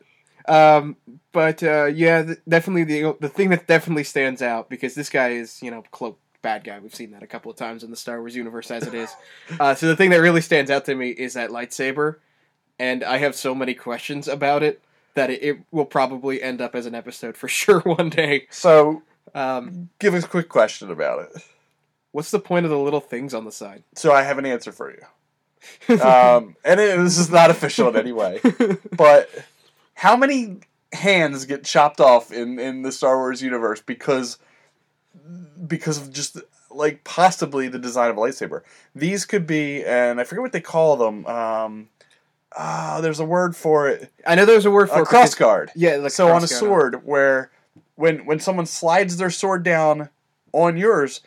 Um, 0.46 0.96
but 1.32 1.62
uh, 1.62 1.86
yeah, 1.86 2.34
definitely 2.48 2.84
the 2.84 3.16
the 3.18 3.28
thing 3.28 3.48
that 3.50 3.66
definitely 3.66 4.04
stands 4.04 4.42
out 4.42 4.68
because 4.68 4.94
this 4.94 5.08
guy 5.08 5.30
is 5.30 5.62
you 5.62 5.70
know 5.70 5.82
cloak 5.90 6.18
bad 6.42 6.64
guy. 6.64 6.78
We've 6.80 6.94
seen 6.94 7.12
that 7.12 7.22
a 7.22 7.26
couple 7.26 7.50
of 7.50 7.56
times 7.56 7.82
in 7.84 7.90
the 7.90 7.96
Star 7.96 8.18
Wars 8.20 8.34
universe 8.36 8.70
as 8.70 8.86
it 8.86 8.94
is. 8.94 9.14
Uh, 9.58 9.74
so 9.74 9.86
the 9.86 9.96
thing 9.96 10.10
that 10.10 10.18
really 10.18 10.40
stands 10.40 10.70
out 10.70 10.84
to 10.86 10.94
me 10.94 11.10
is 11.10 11.34
that 11.34 11.50
lightsaber, 11.50 12.16
and 12.78 13.02
I 13.04 13.18
have 13.18 13.34
so 13.34 13.54
many 13.54 13.74
questions 13.74 14.28
about 14.28 14.62
it 14.62 14.82
that 15.14 15.30
it, 15.30 15.42
it 15.42 15.58
will 15.70 15.84
probably 15.84 16.42
end 16.42 16.60
up 16.60 16.74
as 16.74 16.86
an 16.86 16.94
episode 16.94 17.36
for 17.36 17.48
sure 17.60 17.80
one 17.80 18.10
day. 18.10 18.46
So 18.50 19.02
Um, 19.34 19.88
give 19.98 20.14
us 20.14 20.24
a 20.24 20.28
quick 20.28 20.48
question 20.48 20.90
about 20.90 21.20
it. 21.22 21.42
what's 22.10 22.30
the 22.30 22.38
point 22.40 22.66
of 22.66 22.70
the 22.70 22.78
little 22.78 23.00
things 23.00 23.32
on 23.34 23.44
the 23.44 23.52
side? 23.52 23.82
So 23.94 24.12
I 24.12 24.22
have 24.22 24.38
an 24.38 24.46
answer 24.46 24.72
for 24.72 24.90
you. 24.90 25.02
Um, 26.02 26.56
and 26.64 26.80
it, 26.80 26.98
this 26.98 27.18
is 27.18 27.30
not 27.30 27.50
official 27.50 27.88
in 27.88 27.96
any 27.96 28.10
way. 28.12 28.40
But 28.96 29.30
how 29.94 30.16
many 30.16 30.58
hands 30.92 31.44
get 31.46 31.64
chopped 31.64 32.00
off 32.00 32.32
in, 32.32 32.58
in 32.58 32.82
the 32.82 32.90
Star 32.90 33.16
Wars 33.16 33.40
universe 33.42 33.80
because 33.80 34.38
because 35.66 35.98
of 35.98 36.12
just 36.12 36.38
like 36.70 37.04
possibly 37.04 37.68
the 37.68 37.78
design 37.78 38.10
of 38.10 38.16
a 38.16 38.20
lightsaber? 38.20 38.62
These 38.94 39.24
could 39.24 39.46
be, 39.46 39.84
and 39.84 40.20
I 40.20 40.24
forget 40.24 40.42
what 40.42 40.52
they 40.52 40.60
call 40.60 40.96
them. 40.96 41.26
Um, 41.26 41.88
ah, 42.56 43.00
there's 43.02 43.20
a 43.20 43.24
word 43.24 43.54
for 43.56 43.88
it. 43.88 44.10
I 44.26 44.34
know 44.34 44.44
there's 44.44 44.66
a 44.66 44.70
word 44.70 44.88
for 44.88 45.00
A 45.00 45.02
it 45.02 45.06
cross 45.08 45.34
guard. 45.34 45.70
Yeah, 45.74 45.96
like 45.96 46.12
so 46.12 46.28
on 46.28 46.42
a 46.42 46.48
sword 46.48 47.04
where 47.04 47.50
when 47.96 48.24
when 48.26 48.40
someone 48.40 48.66
slides 48.66 49.16
their 49.16 49.30
sword 49.30 49.62
down 49.62 50.08
on 50.52 50.76
yours 50.76 51.20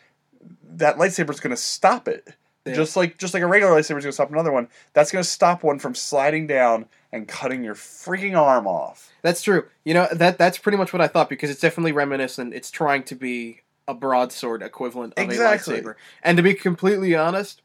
that 0.68 0.96
lightsaber's 0.96 1.40
going 1.40 1.54
to 1.54 1.56
stop 1.60 2.06
it 2.06 2.28
Yeah. 2.64 2.74
just 2.74 2.96
like 2.96 3.18
just 3.18 3.34
like 3.34 3.42
a 3.42 3.46
regular 3.46 3.72
lightsaber 3.72 3.98
is 3.98 4.04
going 4.04 4.10
to 4.10 4.12
stop 4.12 4.30
another 4.30 4.52
one 4.52 4.68
that's 4.92 5.10
going 5.10 5.22
to 5.22 5.28
stop 5.28 5.62
one 5.62 5.78
from 5.78 5.94
sliding 5.94 6.46
down 6.46 6.86
and 7.12 7.26
cutting 7.26 7.64
your 7.64 7.74
freaking 7.74 8.36
arm 8.36 8.66
off 8.66 9.10
That's 9.22 9.42
true. 9.42 9.64
You 9.84 9.94
know 9.94 10.08
that 10.12 10.38
that's 10.38 10.58
pretty 10.58 10.76
much 10.78 10.92
what 10.92 11.00
I 11.02 11.08
thought 11.08 11.28
because 11.28 11.50
it's 11.50 11.60
definitely 11.60 11.92
reminiscent. 11.92 12.52
It's 12.54 12.70
trying 12.70 13.04
to 13.04 13.14
be 13.14 13.62
a 13.88 13.94
broadsword 13.94 14.62
equivalent 14.62 15.14
of 15.16 15.24
Exactly. 15.24 15.78
a 15.78 15.82
lightsaber. 15.82 15.94
And 16.22 16.36
to 16.36 16.42
be 16.42 16.54
completely 16.54 17.14
honest, 17.14 17.62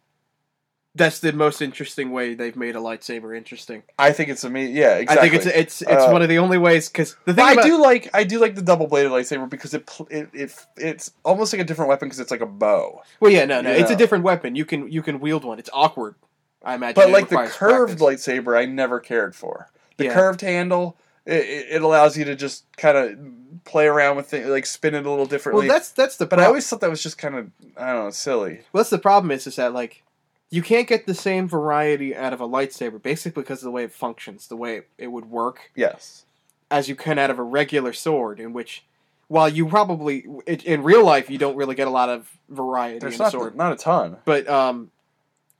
that's 0.93 1.19
the 1.19 1.31
most 1.31 1.61
interesting 1.61 2.11
way 2.11 2.33
they've 2.33 2.55
made 2.57 2.75
a 2.75 2.79
lightsaber 2.79 3.35
interesting. 3.35 3.81
i 3.97 4.11
think 4.11 4.27
it's 4.29 4.43
amazing 4.43 4.75
yeah 4.75 4.95
exactly 4.97 5.27
I 5.29 5.31
think 5.31 5.45
it's 5.45 5.55
it's 5.55 5.81
it's 5.83 6.03
Uh, 6.03 6.09
one 6.11 6.21
of 6.21 6.27
the 6.27 6.37
only 6.37 6.57
ways 6.57 6.89
because 6.89 7.15
the 7.23 7.33
thing 7.33 7.45
I 7.45 7.53
about 7.53 7.63
do 7.65 7.81
like 7.81 8.09
I 8.13 8.25
do 8.25 8.39
like 8.39 8.55
the 8.55 8.61
double 8.61 8.87
bladed 8.87 9.09
lightsaber 9.11 9.49
because 9.49 9.73
it, 9.73 9.89
it 10.09 10.29
it 10.33 10.65
it's 10.75 11.11
almost 11.23 11.53
like 11.53 11.61
a 11.61 11.63
different 11.65 11.87
weapon 11.87 12.09
because 12.09 12.19
it's 12.19 12.29
like 12.31 12.41
a 12.41 12.45
bow, 12.45 13.01
well 13.21 13.31
yeah 13.31 13.45
no 13.45 13.61
no 13.61 13.71
it's 13.71 13.89
a 13.89 13.95
different 13.95 14.25
weapon 14.25 14.55
you 14.57 14.65
can 14.65 14.91
you 14.91 15.01
can 15.01 15.21
wield 15.21 15.45
one 15.45 15.59
it's 15.59 15.69
awkward 15.71 16.15
I 16.61 16.75
imagine 16.75 17.01
but 17.01 17.09
like 17.09 17.29
the 17.29 17.37
curved 17.47 17.97
practice. 17.99 18.27
lightsaber 18.27 18.57
I 18.57 18.65
never 18.65 18.99
cared 18.99 19.33
for. 19.33 19.69
The 19.97 20.05
Yeah. 20.05 20.13
curved 20.13 20.41
handle 20.41 20.97
it, 21.25 21.67
it 21.75 21.81
allows 21.81 22.17
you 22.17 22.25
to 22.25 22.35
just 22.35 22.65
kind 22.77 22.97
of 22.97 23.63
play 23.63 23.85
around 23.85 24.15
with 24.15 24.33
it, 24.33 24.47
like 24.47 24.65
spin 24.65 24.95
it 24.95 25.05
a 25.05 25.09
little 25.09 25.25
differently. 25.25 25.67
well 25.67 25.75
that's 25.75 25.91
that's 25.91 26.17
the 26.17 26.25
but 26.25 26.39
I 26.39 26.45
always 26.45 26.67
thought 26.67 26.81
that 26.81 26.89
was 26.89 27.03
just 27.03 27.17
kind 27.17 27.35
of 27.35 27.51
I 27.77 27.93
don't 27.93 28.05
know 28.05 28.09
silly. 28.11 28.61
well, 28.73 28.81
that's 28.81 28.89
the 28.89 28.97
problem 28.99 29.31
is 29.31 29.45
is 29.47 29.55
that 29.57 29.73
like 29.73 30.03
you 30.49 30.61
can't 30.61 30.87
get 30.87 31.05
the 31.05 31.13
same 31.13 31.47
variety 31.47 32.15
out 32.15 32.33
of 32.33 32.41
a 32.41 32.47
lightsaber 32.47 33.01
basically 33.01 33.41
because 33.43 33.59
of 33.59 33.65
the 33.65 33.71
way 33.71 33.83
it 33.85 33.93
functions 33.93 34.47
the 34.47 34.55
way 34.57 34.77
it, 34.77 34.89
it 34.97 35.07
would 35.07 35.29
work 35.29 35.71
Yes. 35.75 36.25
as 36.69 36.89
you 36.89 36.95
can 36.95 37.17
out 37.19 37.29
of 37.29 37.39
a 37.39 37.43
regular 37.43 37.93
sword, 37.93 38.39
in 38.39 38.51
which, 38.51 38.83
while 39.27 39.47
you 39.47 39.67
probably 39.67 40.25
it, 40.45 40.63
in 40.65 40.83
real 40.83 41.05
life 41.05 41.29
you 41.29 41.37
don't 41.37 41.55
really 41.55 41.75
get 41.75 41.87
a 41.87 41.91
lot 41.91 42.09
of 42.09 42.29
variety 42.49 42.99
There's 42.99 43.15
in 43.15 43.21
a 43.21 43.23
not 43.25 43.31
sword, 43.31 43.55
not 43.55 43.71
a 43.73 43.75
ton. 43.77 44.17
but 44.25 44.47
um, 44.49 44.91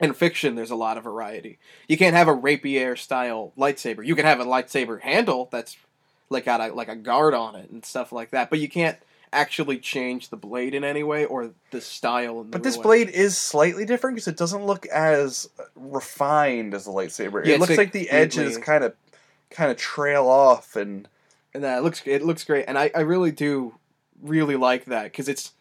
in 0.02 0.14
fiction 0.14 0.56
there's 0.56 0.72
a 0.72 0.76
lot 0.76 0.98
of 0.98 1.04
variety. 1.04 1.60
You 1.88 1.98
can't 1.98 2.16
have 2.16 2.28
a 2.28 2.34
rapier 2.34 2.96
style 2.96 3.54
lightsaber. 3.58 4.06
You 4.06 4.16
can 4.16 4.26
have 4.26 4.40
a 4.40 4.46
lightsaber 4.46 5.02
handle 5.02 5.48
that's 5.52 5.78
like 6.30 6.46
got 6.46 6.62
a 6.62 6.74
like 6.74 6.88
a 6.88 6.96
guard 6.96 7.34
on 7.34 7.56
it 7.56 7.70
and 7.70 7.86
stuff 7.86 8.12
like 8.12 8.32
that, 8.32 8.50
but 8.50 8.60
you 8.60 8.70
can't 8.70 8.98
actually 9.34 9.78
change 9.78 10.30
the 10.30 10.36
blade 10.36 10.74
in 10.74 10.84
any 10.84 11.04
way 11.04 11.24
or 11.24 11.52
the 11.72 11.80
style. 11.80 12.42
In 12.42 12.48
the 12.48 12.52
But 12.52 12.64
this 12.64 12.78
way. 12.78 12.84
blade 12.84 13.10
is 13.10 13.38
slightly 13.38 13.86
different 13.86 14.16
because 14.16 14.28
it 14.28 14.38
doesn't 14.38 14.66
look 14.66 14.86
as 14.88 15.50
refined 15.76 16.74
as 16.74 16.88
a 16.88 16.90
lightsaber. 16.90 17.46
Yeah, 17.46 17.56
it 17.56 17.60
looks 17.60 17.70
like 17.70 17.78
like 17.78 17.92
the 17.92 18.10
edges 18.10 18.58
kind 18.58 18.84
of 18.84 18.94
kind 19.50 19.70
of 19.70 19.78
trail 19.78 20.28
off 20.28 20.76
and 20.76 21.08
and 21.54 21.64
uh, 21.64 21.68
that 21.68 21.84
looks 21.84 22.02
it 22.06 22.24
looks 22.24 22.44
great 22.46 22.64
and 22.68 22.78
i, 22.78 22.90
I 22.96 23.02
really 23.02 23.32
do 23.32 23.76
really 24.22 24.56
like 24.56 24.86
that 24.86 25.04
because 25.04 25.28
it's 25.28 25.52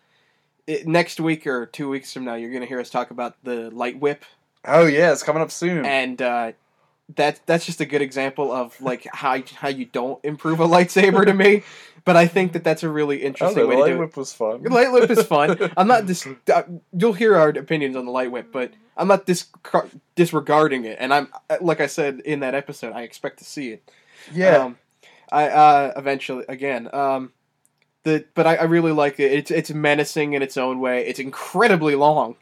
it, 0.70 0.86
next 0.86 1.20
week 1.20 1.46
or 1.46 1.66
two 1.66 1.88
weeks 1.88 2.12
from 2.12 2.24
now 2.24 2.34
you're 2.34 2.50
going 2.50 2.62
to 2.62 2.66
hear 2.66 2.80
us 2.80 2.90
talk 2.90 3.10
about 3.10 3.36
the 3.44 3.70
light 3.70 3.98
whip 3.98 4.24
oh 4.64 4.86
yeah, 4.86 5.12
it's 5.12 5.22
coming 5.22 5.42
up 5.42 5.50
soon. 5.50 5.84
and 5.84 6.20
uh, 6.20 6.52
that 7.16 7.40
that's 7.46 7.66
just 7.66 7.80
a 7.80 7.86
good 7.86 8.02
example 8.02 8.52
of 8.52 8.80
like 8.80 9.06
how 9.12 9.42
how 9.56 9.68
you 9.68 9.84
don't 9.84 10.24
improve 10.24 10.60
a 10.60 10.66
lightsaber 10.66 11.24
to 11.24 11.34
me 11.34 11.62
but 12.04 12.16
i 12.16 12.26
think 12.26 12.52
that 12.52 12.62
that's 12.62 12.82
a 12.82 12.88
really 12.88 13.22
oh, 13.22 13.26
interesting 13.26 13.62
the 13.62 13.66
way 13.66 13.74
to 13.74 13.80
do 13.80 13.84
it. 13.84 13.86
The 13.86 13.92
light 13.94 14.00
whip 14.00 14.16
was 14.16 14.32
fun. 14.32 14.62
light 14.62 14.92
whip 14.92 15.10
is 15.10 15.22
fun 15.24 15.72
i'm 15.76 15.88
not 15.88 16.06
dis- 16.06 16.28
uh, 16.52 16.62
you'll 16.96 17.12
hear 17.12 17.36
our 17.36 17.48
opinions 17.48 17.96
on 17.96 18.04
the 18.04 18.12
light 18.12 18.30
whip 18.30 18.52
but 18.52 18.72
i'm 18.96 19.08
not 19.08 19.26
dis- 19.26 19.46
disregarding 20.14 20.84
it 20.84 20.98
and 21.00 21.12
i'm 21.12 21.28
like 21.60 21.80
i 21.80 21.86
said 21.86 22.20
in 22.20 22.40
that 22.40 22.54
episode 22.54 22.92
i 22.92 23.02
expect 23.02 23.38
to 23.38 23.44
see 23.44 23.70
it 23.70 23.90
yeah, 24.32 24.58
um, 24.58 24.78
I 25.32 25.48
uh, 25.48 25.92
eventually 25.96 26.44
again. 26.48 26.88
Um, 26.92 27.32
the 28.04 28.24
but 28.34 28.46
I, 28.46 28.56
I 28.56 28.62
really 28.64 28.92
like 28.92 29.20
it. 29.20 29.32
It's 29.32 29.50
it's 29.50 29.70
menacing 29.70 30.32
in 30.34 30.42
its 30.42 30.56
own 30.56 30.80
way. 30.80 31.06
It's 31.06 31.18
incredibly 31.18 31.94
long. 31.94 32.36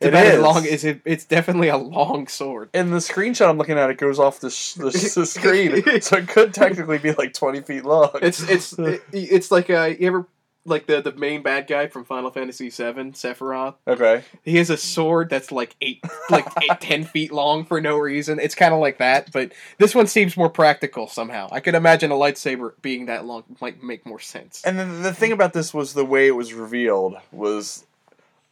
It's 0.00 0.06
It 0.06 0.08
about 0.10 0.26
as 0.26 0.34
is. 0.34 0.40
long 0.42 0.66
as 0.66 0.84
it, 0.84 1.00
it's 1.04 1.24
definitely 1.24 1.68
a 1.68 1.76
long 1.76 2.28
sword. 2.28 2.70
in 2.72 2.90
the 2.90 2.98
screenshot 2.98 3.48
I'm 3.50 3.58
looking 3.58 3.76
at, 3.78 3.90
it 3.90 3.98
goes 3.98 4.20
off 4.20 4.38
the, 4.38 4.48
sh- 4.50 4.74
the, 4.74 4.90
the 4.90 5.26
screen, 5.26 6.00
so 6.00 6.18
it 6.18 6.28
could 6.28 6.54
technically 6.54 6.98
be 6.98 7.12
like 7.12 7.32
20 7.32 7.62
feet 7.62 7.84
long. 7.84 8.10
It's 8.22 8.40
it's 8.48 8.72
it, 8.78 9.02
it's 9.12 9.50
like 9.50 9.70
uh, 9.70 9.94
you 9.98 10.06
ever 10.06 10.26
like 10.68 10.86
the 10.86 11.00
the 11.00 11.12
main 11.12 11.42
bad 11.42 11.66
guy 11.66 11.86
from 11.88 12.04
Final 12.04 12.30
Fantasy 12.30 12.70
VII, 12.70 13.12
Sephiroth. 13.12 13.74
Okay. 13.86 14.22
He 14.44 14.56
has 14.56 14.70
a 14.70 14.76
sword 14.76 15.30
that's 15.30 15.50
like 15.50 15.76
eight, 15.80 16.04
like 16.30 16.46
eight, 16.62 16.70
ten 16.80 17.04
feet 17.04 17.32
long 17.32 17.64
for 17.64 17.80
no 17.80 17.96
reason. 17.96 18.38
It's 18.38 18.54
kind 18.54 18.72
of 18.74 18.80
like 18.80 18.98
that, 18.98 19.32
but 19.32 19.52
this 19.78 19.94
one 19.94 20.06
seems 20.06 20.36
more 20.36 20.50
practical 20.50 21.08
somehow. 21.08 21.48
I 21.50 21.60
could 21.60 21.74
imagine 21.74 22.10
a 22.10 22.14
lightsaber 22.14 22.72
being 22.82 23.06
that 23.06 23.24
long 23.24 23.44
might 23.60 23.82
make 23.82 24.06
more 24.06 24.20
sense. 24.20 24.62
And 24.64 24.78
then 24.78 25.02
the 25.02 25.12
thing 25.12 25.32
about 25.32 25.52
this 25.52 25.74
was 25.74 25.94
the 25.94 26.04
way 26.04 26.26
it 26.26 26.36
was 26.36 26.52
revealed 26.52 27.16
was 27.32 27.86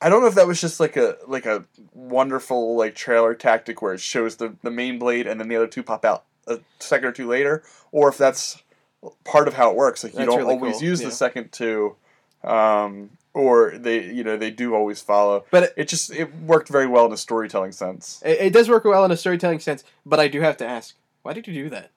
I 0.01 0.09
don't 0.09 0.21
know 0.21 0.29
if 0.29 0.35
that 0.35 0.47
was 0.47 0.61
just 0.61 0.81
like 0.81 0.97
a 0.97 1.17
like 1.27 1.47
a 1.47 1.65
wonderful 1.95 2.77
like 2.77 2.95
trailer 2.95 3.35
tactic 3.35 3.81
where 3.83 3.95
it 3.95 4.01
shows 4.01 4.37
the 4.37 4.55
the 4.63 4.71
main 4.71 4.99
blade 4.99 5.27
and 5.27 5.41
then 5.41 5.49
the 5.49 5.57
other 5.57 5.67
two 5.67 5.83
pop 5.83 6.05
out 6.05 6.25
a 6.47 6.61
second 6.79 7.09
or 7.09 7.13
two 7.13 7.27
later, 7.27 7.63
or 7.93 8.09
if 8.09 8.19
that's 8.19 8.63
part 9.25 9.49
of 9.49 9.55
how 9.55 9.71
it 9.71 9.77
works. 9.77 10.05
Like 10.05 10.13
you 10.13 10.19
That's 10.21 10.31
don't 10.31 10.39
really 10.39 10.55
always 10.55 10.79
cool, 10.79 10.85
use 10.85 11.01
yeah. 11.01 11.09
the 11.09 11.15
second 11.15 11.53
two, 11.53 11.97
um, 12.47 13.11
or 13.35 13.73
they 13.77 14.05
you 14.05 14.25
know 14.25 14.37
they 14.37 14.51
do 14.51 14.75
always 14.75 15.01
follow. 15.03 15.45
But 15.51 15.63
it, 15.65 15.75
It 15.77 15.89
just 15.89 16.11
it 16.13 16.35
worked 16.37 16.69
very 16.69 16.87
well 16.87 17.07
in 17.07 17.13
a 17.13 17.17
storytelling 17.17 17.73
sense. 17.73 18.23
it, 18.25 18.39
it 18.41 18.53
does 18.53 18.69
work 18.69 18.85
well 18.85 19.05
in 19.05 19.11
a 19.11 19.17
storytelling 19.17 19.61
sense. 19.61 19.85
But 20.05 20.21
I 20.21 20.29
do 20.29 20.41
have 20.41 20.57
to 20.59 20.67
ask, 20.67 20.95
why 21.23 21.33
did 21.33 21.47
you 21.47 21.55
do 21.55 21.69
that? 21.71 21.91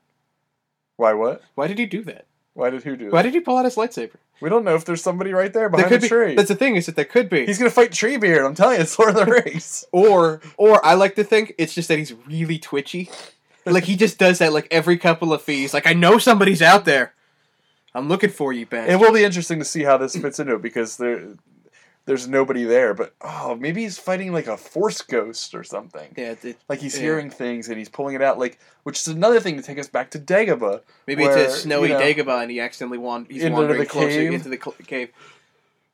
Why 0.98 1.14
what? 1.14 1.42
Why 1.56 1.68
did 1.68 1.80
he 1.80 1.86
do 1.86 2.04
that? 2.04 2.26
Why 2.54 2.70
did 2.70 2.84
who 2.84 2.98
do 2.98 3.10
Why 3.10 3.22
that? 3.22 3.30
did 3.30 3.34
he 3.36 3.40
pull 3.40 3.58
out 3.58 3.66
his 3.66 3.76
lightsaber? 3.76 4.16
We 4.42 4.50
don't 4.50 4.64
know 4.66 4.76
if 4.76 4.86
there's 4.86 5.02
somebody 5.04 5.34
right 5.34 5.52
there 5.52 5.64
There 5.64 5.70
behind 5.70 5.90
could 5.90 6.02
the 6.02 6.06
be. 6.06 6.10
tree. 6.10 6.36
That's 6.36 6.48
the 6.50 6.56
thing 6.56 6.76
is 6.76 6.86
that 6.88 6.96
there 6.96 7.06
could 7.06 7.30
be. 7.30 7.46
He's 7.46 7.58
gonna 7.58 7.70
fight 7.70 7.92
Treebeard. 7.92 8.46
I'm 8.46 8.56
telling 8.56 8.78
you, 8.78 8.82
it's 8.82 8.98
Lord 9.00 9.16
of 9.18 9.26
the 9.26 9.32
Rings. 9.46 9.86
Or 9.92 10.42
or 10.58 10.86
I 10.86 10.96
like 10.96 11.16
to 11.16 11.24
think 11.24 11.56
it's 11.58 11.74
just 11.74 11.88
that 11.90 12.00
he's 12.00 12.14
really 12.28 12.58
twitchy. 12.60 13.10
Like 13.66 13.84
he 13.84 13.96
just 13.96 14.18
does 14.18 14.40
that 14.40 14.52
like 14.54 14.68
every 14.72 14.98
couple 14.98 15.32
of 15.32 15.42
fees. 15.42 15.74
Like 15.74 15.86
I 15.88 15.94
know 15.94 16.18
somebody's 16.18 16.62
out 16.62 16.86
there. 16.86 17.14
I'm 17.96 18.08
looking 18.08 18.30
for 18.30 18.54
you, 18.54 18.66
Ben. 18.66 18.90
It 18.90 19.00
will 19.00 19.12
be 19.14 19.24
interesting 19.24 19.60
to 19.60 19.66
see 19.66 19.84
how 19.84 19.98
this 19.98 20.16
fits 20.16 20.40
into 20.40 20.56
it 20.56 20.62
because 20.62 20.98
there, 20.98 21.36
there's 22.06 22.28
nobody 22.28 22.64
there. 22.64 22.94
But 22.94 23.14
oh, 23.22 23.56
maybe 23.60 23.82
he's 23.82 23.98
fighting 23.98 24.32
like 24.32 24.48
a 24.48 24.58
force 24.58 25.02
ghost 25.02 25.56
or 25.56 25.64
something. 25.64 26.14
yeah, 26.16 26.36
it, 26.44 26.58
Like 26.70 26.80
he's 26.80 26.96
Yeah. 26.96 27.02
hearing 27.04 27.30
things 27.32 27.68
and 27.68 27.78
he's 27.78 27.90
pulling 27.90 28.16
it 28.16 28.22
out. 28.22 28.38
Like 28.38 28.60
which 28.84 29.00
is 29.00 29.08
another 29.08 29.40
thing 29.40 29.58
to 29.58 29.64
take 29.64 29.80
us 29.80 29.88
back 29.90 30.12
to 30.12 30.20
Dagobah. 30.20 30.82
maybe 31.08 31.24
Where, 31.24 31.38
it's 31.38 31.56
a 31.56 31.58
snowy 31.58 31.90
you 31.90 31.94
know, 31.96 32.00
Dagobah 32.00 32.42
and 32.44 32.52
he 32.52 32.60
accidentally 32.60 32.98
wan- 33.00 33.26
he's 33.30 33.44
Into 33.44 33.58
wandering 33.58 33.80
the 33.80 33.86
closer 33.88 34.08
cave? 34.10 34.34
into 34.34 34.50
the 34.50 34.58
cl- 34.58 34.76
cave. 34.86 35.10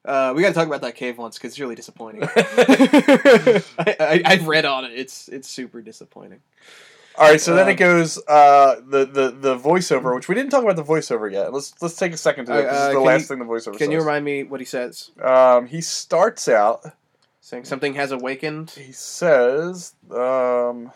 Uh, 0.04 0.34
we 0.36 0.42
got 0.44 0.50
to 0.50 0.54
talk 0.54 0.68
about 0.68 0.82
that 0.82 0.94
cave 0.96 1.18
once 1.18 1.36
because 1.38 1.54
it's 1.54 1.60
really 1.60 1.74
disappointing. 1.74 2.22
I, 2.36 3.64
I, 4.00 4.22
I've 4.26 4.48
read 4.48 4.66
on 4.66 4.86
it. 4.86 4.92
It's 4.94 5.28
it's 5.30 5.50
super 5.50 5.82
disappointing. 5.82 6.42
All 7.18 7.30
right, 7.30 7.40
so 7.40 7.56
then 7.56 7.66
Um, 7.66 7.70
it 7.72 7.76
goes 7.76 8.18
uh, 8.28 8.76
the 8.88 9.06
the 9.06 9.30
the 9.32 9.58
voiceover, 9.58 10.14
which 10.16 10.28
we 10.28 10.36
didn't 10.36 10.52
talk 10.52 10.64
about 10.64 10.76
the 10.76 10.84
voiceover 10.84 11.32
yet. 11.32 11.54
Let's 11.54 11.74
let's 11.82 11.96
take 11.96 12.12
a 12.14 12.18
second 12.18 12.48
to 12.48 12.52
do 12.54 12.58
Uh, 12.60 12.62
This 12.72 12.82
is 12.88 12.94
the 12.94 13.00
last 13.00 13.22
you- 13.22 13.28
thing 13.28 13.40
the 13.40 13.46
voiceover 13.46 13.64
says. 13.74 13.78
Can 13.78 13.88
says. 13.88 13.90
you 13.94 14.00
remind 14.00 14.26
me 14.26 14.44
what 14.44 14.60
he 14.60 14.66
says? 14.66 15.12
Um, 15.22 15.68
he 15.68 15.82
starts 15.82 16.48
out. 16.48 16.82
Saying 17.40 17.66
something 17.66 17.94
has 17.94 18.12
awakened. 18.12 18.72
He 18.72 18.92
says, 18.92 19.94
um, 20.10 20.92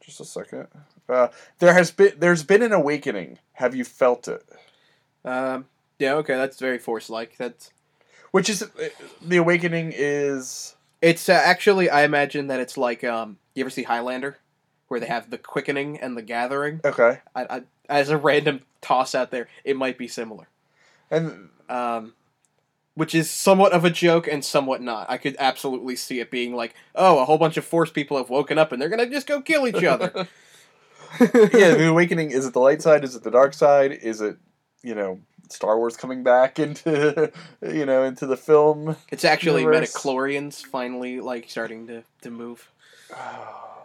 just 0.00 0.20
a 0.20 0.24
second. 0.24 0.68
Uh, 1.08 1.28
there 1.58 1.74
has 1.74 1.90
been 1.90 2.12
there's 2.16 2.44
been 2.44 2.62
an 2.62 2.72
awakening. 2.72 3.38
Have 3.54 3.74
you 3.74 3.84
felt 3.84 4.28
it? 4.28 4.44
Um, 5.24 5.66
yeah, 5.98 6.14
okay, 6.14 6.36
that's 6.36 6.58
very 6.60 6.78
force 6.78 7.10
like. 7.10 7.36
That's 7.38 7.72
Which 8.30 8.48
is 8.48 8.62
uh, 8.62 8.68
the 9.20 9.36
awakening 9.38 9.92
is 9.96 10.76
It's 11.02 11.28
uh, 11.28 11.32
actually, 11.32 11.90
I 11.90 12.02
imagine 12.04 12.46
that 12.46 12.60
it's 12.60 12.76
like, 12.78 13.02
um, 13.02 13.38
you 13.54 13.62
ever 13.64 13.70
see 13.70 13.82
Highlander, 13.82 14.38
where 14.88 15.00
they 15.00 15.06
have 15.06 15.30
the 15.30 15.38
quickening 15.38 15.98
and 15.98 16.16
the 16.16 16.22
gathering? 16.22 16.80
okay, 16.84 17.20
I, 17.34 17.44
I, 17.44 17.62
as 17.88 18.10
a 18.10 18.16
random 18.18 18.62
toss 18.80 19.14
out 19.14 19.30
there, 19.30 19.48
it 19.64 19.76
might 19.76 19.98
be 19.98 20.08
similar. 20.08 20.48
and 21.10 21.50
Um, 21.68 22.14
which 22.94 23.14
is 23.14 23.30
somewhat 23.30 23.72
of 23.72 23.84
a 23.84 23.90
joke 23.90 24.26
and 24.26 24.44
somewhat 24.44 24.82
not. 24.82 25.08
I 25.08 25.18
could 25.18 25.36
absolutely 25.38 25.94
see 25.94 26.18
it 26.18 26.32
being 26.32 26.54
like, 26.54 26.74
oh, 26.96 27.20
a 27.20 27.24
whole 27.24 27.38
bunch 27.38 27.56
of 27.56 27.64
Force 27.64 27.92
people 27.92 28.16
have 28.16 28.28
woken 28.28 28.58
up 28.58 28.72
and 28.72 28.82
they're 28.82 28.88
gonna 28.88 29.08
just 29.08 29.28
go 29.28 29.40
kill 29.40 29.68
each 29.68 29.84
other. 29.84 30.12
yeah, 31.20 31.74
the 31.74 31.88
awakening 31.88 32.32
is 32.32 32.44
it 32.44 32.52
the 32.54 32.60
light 32.60 32.82
side? 32.82 33.04
Is 33.04 33.14
it 33.14 33.22
the 33.22 33.30
dark 33.30 33.54
side? 33.54 33.92
Is 33.92 34.20
it 34.20 34.36
you 34.82 34.94
know 34.94 35.20
Star 35.48 35.78
Wars 35.78 35.96
coming 35.96 36.22
back 36.22 36.58
into 36.58 37.32
you 37.62 37.86
know 37.86 38.02
into 38.02 38.26
the 38.26 38.36
film? 38.36 38.96
it's 39.10 39.24
actually 39.24 39.62
Universe. 39.62 39.94
midi-chlorians 39.94 40.64
finally 40.64 41.20
like 41.20 41.48
starting 41.48 41.86
to, 41.86 42.02
to 42.22 42.30
move. 42.30 42.68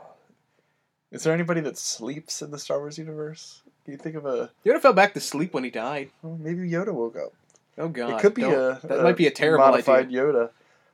Is 1.13 1.23
there 1.23 1.33
anybody 1.33 1.61
that 1.61 1.77
sleeps 1.77 2.41
in 2.41 2.51
the 2.51 2.57
Star 2.59 2.79
Wars 2.79 2.97
universe? 2.97 3.61
Can 3.85 3.93
you 3.93 3.97
think 3.97 4.15
of 4.15 4.25
a 4.25 4.49
Yoda 4.65 4.81
fell 4.81 4.93
back 4.93 5.13
to 5.13 5.19
sleep 5.19 5.53
when 5.53 5.63
he 5.63 5.69
died. 5.69 6.09
well, 6.21 6.37
maybe 6.37 6.69
Yoda 6.69 6.93
woke 6.93 7.15
up? 7.15 7.33
Oh 7.77 7.87
god, 7.87 8.11
it 8.11 8.19
could 8.19 8.33
be 8.33 8.43
a 8.43 8.79
that 8.83 9.03
might 9.03 9.17
be 9.17 9.27
a 9.27 9.31
terrible 9.31 9.65
modified 9.65 10.05
idea. 10.07 10.21
Yoda. 10.23 10.49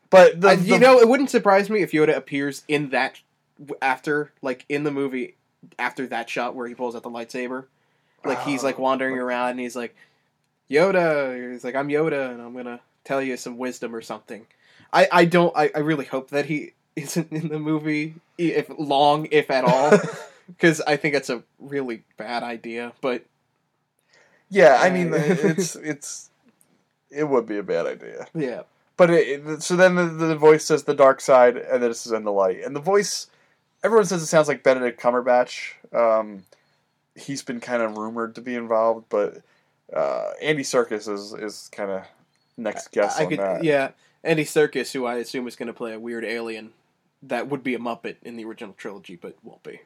But 0.10 0.42
the, 0.42 0.50
I- 0.50 0.56
the- 0.56 0.64
you 0.66 0.80
know, 0.80 1.00
it 1.00 1.08
wouldn't 1.08 1.30
surprise 1.30 1.70
me 1.70 1.82
if 1.82 1.92
Yoda 1.92 2.16
appears 2.16 2.64
in 2.68 2.90
that 2.90 3.20
after, 3.82 4.32
like 4.42 4.66
in 4.70 4.84
the 4.84 4.92
movie, 4.92 5.36
after 5.78 6.08
that 6.08 6.30
shot 6.30 6.56
where 6.56 6.68
he 6.68 6.76
pulls 6.76 6.96
out 6.96 7.04
the 7.04 7.10
lightsaber. 7.10 7.66
Like 8.26 8.42
he's 8.44 8.64
like 8.64 8.78
Oh, 8.80 8.84
wandering 8.84 9.18
around 9.18 9.52
and 9.52 9.60
he's 9.62 9.76
like, 9.76 9.96
Yoda. 10.70 11.52
He's 11.52 11.64
like, 11.64 11.76
I'm 11.76 11.88
Yoda, 11.90 12.32
and 12.32 12.42
I'm 12.42 12.54
gonna 12.56 12.82
tell 13.04 13.22
you 13.22 13.38
some 13.38 13.58
wisdom 13.58 13.96
or 13.96 14.02
something. 14.02 14.46
I 14.92 15.08
I 15.12 15.26
don't. 15.26 15.56
I, 15.56 15.70
I 15.76 15.80
really 15.80 16.06
hope 16.06 16.30
that 16.32 16.46
he 16.48 16.74
isn't 16.96 17.32
in 17.32 17.48
the 17.50 17.60
movie, 17.60 18.16
if 18.38 18.70
long, 18.78 19.28
if 19.32 19.50
at 19.50 19.64
all, 19.66 19.98
because 20.48 20.82
I 20.82 20.96
think 20.98 21.14
that's 21.14 21.30
a 21.30 21.44
really 21.60 22.04
bad 22.18 22.44
idea. 22.44 22.94
But 23.02 23.24
yeah, 24.50 24.78
I 24.82 24.90
mean 24.90 25.14
Uh, 25.14 25.18
it's 25.18 25.76
it's 25.76 26.30
it 27.12 27.24
would 27.26 27.46
be 27.46 27.58
a 27.58 27.64
bad 27.64 27.86
idea. 27.88 28.28
yeah, 28.36 28.64
But 28.98 29.10
it, 29.10 29.64
so 29.64 29.76
then 29.76 29.96
the, 29.96 30.06
the 30.06 30.36
voice 30.36 30.66
says 30.66 30.84
the 30.84 30.94
dark 30.94 31.22
side, 31.22 31.58
and 31.58 31.82
then 31.82 31.92
it 31.92 31.96
says 31.96 32.12
in 32.12 32.24
the 32.24 32.32
light, 32.32 32.64
and 32.64 32.76
the 32.76 32.80
voice 32.80 33.28
everyone 33.84 34.06
says 34.06 34.22
it 34.22 34.28
sounds 34.28 34.48
like 34.48 34.64
Benedict 34.64 35.02
Cumberbatch. 35.02 35.74
Um, 35.94 36.44
he's 37.16 37.42
been 37.42 37.60
kind 37.60 37.82
of 37.82 37.98
rumored 37.98 38.36
to 38.36 38.42
be 38.42 38.56
involved, 38.56 39.06
but 39.10 39.42
uh, 39.94 40.32
Andy 40.42 40.64
Serkis 40.64 41.12
is 41.12 41.34
is 41.34 41.70
kind 41.72 41.92
of 41.92 42.04
next 42.58 42.92
guess 42.92 43.20
I 43.20 43.24
on 43.24 43.30
could. 43.30 43.40
that. 43.40 43.64
Yeah, 43.64 43.92
Andy 44.24 44.46
Serkis, 44.46 44.92
who 44.94 45.06
I 45.06 45.16
assume 45.16 45.48
is 45.48 45.56
gonna 45.56 45.74
play 45.74 45.94
a 45.94 46.00
weird 46.00 46.26
alien 46.26 46.72
that 47.24 47.48
would 47.50 47.64
be 47.64 47.76
a 47.76 47.80
Muppet 47.80 48.18
in 48.24 48.38
the 48.38 48.46
original 48.46 48.74
trilogy, 48.74 49.16
but 49.16 49.36
won't 49.44 49.64
be. 49.64 49.82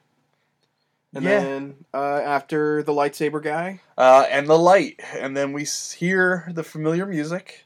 And 1.13 1.26
Yeah. 1.26 1.39
then 1.41 1.86
uh, 1.93 2.22
after 2.24 2.82
the 2.84 2.91
lightsaber 2.91 3.41
guy, 3.41 3.82
uh, 3.98 4.26
and 4.30 4.48
the 4.48 4.58
light, 4.58 5.00
and 5.15 5.38
then 5.38 5.54
we 5.54 5.65
hear 5.65 6.50
the 6.52 6.63
familiar 6.63 7.06
music, 7.06 7.65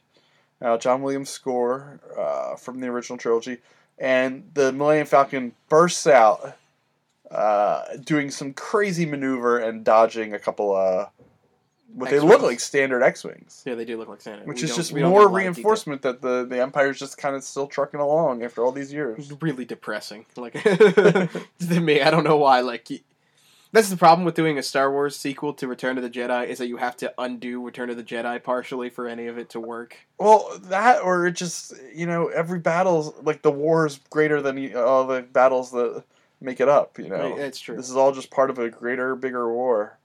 uh, 0.60 0.76
John 0.76 1.02
Williams 1.02 1.30
score 1.30 2.00
uh, 2.18 2.56
from 2.56 2.80
the 2.80 2.88
original 2.88 3.18
trilogy, 3.18 3.58
and 3.98 4.50
the 4.54 4.72
Millennium 4.72 5.06
Falcon 5.06 5.54
bursts 5.68 6.06
out, 6.06 6.56
uh, 7.30 7.84
doing 8.04 8.30
some 8.30 8.52
crazy 8.52 9.06
maneuver 9.06 9.58
and 9.58 9.84
dodging 9.84 10.34
a 10.34 10.38
couple 10.38 10.74
of 10.74 11.10
what 11.94 12.10
they 12.10 12.20
look 12.20 12.42
like 12.42 12.60
standard 12.60 13.02
X-wings, 13.02 13.62
yeah, 13.66 13.74
they 13.74 13.84
do 13.84 13.96
look 13.96 14.08
like 14.08 14.20
Santa, 14.20 14.44
which 14.44 14.62
We 14.62 14.68
is 14.68 14.76
just 14.76 14.92
more 14.92 15.00
get 15.00 15.06
a 15.06 15.10
lot 15.10 15.26
of 15.26 15.32
reinforcement 15.32 16.02
that 16.02 16.20
the 16.20 16.44
the 16.44 16.60
Empire's 16.60 16.98
just 16.98 17.16
kind 17.16 17.34
of 17.34 17.42
still 17.42 17.66
trucking 17.66 18.00
along 18.00 18.42
after 18.42 18.62
all 18.62 18.72
these 18.72 18.92
years. 18.92 19.32
Really 19.40 19.64
depressing. 19.64 20.26
Like 20.36 20.52
to 20.62 21.80
me, 21.80 22.02
I 22.02 22.10
don't 22.10 22.24
know 22.24 22.36
why. 22.36 22.60
Like 22.60 22.88
that's 23.72 23.90
the 23.90 23.96
problem 23.96 24.24
with 24.24 24.34
doing 24.34 24.58
a 24.58 24.62
Star 24.62 24.90
Wars 24.90 25.16
sequel 25.16 25.52
to 25.54 25.66
Return 25.66 25.96
of 25.96 26.02
the 26.02 26.10
Jedi 26.10 26.46
is 26.46 26.58
that 26.58 26.68
you 26.68 26.76
have 26.76 26.96
to 26.98 27.12
undo 27.18 27.62
Return 27.64 27.90
of 27.90 27.96
the 27.96 28.04
Jedi 28.04 28.42
partially 28.42 28.90
for 28.90 29.08
any 29.08 29.26
of 29.26 29.38
it 29.38 29.50
to 29.50 29.60
work. 29.60 29.96
Well, 30.18 30.58
that 30.64 31.02
or 31.02 31.26
it 31.26 31.32
just 31.32 31.72
you 31.94 32.06
know 32.06 32.28
every 32.28 32.58
battle's 32.58 33.14
like 33.22 33.42
the 33.42 33.52
war 33.52 33.86
is 33.86 33.98
greater 34.10 34.42
than 34.42 34.74
all 34.76 35.06
the 35.06 35.22
battles 35.22 35.70
that 35.72 36.04
make 36.40 36.60
it 36.60 36.68
up. 36.68 36.98
You 36.98 37.08
know, 37.08 37.36
it's 37.36 37.60
true. 37.60 37.76
This 37.76 37.88
is 37.88 37.96
all 37.96 38.12
just 38.12 38.30
part 38.30 38.50
of 38.50 38.58
a 38.58 38.68
greater, 38.68 39.14
bigger 39.14 39.50
war. 39.52 39.98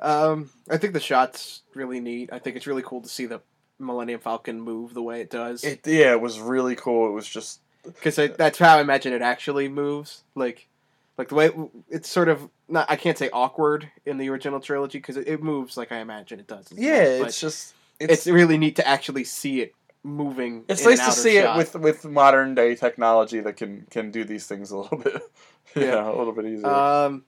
Um, 0.00 0.50
I 0.70 0.76
think 0.76 0.92
the 0.92 1.00
shot's 1.00 1.62
really 1.74 2.00
neat. 2.00 2.30
I 2.32 2.38
think 2.38 2.56
it's 2.56 2.66
really 2.66 2.82
cool 2.82 3.00
to 3.02 3.08
see 3.08 3.26
the 3.26 3.40
Millennium 3.78 4.20
Falcon 4.20 4.60
move 4.60 4.94
the 4.94 5.02
way 5.02 5.20
it 5.20 5.30
does. 5.30 5.64
It 5.64 5.86
yeah, 5.86 6.12
it 6.12 6.20
was 6.20 6.40
really 6.40 6.76
cool. 6.76 7.08
It 7.08 7.12
was 7.12 7.28
just 7.28 7.60
because 7.84 8.16
that's 8.36 8.58
how 8.58 8.78
I 8.78 8.80
imagine 8.80 9.12
it 9.12 9.22
actually 9.22 9.68
moves. 9.68 10.22
Like, 10.34 10.68
like 11.16 11.28
the 11.28 11.34
way 11.34 11.46
it, 11.46 11.54
it's 11.88 12.08
sort 12.08 12.28
of 12.28 12.48
not. 12.68 12.90
I 12.90 12.96
can't 12.96 13.18
say 13.18 13.30
awkward 13.32 13.90
in 14.06 14.18
the 14.18 14.28
original 14.30 14.60
trilogy 14.60 14.98
because 14.98 15.16
it, 15.16 15.28
it 15.28 15.42
moves 15.42 15.76
like 15.76 15.92
I 15.92 15.98
imagine 15.98 16.40
it 16.40 16.46
does. 16.46 16.68
yeah, 16.74 17.02
it's 17.24 17.40
just 17.40 17.74
it's, 18.00 18.12
it's 18.12 18.26
really 18.26 18.58
neat 18.58 18.76
to 18.76 18.86
actually 18.86 19.24
see 19.24 19.60
it 19.60 19.74
moving. 20.04 20.64
it's 20.68 20.84
nice 20.84 21.04
to 21.04 21.12
see 21.12 21.40
shot. 21.40 21.56
it 21.56 21.58
with 21.58 21.74
with 21.74 22.04
modern 22.04 22.54
day 22.54 22.74
technology 22.74 23.40
that 23.40 23.56
can 23.56 23.86
can 23.90 24.10
do 24.10 24.24
these 24.24 24.46
things 24.46 24.70
a 24.70 24.76
little 24.78 24.98
bit 25.04 25.22
Yeah. 25.74 25.82
yeah, 25.84 26.08
a 26.08 26.16
little 26.16 26.32
bit 26.32 26.46
easier. 26.46 26.66
Um, 26.68 27.24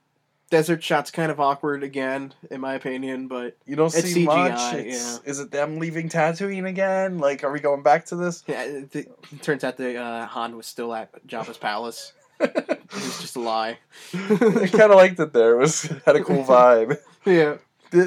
desert 0.50 0.82
shot's 0.82 1.10
kind 1.10 1.30
of 1.30 1.40
awkward 1.40 1.82
again, 1.82 2.34
in 2.50 2.60
my 2.60 2.74
opinion, 2.74 3.28
but 3.28 3.56
you 3.66 3.76
don't 3.76 3.94
it's 3.94 4.12
see 4.12 4.24
much. 4.24 4.52
CGI, 4.52 4.74
It's, 4.86 5.20
Is 5.24 5.38
it 5.40 5.50
them 5.50 5.78
leaving 5.78 6.08
Tatooine 6.08 6.68
again? 6.68 7.18
Like, 7.18 7.44
are 7.44 7.52
we 7.52 7.60
going 7.60 7.82
back 7.82 8.06
to 8.06 8.16
this? 8.16 8.42
yeah, 8.46 8.62
it, 8.64 8.94
it 8.94 9.42
turns 9.42 9.64
out 9.64 9.76
the 9.76 9.96
uh, 9.96 10.26
Han 10.26 10.56
was 10.56 10.66
still 10.66 10.92
at 10.94 11.26
Jabba's 11.26 11.58
palace. 11.58 12.12
It 12.42 12.94
was 12.96 13.20
just 13.20 13.36
a 13.36 13.40
lie. 13.40 13.78
I 14.12 14.68
kind 14.72 14.90
of 14.90 14.96
liked 14.96 15.20
it 15.20 15.32
there. 15.32 15.54
It 15.54 15.58
was 15.58 15.82
had 16.04 16.16
a 16.16 16.24
cool 16.24 16.42
vibe. 16.42 16.98
yeah. 17.24 17.58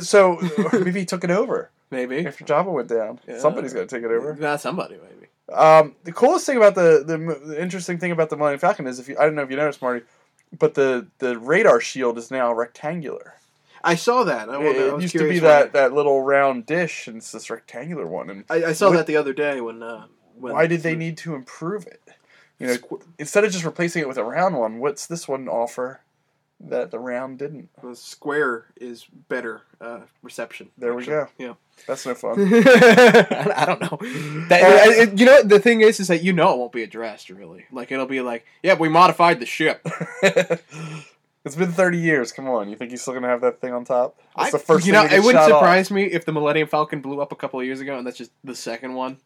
So 0.01 0.39
maybe 0.73 0.99
he 0.99 1.05
took 1.05 1.23
it 1.23 1.31
over. 1.31 1.69
Maybe. 1.89 2.25
After 2.27 2.43
Jabba 2.43 2.65
went 2.73 2.89
down, 2.89 3.19
Yeah. 3.25 3.39
somebody's 3.39 3.71
got 3.73 3.87
to 3.87 3.95
take 3.95 4.03
it 4.03 4.11
over. 4.11 4.35
Not 4.35 4.59
somebody, 4.59 4.95
maybe. 4.95 5.27
Um, 5.57 5.95
the 6.03 6.11
coolest 6.11 6.45
thing 6.45 6.57
about 6.57 6.75
the, 6.75 7.03
the 7.05 7.17
the 7.47 7.61
interesting 7.61 7.97
thing 7.97 8.11
about 8.11 8.29
the 8.29 8.35
Millennium 8.35 8.59
Falcon 8.59 8.87
is 8.87 8.99
if 8.99 9.07
you 9.07 9.15
I 9.17 9.23
don't 9.23 9.35
know 9.35 9.43
if 9.43 9.49
you 9.51 9.55
noticed, 9.55 9.81
Marty, 9.81 10.03
but 10.57 10.73
the 10.75 11.07
the 11.19 11.37
radar 11.39 11.81
shield 11.81 12.17
is 12.17 12.31
now 12.31 12.53
rectangular. 12.53 13.35
I 13.83 13.95
saw 13.95 14.23
that. 14.23 14.49
I, 14.49 14.61
It, 14.61 14.91
I 14.93 14.95
it 14.95 15.01
used 15.01 15.13
to 15.17 15.27
be 15.27 15.39
that, 15.39 15.73
that 15.73 15.91
little 15.93 16.21
round 16.21 16.65
dish, 16.65 17.07
and 17.07 17.17
it's 17.17 17.31
this 17.33 17.49
rectangular 17.49 18.07
one. 18.07 18.29
And 18.29 18.43
I, 18.49 18.65
I 18.65 18.73
saw 18.73 18.89
what- 18.89 18.97
that 18.97 19.07
the 19.07 19.17
other 19.17 19.33
day 19.33 19.59
when. 19.61 19.83
Uh, 19.83 20.05
when 20.35 20.53
why 20.53 20.65
did 20.67 20.81
they 20.81 20.95
need 20.95 21.17
to 21.17 21.35
improve 21.35 21.85
it? 21.85 22.01
You 22.59 22.67
know, 22.67 22.99
instead 23.19 23.43
of 23.43 23.51
just 23.51 23.65
replacing 23.65 24.01
it 24.01 24.07
with 24.07 24.17
a 24.17 24.23
round 24.23 24.57
one, 24.57 24.79
what's 24.79 25.05
this 25.05 25.27
one 25.27 25.47
offer 25.47 26.01
that 26.69 26.91
the 26.91 26.99
round 26.99 27.39
didn't? 27.39 27.69
The 27.81 27.95
square 27.95 28.65
is 28.79 29.05
better 29.27 29.61
uh, 29.81 30.01
reception. 30.21 30.69
There 30.77 30.93
we 30.93 31.05
go. 31.05 31.27
Yeah. 31.37 31.53
That's 31.87 32.05
no 32.05 32.15
fun. 32.15 32.35
I 32.39 33.53
I 33.57 33.65
don't 33.65 33.81
know. 33.81 33.97
That, 34.49 34.63
I- 34.63 35.01
I- 35.03 35.13
you 35.15 35.25
know, 35.25 35.43
the 35.43 35.59
thing 35.59 35.81
is, 35.81 35.99
is 35.99 36.07
that 36.07 36.23
you 36.23 36.31
know 36.33 36.53
it 36.53 36.57
won't 36.59 36.71
be 36.71 36.83
addressed 36.83 37.29
really. 37.29 37.65
Like 37.71 37.91
it'll 37.91 38.05
be 38.05 38.21
like, 38.21 38.45
yeah, 38.61 38.75
we 38.75 38.89
modified 38.89 39.39
the 39.39 39.45
ship. 39.45 39.85
it's 40.23 41.55
been 41.55 41.71
thirty 41.71 41.97
years. 41.97 42.31
Come 42.31 42.47
on, 42.47 42.69
you 42.69 42.75
think 42.75 42.91
he's 42.91 43.01
still 43.01 43.13
gonna 43.13 43.27
have 43.27 43.41
that 43.41 43.59
thing 43.59 43.73
on 43.73 43.85
top? 43.85 44.17
That's 44.37 44.49
I, 44.49 44.51
the 44.51 44.59
first. 44.59 44.85
you 44.85 44.93
thing 44.93 45.07
know, 45.09 45.15
it 45.15 45.19
wouldn't 45.23 45.43
shot 45.43 45.51
off. 45.51 45.59
surprise 45.59 45.91
me 45.91 46.03
if 46.05 46.25
the 46.25 46.31
Millennium 46.31 46.67
Falcon 46.67 47.01
blew 47.01 47.21
up 47.21 47.31
a 47.31 47.35
couple 47.35 47.59
of 47.59 47.65
years 47.65 47.81
ago, 47.81 47.97
and 47.97 48.05
that's 48.07 48.17
just 48.17 48.31
the 48.43 48.55
second 48.55 48.93
one. 48.93 49.17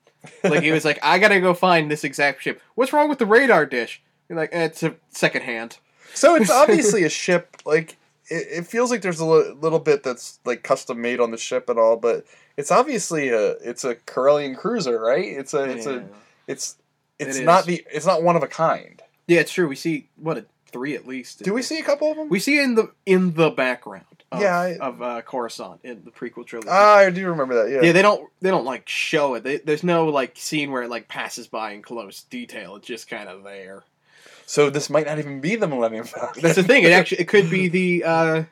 Like 0.44 0.64
he 0.64 0.72
was 0.72 0.84
like, 0.86 1.00
I 1.04 1.20
gotta 1.20 1.40
go 1.40 1.54
find 1.54 1.92
this 1.92 2.04
exact 2.04 2.42
ship. 2.42 2.62
What's 2.76 2.92
wrong 2.94 3.08
with 3.10 3.20
the 3.20 3.26
radar 3.26 3.66
dish? 3.66 4.02
You're 4.30 4.38
like, 4.38 4.50
eh, 4.52 4.66
it's 4.66 4.84
a 4.84 4.96
second 5.10 5.44
hand. 5.44 5.78
So 6.14 6.36
it's 6.36 6.50
obviously 6.62 7.04
a 7.04 7.10
ship. 7.10 7.58
Like 7.66 7.98
it, 8.30 8.48
it 8.60 8.68
feels 8.68 8.92
like 8.92 9.02
there's 9.02 9.20
a 9.20 9.26
li- 9.26 9.54
little 9.60 9.80
bit 9.80 10.04
that's 10.04 10.40
like 10.46 10.64
custom 10.64 11.02
made 11.02 11.20
on 11.20 11.32
the 11.32 11.38
ship 11.38 11.70
and 11.70 11.78
all, 11.80 11.98
but 11.98 12.26
it's 12.58 12.72
obviously 12.72 13.30
a 13.30 13.52
it's 13.58 13.84
a 13.84 13.96
Corellian 13.96 14.56
cruiser, 14.58 15.00
right? 15.00 15.26
It's 15.26 15.54
a 15.54 15.64
it's 15.64 15.86
a 15.86 16.06
it's 16.48 16.76
it's 17.20 17.38
It 17.38 17.46
not 17.46 17.62
is. 17.62 17.66
the 17.66 17.86
it's 17.92 18.06
not 18.06 18.24
one 18.24 18.36
of 18.36 18.44
a 18.44 18.48
kind. 18.48 19.02
yeah, 19.28 19.40
it's 19.40 19.52
true. 19.52 19.68
We 19.68 19.76
see 19.76 20.10
what 20.18 20.38
a 20.38 20.46
three 20.72 20.96
at 20.96 21.08
least. 21.08 21.44
Do 21.44 21.54
we 21.54 21.62
see 21.62 21.80
a 21.80 21.84
couple 21.84 22.12
of 22.12 22.18
them? 22.18 22.30
We 22.30 22.40
see 22.40 22.58
it 22.60 22.64
in 22.64 22.76
the 22.76 22.92
in 23.06 23.34
the 23.34 23.50
background. 23.50 24.04
Of, 24.30 24.42
Yeah, 24.42 24.60
I- 24.60 24.78
of 24.82 25.02
uh, 25.02 25.22
Coruscant 25.22 25.80
in 25.86 26.04
the 26.04 26.12
prequel 26.12 26.46
trilogy. 26.46 26.68
Ah, 26.70 26.96
I 26.98 27.10
do 27.12 27.26
remember 27.30 27.64
that. 27.64 27.72
Yeah. 27.72 27.82
yeah, 27.82 27.92
they 27.94 28.02
don't 28.02 28.28
they 28.42 28.50
don't 28.50 28.66
like 28.66 28.90
show 28.90 29.36
it. 29.36 29.44
They, 29.46 29.58
there's 29.58 29.84
no 29.86 30.08
like 30.08 30.34
scene 30.36 30.70
where 30.72 30.84
it 30.84 30.90
like 30.90 31.08
passes 31.08 31.48
by 31.48 31.72
in 31.72 31.82
close 31.82 32.24
detail. 32.24 32.76
It's 32.76 32.88
just 32.88 33.10
kind 33.10 33.30
of 33.30 33.44
there. 33.44 33.84
So 34.50 34.70
this 34.70 34.90
might 34.90 35.06
not 35.06 35.20
even 35.20 35.42
be 35.42 35.58
the 35.58 35.68
Millennium 35.68 36.06
Falcon. 36.06 36.42
That's 36.42 36.56
the 36.56 36.64
thing. 36.64 36.84
It 36.86 36.94
actually 36.94 37.20
it 37.20 37.28
could 37.28 37.50
be 37.50 37.68
the 37.80 38.04
uh, 38.06 38.44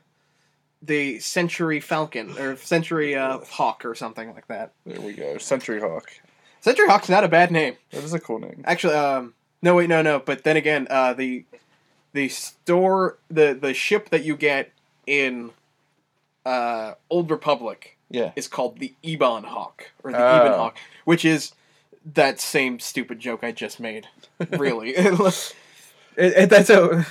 the 0.82 1.20
Century 1.20 1.80
Falcon 1.80 2.38
or 2.38 2.58
Century 2.58 3.16
uh, 3.16 3.40
Hawk 3.40 3.86
or 3.86 3.96
something 3.96 4.34
like 4.36 4.48
that. 4.50 4.74
there 4.86 5.00
we 5.02 5.14
go. 5.14 5.38
Century 5.38 5.80
Hawk. 5.80 6.12
Century 6.60 6.88
Hawk's 6.88 7.08
not 7.10 7.24
a 7.24 7.28
bad 7.30 7.50
name. 7.50 7.76
That 7.92 8.04
is 8.04 8.14
a 8.14 8.20
cool 8.20 8.40
name. 8.40 8.62
Actually, 8.66 8.96
um, 8.96 9.34
no 9.62 9.74
wait, 9.76 9.88
no, 9.88 10.02
no. 10.02 10.20
But 10.20 10.44
then 10.44 10.58
again, 10.58 10.86
uh, 10.90 11.14
the 11.14 11.46
the 12.12 12.28
store 12.30 13.18
the 13.30 13.58
the 13.60 13.74
ship 13.74 14.10
that 14.10 14.24
you 14.26 14.36
get 14.36 14.72
in 15.08 15.52
uh, 16.46 16.96
Old 17.10 17.32
Republic 17.32 17.98
Yeah. 18.10 18.32
is 18.36 18.48
called 18.50 18.80
the 18.80 18.94
Ebon 19.02 19.44
Hawk 19.46 19.92
or 20.04 20.12
the 20.12 20.18
Oh. 20.18 20.38
Ebon 20.42 20.60
Hawk, 20.60 20.78
which 21.06 21.24
is 21.24 21.54
that 22.14 22.40
same 22.42 22.80
stupid 22.80 23.20
joke 23.20 23.44
I 23.44 23.52
just 23.54 23.80
made. 23.80 24.08
Really, 24.52 24.94
it, 26.18 26.34
it, 26.34 26.50
that's 26.50 26.70
a 26.70 27.06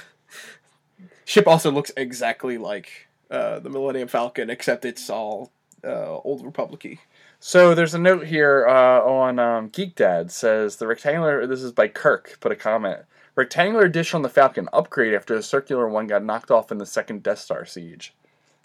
ship. 1.25 1.47
Also 1.47 1.71
looks 1.71 1.93
exactly 1.97 2.59
like 2.59 3.09
uh, 3.31 3.59
the 3.59 3.71
Millennium 3.71 4.09
Falcon, 4.09 4.51
except 4.51 4.85
it's 4.85 5.09
all 5.11 5.51
uh, 5.85 6.17
Old 6.19 6.45
Republic-y. 6.45 6.99
So 7.40 7.75
there's 7.75 7.95
a 7.95 7.99
note 7.99 8.27
here 8.27 8.67
uh, 8.67 9.01
on 9.03 9.38
um, 9.38 9.69
Geek 9.69 9.95
Dad 9.95 10.31
says 10.33 10.77
the 10.77 10.87
rectangular. 10.87 11.47
This 11.47 11.62
is 11.62 11.73
by 11.73 11.88
Kirk. 11.88 12.38
Put 12.40 12.53
a 12.53 12.57
comment. 12.57 13.01
Rectangular 13.37 13.88
dish 13.88 14.14
on 14.14 14.23
the 14.23 14.29
Falcon 14.29 14.69
upgrade 14.73 15.12
after 15.12 15.35
the 15.35 15.43
circular 15.43 15.88
one 15.88 16.07
got 16.07 16.25
knocked 16.25 16.51
off 16.51 16.73
in 16.73 16.79
the 16.79 16.87
second 16.87 17.23
Death 17.23 17.40
Star 17.40 17.64
siege. 17.67 18.14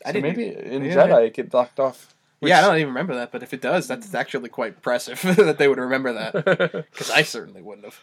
I 0.05 0.09
So 0.09 0.13
didn't 0.13 0.37
maybe 0.37 0.55
in 0.55 0.85
yeah. 0.85 0.95
Jedi 0.95 1.27
it 1.27 1.33
get 1.33 1.51
knocked 1.51 1.79
off. 1.79 2.15
yeah, 2.39 2.59
I 2.59 2.61
don't 2.61 2.75
even 2.77 2.87
remember 2.89 3.15
that, 3.15 3.31
but 3.33 3.43
if 3.43 3.53
it 3.53 3.59
does, 3.61 3.87
that's 3.87 4.13
actually 4.13 4.47
quite 4.49 4.75
impressive 4.75 5.21
that 5.35 5.57
they 5.57 5.67
would 5.67 5.79
remember 5.79 6.13
that. 6.13 6.33
Because 6.91 7.09
I 7.11 7.23
certainly 7.23 7.61
wouldn't 7.61 7.85
have. 7.85 7.99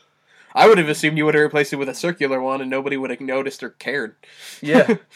I 0.57 0.67
would 0.67 0.79
have 0.79 0.89
assumed 0.89 1.19
you 1.19 1.25
would 1.27 1.35
have 1.35 1.43
replaced 1.45 1.73
it 1.73 1.77
with 1.77 1.89
a 1.89 1.95
circular 1.95 2.41
one, 2.41 2.61
and 2.61 2.69
nobody 2.71 2.97
would 2.97 3.11
have 3.11 3.21
noticed 3.21 3.63
or 3.63 3.71
cared. 3.71 4.17
yeah. 4.61 4.97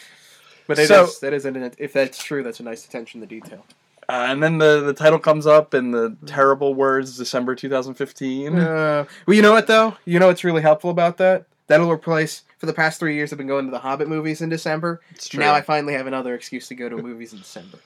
But 0.67 0.77
it 0.79 0.83
is 0.83 0.87
So- 0.89 1.07
that 1.21 1.33
is 1.33 1.43
an, 1.45 1.71
if 1.79 1.91
that's 1.91 2.23
true, 2.23 2.43
that's 2.43 2.59
a 2.61 2.63
nice 2.63 2.85
attention 2.85 3.19
to 3.19 3.27
detail. 3.27 3.65
Uh, 4.07 4.27
and 4.29 4.41
then 4.43 4.57
the, 4.57 4.81
the 4.81 4.93
title 4.93 5.19
comes 5.19 5.45
up 5.47 5.73
in 5.73 5.91
the 5.91 6.15
terrible 6.25 6.73
words 6.73 7.17
December 7.17 7.55
2015. 7.55 8.57
Uh, 8.57 9.05
well, 9.25 9.35
you 9.35 9.41
know 9.41 9.51
what 9.51 9.67
though? 9.67 9.97
You 10.05 10.19
know 10.19 10.27
what's 10.27 10.43
really 10.43 10.61
helpful 10.61 10.89
about 10.91 11.17
that? 11.17 11.45
That'll 11.67 11.91
replace. 11.91 12.43
For 12.57 12.67
the 12.67 12.73
past 12.73 12.99
three 12.99 13.15
years, 13.15 13.33
I've 13.33 13.37
been 13.37 13.47
going 13.47 13.65
to 13.65 13.71
the 13.71 13.79
Hobbit 13.79 14.07
movies 14.07 14.41
in 14.41 14.49
December. 14.49 15.01
It's 15.11 15.27
true. 15.27 15.39
Now 15.39 15.53
I 15.53 15.61
finally 15.61 15.93
have 15.93 16.07
another 16.07 16.35
excuse 16.35 16.67
to 16.67 16.75
go 16.75 16.87
to 16.89 16.95
movies 16.97 17.33
in 17.33 17.39
December. 17.39 17.79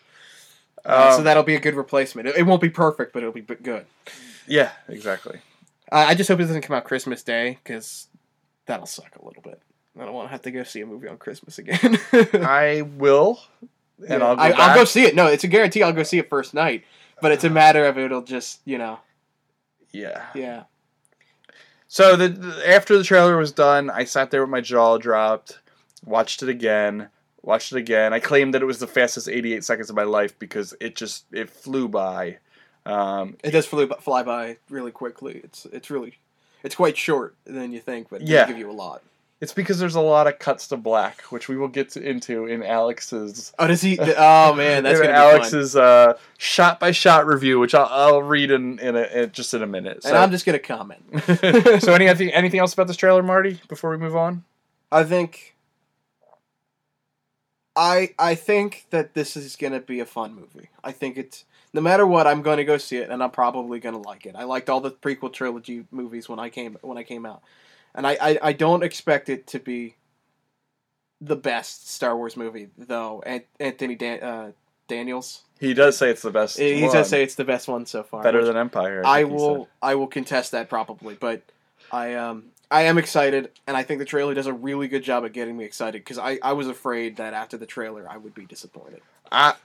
Um, 0.85 0.93
Uh, 0.93 1.17
so 1.17 1.23
that'll 1.23 1.43
be 1.43 1.55
a 1.55 1.59
good 1.59 1.75
replacement. 1.75 2.27
It, 2.27 2.35
it 2.37 2.43
won't 2.43 2.61
be 2.61 2.69
perfect, 2.69 3.13
but 3.13 3.19
it'll 3.23 3.31
be 3.33 3.41
b- 3.41 3.55
good. 3.63 3.85
yeah, 4.47 4.71
exactly. 4.89 5.39
Uh, 5.91 6.05
I 6.07 6.15
just 6.15 6.27
hope 6.27 6.39
it 6.39 6.43
doesn't 6.43 6.61
come 6.61 6.75
out 6.75 6.83
Christmas 6.83 7.23
Day 7.23 7.59
because 7.63 8.07
that'll 8.65 8.85
suck 8.85 9.15
a 9.21 9.25
little 9.25 9.43
bit. 9.43 9.61
I 9.97 10.03
don't 10.03 10.13
want 10.13 10.27
to 10.27 10.31
have 10.31 10.41
to 10.41 10.51
go 10.51 10.63
see 10.63 10.81
a 10.81 10.85
movie 10.85 11.07
on 11.07 11.17
Christmas 11.17 11.57
again. 11.57 11.97
I 12.33 12.81
will, 12.81 13.39
and 14.07 14.21
I'll 14.21 14.35
go 14.35 14.41
I. 14.41 14.51
I'll 14.51 14.75
go 14.75 14.83
see 14.83 15.03
it. 15.03 15.15
No, 15.15 15.27
it's 15.27 15.43
a 15.43 15.47
guarantee. 15.47 15.83
I'll 15.83 15.93
go 15.93 16.03
see 16.03 16.19
it 16.19 16.29
first 16.29 16.53
night. 16.53 16.83
But 17.21 17.31
it's 17.31 17.45
a 17.45 17.49
matter 17.49 17.85
of 17.85 17.97
it'll 17.97 18.23
just 18.23 18.59
you 18.65 18.77
know 18.77 18.99
yeah. 19.95 20.25
yeah. 20.35 20.63
So 21.87 22.15
the, 22.15 22.29
the 22.29 22.69
after 22.69 22.97
the 22.97 23.03
trailer 23.03 23.37
was 23.37 23.51
done, 23.51 23.89
I 23.89 24.03
sat 24.03 24.31
there 24.31 24.41
with 24.41 24.49
my 24.49 24.61
jaw 24.61 24.97
dropped, 24.97 25.59
watched 26.03 26.43
it 26.43 26.49
again, 26.49 27.09
watched 27.41 27.71
it 27.71 27.77
again. 27.77 28.13
I 28.13 28.19
claimed 28.19 28.53
that 28.53 28.61
it 28.61 28.65
was 28.65 28.79
the 28.79 28.87
fastest 28.87 29.29
88 29.29 29.63
seconds 29.63 29.89
of 29.89 29.95
my 29.95 30.03
life 30.03 30.37
because 30.37 30.73
it 30.81 30.95
just 30.95 31.25
it 31.31 31.49
flew 31.49 31.87
by. 31.87 32.37
Um, 32.85 33.37
It 33.43 33.51
does 33.51 33.65
fly, 33.65 33.87
fly 33.99 34.23
by 34.23 34.57
really 34.69 34.91
quickly. 34.91 35.41
It's 35.43 35.65
it's 35.67 35.89
really 35.89 36.17
it's 36.63 36.75
quite 36.75 36.97
short 36.97 37.35
than 37.45 37.71
you 37.71 37.79
think, 37.79 38.09
but 38.09 38.21
it 38.21 38.27
Yeah. 38.27 38.41
does 38.41 38.49
give 38.49 38.57
you 38.59 38.69
a 38.69 38.73
lot. 38.73 39.01
it's 39.41 39.53
because 39.53 39.77
there's 39.79 39.95
a 39.95 40.01
lot 40.01 40.27
of 40.27 40.39
cuts 40.39 40.67
to 40.69 40.77
black, 40.77 41.21
which 41.23 41.47
we 41.49 41.57
will 41.57 41.67
get 41.67 41.89
to, 41.91 42.01
into 42.01 42.45
in 42.47 42.63
Alex's 42.63 43.53
Oh, 43.59 43.67
does 43.67 43.81
he? 43.81 43.97
Oh 44.17 44.53
man, 44.53 44.83
that's 44.83 44.99
in 45.01 45.05
gonna. 45.07 45.17
Alex's 45.17 45.75
uh, 45.75 46.13
shot 46.37 46.79
by 46.79 46.91
shot 46.91 47.25
review, 47.27 47.59
which 47.59 47.75
I'll, 47.75 47.87
I'll 47.89 48.21
read 48.23 48.49
in 48.51 48.79
in, 48.79 48.95
a, 48.95 49.01
in 49.23 49.31
just 49.31 49.53
in 49.53 49.61
a 49.63 49.67
minute. 49.67 50.05
And 50.05 50.15
I'm 50.17 50.31
just 50.31 50.45
gonna 50.45 50.59
comment. 50.59 51.03
so 51.81 51.93
anything 51.93 52.29
anything 52.31 52.59
else 52.59 52.73
about 52.73 52.87
this 52.87 52.97
trailer, 52.97 53.21
Marty? 53.23 53.59
Before 53.67 53.89
we 53.91 53.97
move 53.97 54.15
on, 54.15 54.43
I 54.91 55.03
think. 55.03 55.55
I 57.75 58.13
I 58.17 58.35
think 58.35 58.85
that 58.91 59.13
this 59.15 59.35
is 59.35 59.55
gonna 59.55 59.81
be 59.81 59.99
a 59.99 60.05
fun 60.05 60.33
movie. 60.33 60.69
I 60.83 60.91
think 60.93 61.17
it's 61.17 61.43
no 61.75 61.81
matter 61.81 62.07
what, 62.07 62.25
I'm 62.25 62.41
going 62.41 62.57
to 62.57 62.63
go 62.63 62.77
see 62.77 62.95
it, 62.97 63.09
and 63.09 63.21
I'm 63.21 63.31
probably 63.31 63.81
going 63.81 64.01
to 64.01 64.07
like 64.07 64.25
it. 64.25 64.35
I 64.37 64.45
liked 64.45 64.69
all 64.69 64.79
the 64.79 64.91
prequel 64.91 65.31
trilogy 65.31 65.85
movies 65.91 66.29
when 66.29 66.39
I 66.39 66.49
came 66.49 66.77
when 66.81 66.97
I 66.97 67.03
came 67.03 67.25
out, 67.25 67.43
and 67.93 68.07
I, 68.07 68.17
I, 68.21 68.39
I 68.41 68.53
don't 68.53 68.81
expect 68.81 69.27
it 69.27 69.45
to 69.47 69.59
be 69.59 69.95
the 71.19 71.35
best 71.35 71.89
Star 71.89 72.15
Wars 72.15 72.37
movie 72.37 72.69
though. 72.77 73.21
Anthony 73.59 73.95
Dan- 73.95 74.23
uh, 74.23 74.51
Daniels, 74.87 75.43
he 75.59 75.73
does 75.73 75.97
say 75.97 76.09
it's 76.09 76.21
the 76.21 76.31
best. 76.31 76.57
he 76.57 76.81
one. 76.81 76.93
does 76.93 77.09
say 77.09 77.21
it's 77.21 77.35
the 77.35 77.43
best 77.43 77.67
one 77.67 77.85
so 77.85 78.03
far. 78.03 78.23
better 78.23 78.45
than 78.45 78.55
Empire. 78.55 79.01
I 79.05 79.23
think 79.23 79.31
he 79.31 79.35
will. 79.35 79.67
I 79.81 79.95
will 79.95 80.07
contest 80.07 80.53
that 80.53 80.69
probably, 80.69 81.15
but 81.15 81.41
I 81.91 82.13
um 82.13 82.45
I 82.71 82.83
am 82.83 82.97
excited, 82.97 83.51
and 83.67 83.75
I 83.75 83.83
think 83.83 83.99
the 83.99 84.05
trailer 84.05 84.33
does 84.33 84.47
a 84.47 84.53
really 84.53 84.87
good 84.87 85.03
job 85.03 85.25
at 85.25 85.33
getting 85.33 85.57
me 85.57 85.65
excited 85.65 86.05
because 86.05 86.19
I, 86.19 86.39
I 86.41 86.53
was 86.53 86.69
afraid 86.69 87.17
that 87.17 87.33
after 87.33 87.57
the 87.57 87.65
trailer 87.65 88.07
I 88.09 88.15
would 88.15 88.33
be 88.33 88.45
disappointed. 88.45 89.01
I 89.29 89.55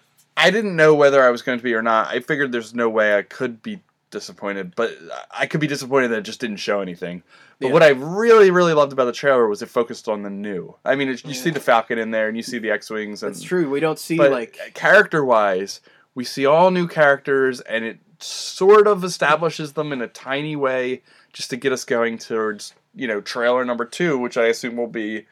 I 0.40 0.50
didn't 0.50 0.74
know 0.76 0.94
whether 0.94 1.22
I 1.22 1.30
was 1.30 1.42
going 1.42 1.58
to 1.58 1.62
be 1.62 1.74
or 1.74 1.82
not. 1.82 2.08
I 2.08 2.20
figured 2.20 2.50
there's 2.52 2.74
no 2.74 2.88
way 2.88 3.16
I 3.16 3.22
could 3.22 3.62
be 3.62 3.80
disappointed, 4.10 4.74
but 4.74 4.92
I 5.30 5.46
could 5.46 5.60
be 5.60 5.66
disappointed 5.66 6.08
that 6.08 6.18
it 6.18 6.22
just 6.22 6.40
didn't 6.40 6.56
show 6.56 6.80
anything. 6.80 7.22
But 7.60 7.68
Yeah. 7.68 7.72
what 7.74 7.82
I 7.82 7.88
really 7.90 8.50
really 8.50 8.72
loved 8.72 8.92
about 8.92 9.04
the 9.04 9.12
trailer 9.12 9.46
was 9.46 9.62
it 9.62 9.68
focused 9.68 10.08
on 10.08 10.22
the 10.22 10.30
new. 10.30 10.74
I 10.84 10.96
mean, 10.96 11.08
it, 11.08 11.24
you 11.24 11.34
see 11.34 11.50
the 11.50 11.60
Falcon 11.60 11.98
in 11.98 12.10
there, 12.10 12.26
and 12.26 12.36
you 12.36 12.42
see 12.42 12.58
the 12.58 12.70
X 12.70 12.90
wings. 12.90 13.20
That's 13.20 13.42
true. 13.42 13.68
We 13.70 13.80
don't 13.80 13.98
see 13.98 14.16
like 14.16 14.58
character 14.74 15.24
wise, 15.24 15.80
we 16.14 16.24
see 16.24 16.46
all 16.46 16.70
new 16.70 16.88
characters, 16.88 17.60
and 17.60 17.84
it 17.84 17.98
sort 18.18 18.86
of 18.86 19.04
establishes 19.04 19.74
them 19.74 19.92
in 19.92 20.00
a 20.02 20.08
tiny 20.08 20.56
way 20.56 21.02
just 21.32 21.50
to 21.50 21.56
get 21.56 21.72
us 21.72 21.84
going 21.84 22.18
towards 22.18 22.74
you 22.94 23.06
know 23.06 23.20
trailer 23.20 23.64
number 23.64 23.84
two, 23.84 24.18
which 24.18 24.36
I 24.36 24.46
assume 24.46 24.76
will 24.76 24.86
be. 24.88 25.26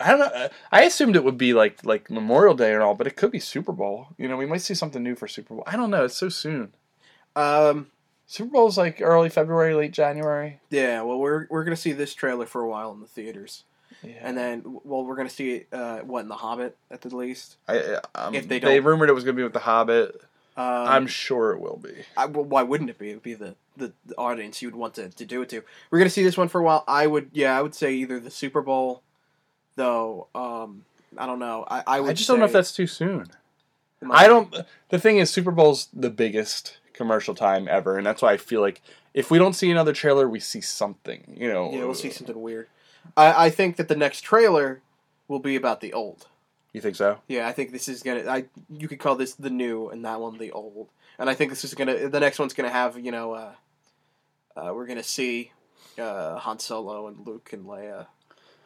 I 0.00 0.10
don't 0.10 0.18
know. 0.20 0.48
I 0.72 0.82
assumed 0.82 1.16
it 1.16 1.24
would 1.24 1.38
be 1.38 1.52
like 1.54 1.84
like 1.84 2.10
Memorial 2.10 2.54
Day 2.54 2.72
and 2.74 2.82
all, 2.82 2.94
but 2.94 3.06
it 3.06 3.16
could 3.16 3.30
be 3.30 3.40
Super 3.40 3.72
Bowl. 3.72 4.08
You 4.18 4.28
know, 4.28 4.36
we 4.36 4.46
might 4.46 4.62
see 4.62 4.74
something 4.74 5.02
new 5.02 5.14
for 5.14 5.28
Super 5.28 5.54
Bowl. 5.54 5.64
I 5.66 5.76
don't 5.76 5.90
know. 5.90 6.04
It's 6.04 6.16
so 6.16 6.28
soon. 6.28 6.72
um 7.36 7.88
Super 8.26 8.50
Bowl's 8.52 8.78
like 8.78 9.00
early 9.02 9.28
February, 9.28 9.74
late 9.74 9.92
January. 9.92 10.60
yeah. 10.70 11.02
Well, 11.02 11.18
we're 11.18 11.46
we're 11.50 11.64
gonna 11.64 11.76
see 11.76 11.92
this 11.92 12.14
trailer 12.14 12.46
for 12.46 12.62
a 12.62 12.68
while 12.68 12.92
in 12.92 13.00
the 13.00 13.06
theaters, 13.06 13.64
Yeah. 14.04 14.12
and 14.22 14.36
then 14.38 14.62
well 14.84 15.04
we're 15.04 15.16
gonna 15.16 15.28
see 15.28 15.50
it 15.56 15.68
uh 15.72 15.98
what 16.00 16.20
in 16.20 16.28
the 16.28 16.36
Hobbit 16.36 16.76
at 16.90 17.00
the 17.00 17.14
least. 17.16 17.56
I, 17.68 17.98
um, 18.14 18.34
if 18.34 18.46
they 18.48 18.60
don't- 18.60 18.70
they 18.70 18.78
rumored 18.80 19.08
it 19.10 19.14
was 19.14 19.24
going 19.24 19.34
to 19.34 19.40
be 19.40 19.42
with 19.44 19.52
the 19.52 19.58
Hobbit. 19.60 20.20
Um, 20.56 20.66
I'm 20.66 21.06
sure 21.06 21.52
it 21.52 21.60
will 21.60 21.78
be. 21.82 21.92
I, 22.16 22.26
well, 22.26 22.44
why 22.44 22.62
wouldn't 22.62 22.90
it 22.90 22.98
be? 22.98 23.10
It 23.10 23.14
would 23.14 23.22
be 23.22 23.34
the, 23.34 23.54
the, 23.76 23.92
the 24.04 24.14
audience 24.16 24.60
you 24.60 24.68
would 24.68 24.74
want 24.76 24.94
to, 24.94 25.08
to 25.08 25.24
do 25.24 25.40
it 25.42 25.48
to. 25.50 25.62
We're 25.90 25.98
gonna 25.98 26.10
see 26.10 26.22
this 26.24 26.36
one 26.36 26.48
for 26.48 26.60
a 26.60 26.64
while. 26.64 26.84
I 26.86 27.06
would, 27.06 27.30
yeah, 27.32 27.56
I 27.56 27.62
would 27.62 27.74
say 27.74 27.94
either 27.94 28.20
the 28.20 28.30
Super 28.30 28.60
Bowl, 28.60 29.02
though. 29.76 30.28
Um, 30.34 30.84
I 31.16 31.26
don't 31.26 31.38
know. 31.38 31.64
I, 31.68 31.82
I 31.86 32.00
would. 32.00 32.10
I 32.10 32.12
just 32.14 32.28
don't 32.28 32.38
know 32.38 32.44
if 32.44 32.52
that's 32.52 32.72
too 32.72 32.86
soon. 32.86 33.26
I 34.10 34.26
don't. 34.26 34.54
The 34.88 34.98
thing 34.98 35.18
is, 35.18 35.30
Super 35.30 35.50
Bowl's 35.50 35.88
the 35.92 36.10
biggest 36.10 36.78
commercial 36.92 37.34
time 37.34 37.68
ever, 37.68 37.96
and 37.96 38.06
that's 38.06 38.22
why 38.22 38.32
I 38.32 38.36
feel 38.36 38.60
like 38.60 38.80
if 39.12 39.30
we 39.30 39.38
don't 39.38 39.54
see 39.54 39.70
another 39.70 39.92
trailer, 39.92 40.28
we 40.28 40.40
see 40.40 40.60
something. 40.60 41.34
You 41.36 41.52
know. 41.52 41.70
Yeah, 41.72 41.84
we'll 41.84 41.94
see 41.94 42.10
something 42.10 42.40
weird. 42.40 42.68
I, 43.16 43.46
I 43.46 43.50
think 43.50 43.76
that 43.76 43.88
the 43.88 43.96
next 43.96 44.22
trailer 44.22 44.80
will 45.28 45.38
be 45.38 45.56
about 45.56 45.80
the 45.80 45.92
old. 45.92 46.28
You 46.72 46.80
think 46.80 46.96
so? 46.96 47.18
Yeah, 47.26 47.48
I 47.48 47.52
think 47.52 47.72
this 47.72 47.88
is 47.88 48.02
gonna. 48.02 48.28
I 48.28 48.44
you 48.70 48.88
could 48.88 49.00
call 49.00 49.16
this 49.16 49.34
the 49.34 49.50
new, 49.50 49.88
and 49.88 50.04
that 50.04 50.20
one 50.20 50.38
the 50.38 50.52
old. 50.52 50.88
And 51.18 51.28
I 51.28 51.34
think 51.34 51.50
this 51.50 51.64
is 51.64 51.74
gonna. 51.74 52.08
The 52.08 52.20
next 52.20 52.38
one's 52.38 52.54
gonna 52.54 52.70
have 52.70 52.98
you 52.98 53.10
know. 53.10 53.32
Uh, 53.32 53.52
uh, 54.56 54.72
we're 54.74 54.86
gonna 54.86 55.02
see 55.02 55.52
uh, 55.98 56.38
Han 56.38 56.58
Solo 56.58 57.08
and 57.08 57.26
Luke 57.26 57.50
and 57.52 57.66
Leia 57.66 58.06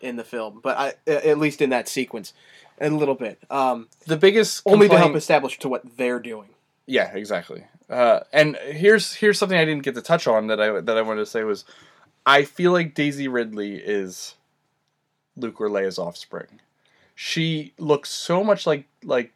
in 0.04 0.16
the 0.16 0.24
film, 0.24 0.60
but 0.62 0.76
I 0.76 1.10
at 1.10 1.38
least 1.38 1.60
in 1.60 1.70
that 1.70 1.88
sequence, 1.88 2.32
a 2.80 2.90
little 2.90 3.14
bit. 3.14 3.38
Um, 3.50 3.88
The 4.06 4.16
biggest 4.16 4.62
only 4.66 4.88
to 4.88 4.98
help 4.98 5.16
establish 5.16 5.58
to 5.60 5.68
what 5.68 5.96
they're 5.96 6.20
doing. 6.20 6.48
Yeah, 6.86 7.14
exactly. 7.14 7.64
Uh, 7.88 8.20
and 8.32 8.56
here's 8.56 9.14
here's 9.14 9.38
something 9.38 9.58
I 9.58 9.64
didn't 9.64 9.82
get 9.82 9.94
to 9.94 10.02
touch 10.02 10.26
on 10.26 10.46
that 10.48 10.60
I 10.60 10.80
that 10.80 10.96
I 10.96 11.02
wanted 11.02 11.20
to 11.20 11.26
say 11.26 11.44
was, 11.44 11.64
I 12.26 12.44
feel 12.44 12.72
like 12.72 12.94
Daisy 12.94 13.28
Ridley 13.28 13.76
is 13.76 14.34
Luke 15.36 15.60
or 15.60 15.68
Leia's 15.68 15.98
offspring. 15.98 16.60
She 17.14 17.72
looks 17.78 18.10
so 18.10 18.42
much 18.42 18.66
like 18.66 18.86
like 19.02 19.32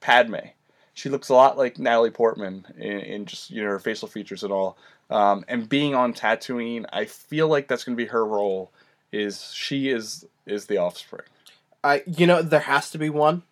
Padme. 0.00 0.36
She 0.94 1.08
looks 1.08 1.28
a 1.28 1.34
lot 1.34 1.56
like 1.56 1.78
Natalie 1.78 2.10
Portman 2.10 2.66
in, 2.76 3.00
in 3.00 3.26
just 3.26 3.50
you 3.50 3.62
know 3.62 3.68
her 3.70 3.78
facial 3.78 4.08
features 4.08 4.42
and 4.42 4.52
all. 4.52 4.76
Um, 5.10 5.44
and 5.48 5.68
being 5.68 5.94
on 5.94 6.12
Tatooine, 6.12 6.84
I 6.92 7.06
feel 7.06 7.48
like 7.48 7.66
that's 7.66 7.84
going 7.84 7.96
to 7.96 8.02
be 8.02 8.08
her 8.10 8.26
role. 8.26 8.70
Is 9.12 9.52
she 9.54 9.88
is 9.88 10.26
is 10.46 10.66
the 10.66 10.78
offspring? 10.78 11.26
I 11.82 12.02
you 12.06 12.26
know 12.26 12.42
there 12.42 12.60
has 12.60 12.90
to 12.90 12.98
be 12.98 13.10
one, 13.10 13.42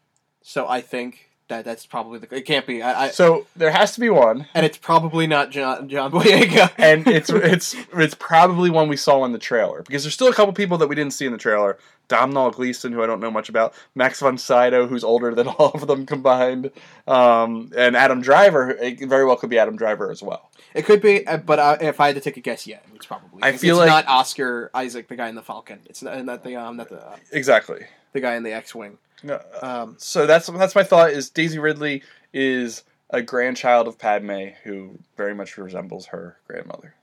so 0.42 0.68
I 0.68 0.80
think 0.80 1.30
that 1.48 1.64
that's 1.64 1.86
probably 1.86 2.18
the. 2.18 2.34
It 2.34 2.42
can't 2.42 2.66
be. 2.66 2.82
I, 2.82 3.04
I 3.04 3.08
So 3.10 3.46
there 3.54 3.70
has 3.70 3.94
to 3.94 4.00
be 4.00 4.10
one. 4.10 4.46
and 4.54 4.66
it's 4.66 4.78
probably 4.78 5.26
not 5.26 5.50
John 5.50 5.88
John 5.88 6.10
Boyega. 6.10 6.72
and 6.78 7.06
it's 7.06 7.30
it's 7.30 7.76
it's 7.94 8.14
probably 8.14 8.70
one 8.70 8.88
we 8.88 8.96
saw 8.96 9.24
in 9.24 9.32
the 9.32 9.38
trailer 9.38 9.82
because 9.82 10.02
there's 10.02 10.14
still 10.14 10.28
a 10.28 10.34
couple 10.34 10.52
people 10.52 10.78
that 10.78 10.88
we 10.88 10.94
didn't 10.94 11.12
see 11.12 11.26
in 11.26 11.32
the 11.32 11.38
trailer. 11.38 11.78
Domhnall 12.08 12.50
Gleeson, 12.50 12.92
who 12.92 13.02
I 13.02 13.06
don't 13.06 13.20
know 13.20 13.30
much 13.30 13.48
about, 13.48 13.74
Max 13.94 14.20
von 14.20 14.38
Sydow, 14.38 14.86
who's 14.86 15.02
older 15.04 15.34
than 15.34 15.48
all 15.58 15.70
of 15.72 15.86
them 15.86 16.06
combined, 16.06 16.70
um, 17.06 17.72
and 17.76 17.96
Adam 17.96 18.20
Driver. 18.20 18.70
It 18.70 19.00
very 19.08 19.24
well 19.24 19.36
could 19.36 19.50
be 19.50 19.58
Adam 19.58 19.76
Driver 19.76 20.10
as 20.10 20.22
well. 20.22 20.50
It 20.74 20.84
could 20.84 21.00
be, 21.00 21.26
uh, 21.26 21.38
but 21.38 21.58
uh, 21.58 21.78
if 21.80 22.00
I 22.00 22.06
had 22.08 22.14
to 22.16 22.20
take 22.20 22.36
a 22.36 22.40
guess, 22.40 22.66
yeah, 22.66 22.78
it's 22.94 23.06
probably. 23.06 23.42
I 23.42 23.50
It's 23.50 23.60
feel 23.62 23.76
like- 23.76 23.88
not 23.88 24.06
Oscar 24.08 24.70
Isaac, 24.74 25.08
the 25.08 25.16
guy 25.16 25.28
in 25.28 25.34
the 25.34 25.42
Falcon. 25.42 25.80
It's 25.86 26.02
not, 26.02 26.24
not 26.24 26.44
the 26.44 26.56
um, 26.56 26.76
not 26.76 26.88
the 26.90 27.04
uh, 27.06 27.16
Exactly. 27.32 27.86
the 28.12 28.20
guy 28.20 28.34
in 28.36 28.42
the 28.42 28.52
X-wing. 28.52 28.98
No, 29.22 29.40
uh, 29.62 29.82
Um, 29.82 29.94
so 29.98 30.26
that's 30.26 30.46
that's 30.48 30.74
my 30.74 30.82
thought. 30.84 31.10
Is 31.10 31.30
Daisy 31.30 31.58
Ridley 31.58 32.02
is 32.34 32.84
a 33.10 33.22
grandchild 33.22 33.88
of 33.88 33.98
Padme 33.98 34.48
who 34.64 34.98
very 35.16 35.34
much 35.34 35.56
resembles 35.56 36.06
her 36.06 36.36
grandmother. 36.46 36.94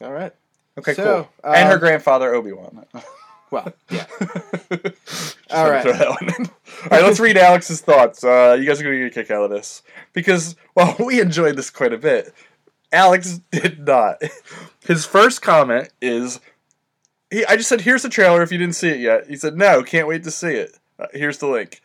all 0.00 0.12
right. 0.12 0.32
Okay, 0.78 0.94
So, 0.94 1.28
cool. 1.42 1.52
and 1.54 1.68
her 1.68 1.74
um, 1.74 1.80
grandfather 1.80 2.34
Obi 2.34 2.52
Wan. 2.52 2.84
Well, 3.54 3.72
yeah. 3.88 4.06
All 5.52 5.70
right. 5.70 5.86
All 5.86 6.16
right, 6.90 7.04
let's 7.04 7.20
read 7.20 7.36
Alex's 7.36 7.80
thoughts. 7.80 8.24
Uh, 8.24 8.56
you 8.58 8.66
guys 8.66 8.80
are 8.80 8.82
going 8.82 8.96
to 8.96 9.04
get 9.04 9.16
a 9.16 9.22
kick 9.22 9.30
out 9.30 9.44
of 9.44 9.50
this 9.50 9.82
because, 10.12 10.56
well, 10.74 10.96
we 11.04 11.20
enjoyed 11.20 11.54
this 11.54 11.70
quite 11.70 11.92
a 11.92 11.98
bit. 11.98 12.34
Alex 12.90 13.40
did 13.52 13.86
not. 13.86 14.20
His 14.84 15.06
first 15.06 15.40
comment 15.40 15.90
is, 16.02 16.40
he, 17.30 17.46
I 17.46 17.54
just 17.54 17.68
said, 17.68 17.82
"Here's 17.82 18.02
the 18.02 18.08
trailer. 18.08 18.42
If 18.42 18.50
you 18.50 18.58
didn't 18.58 18.74
see 18.74 18.88
it 18.88 18.98
yet," 18.98 19.28
he 19.28 19.36
said, 19.36 19.56
"No, 19.56 19.84
can't 19.84 20.08
wait 20.08 20.24
to 20.24 20.32
see 20.32 20.54
it. 20.54 20.76
Uh, 20.98 21.06
here's 21.12 21.38
the 21.38 21.46
link." 21.46 21.80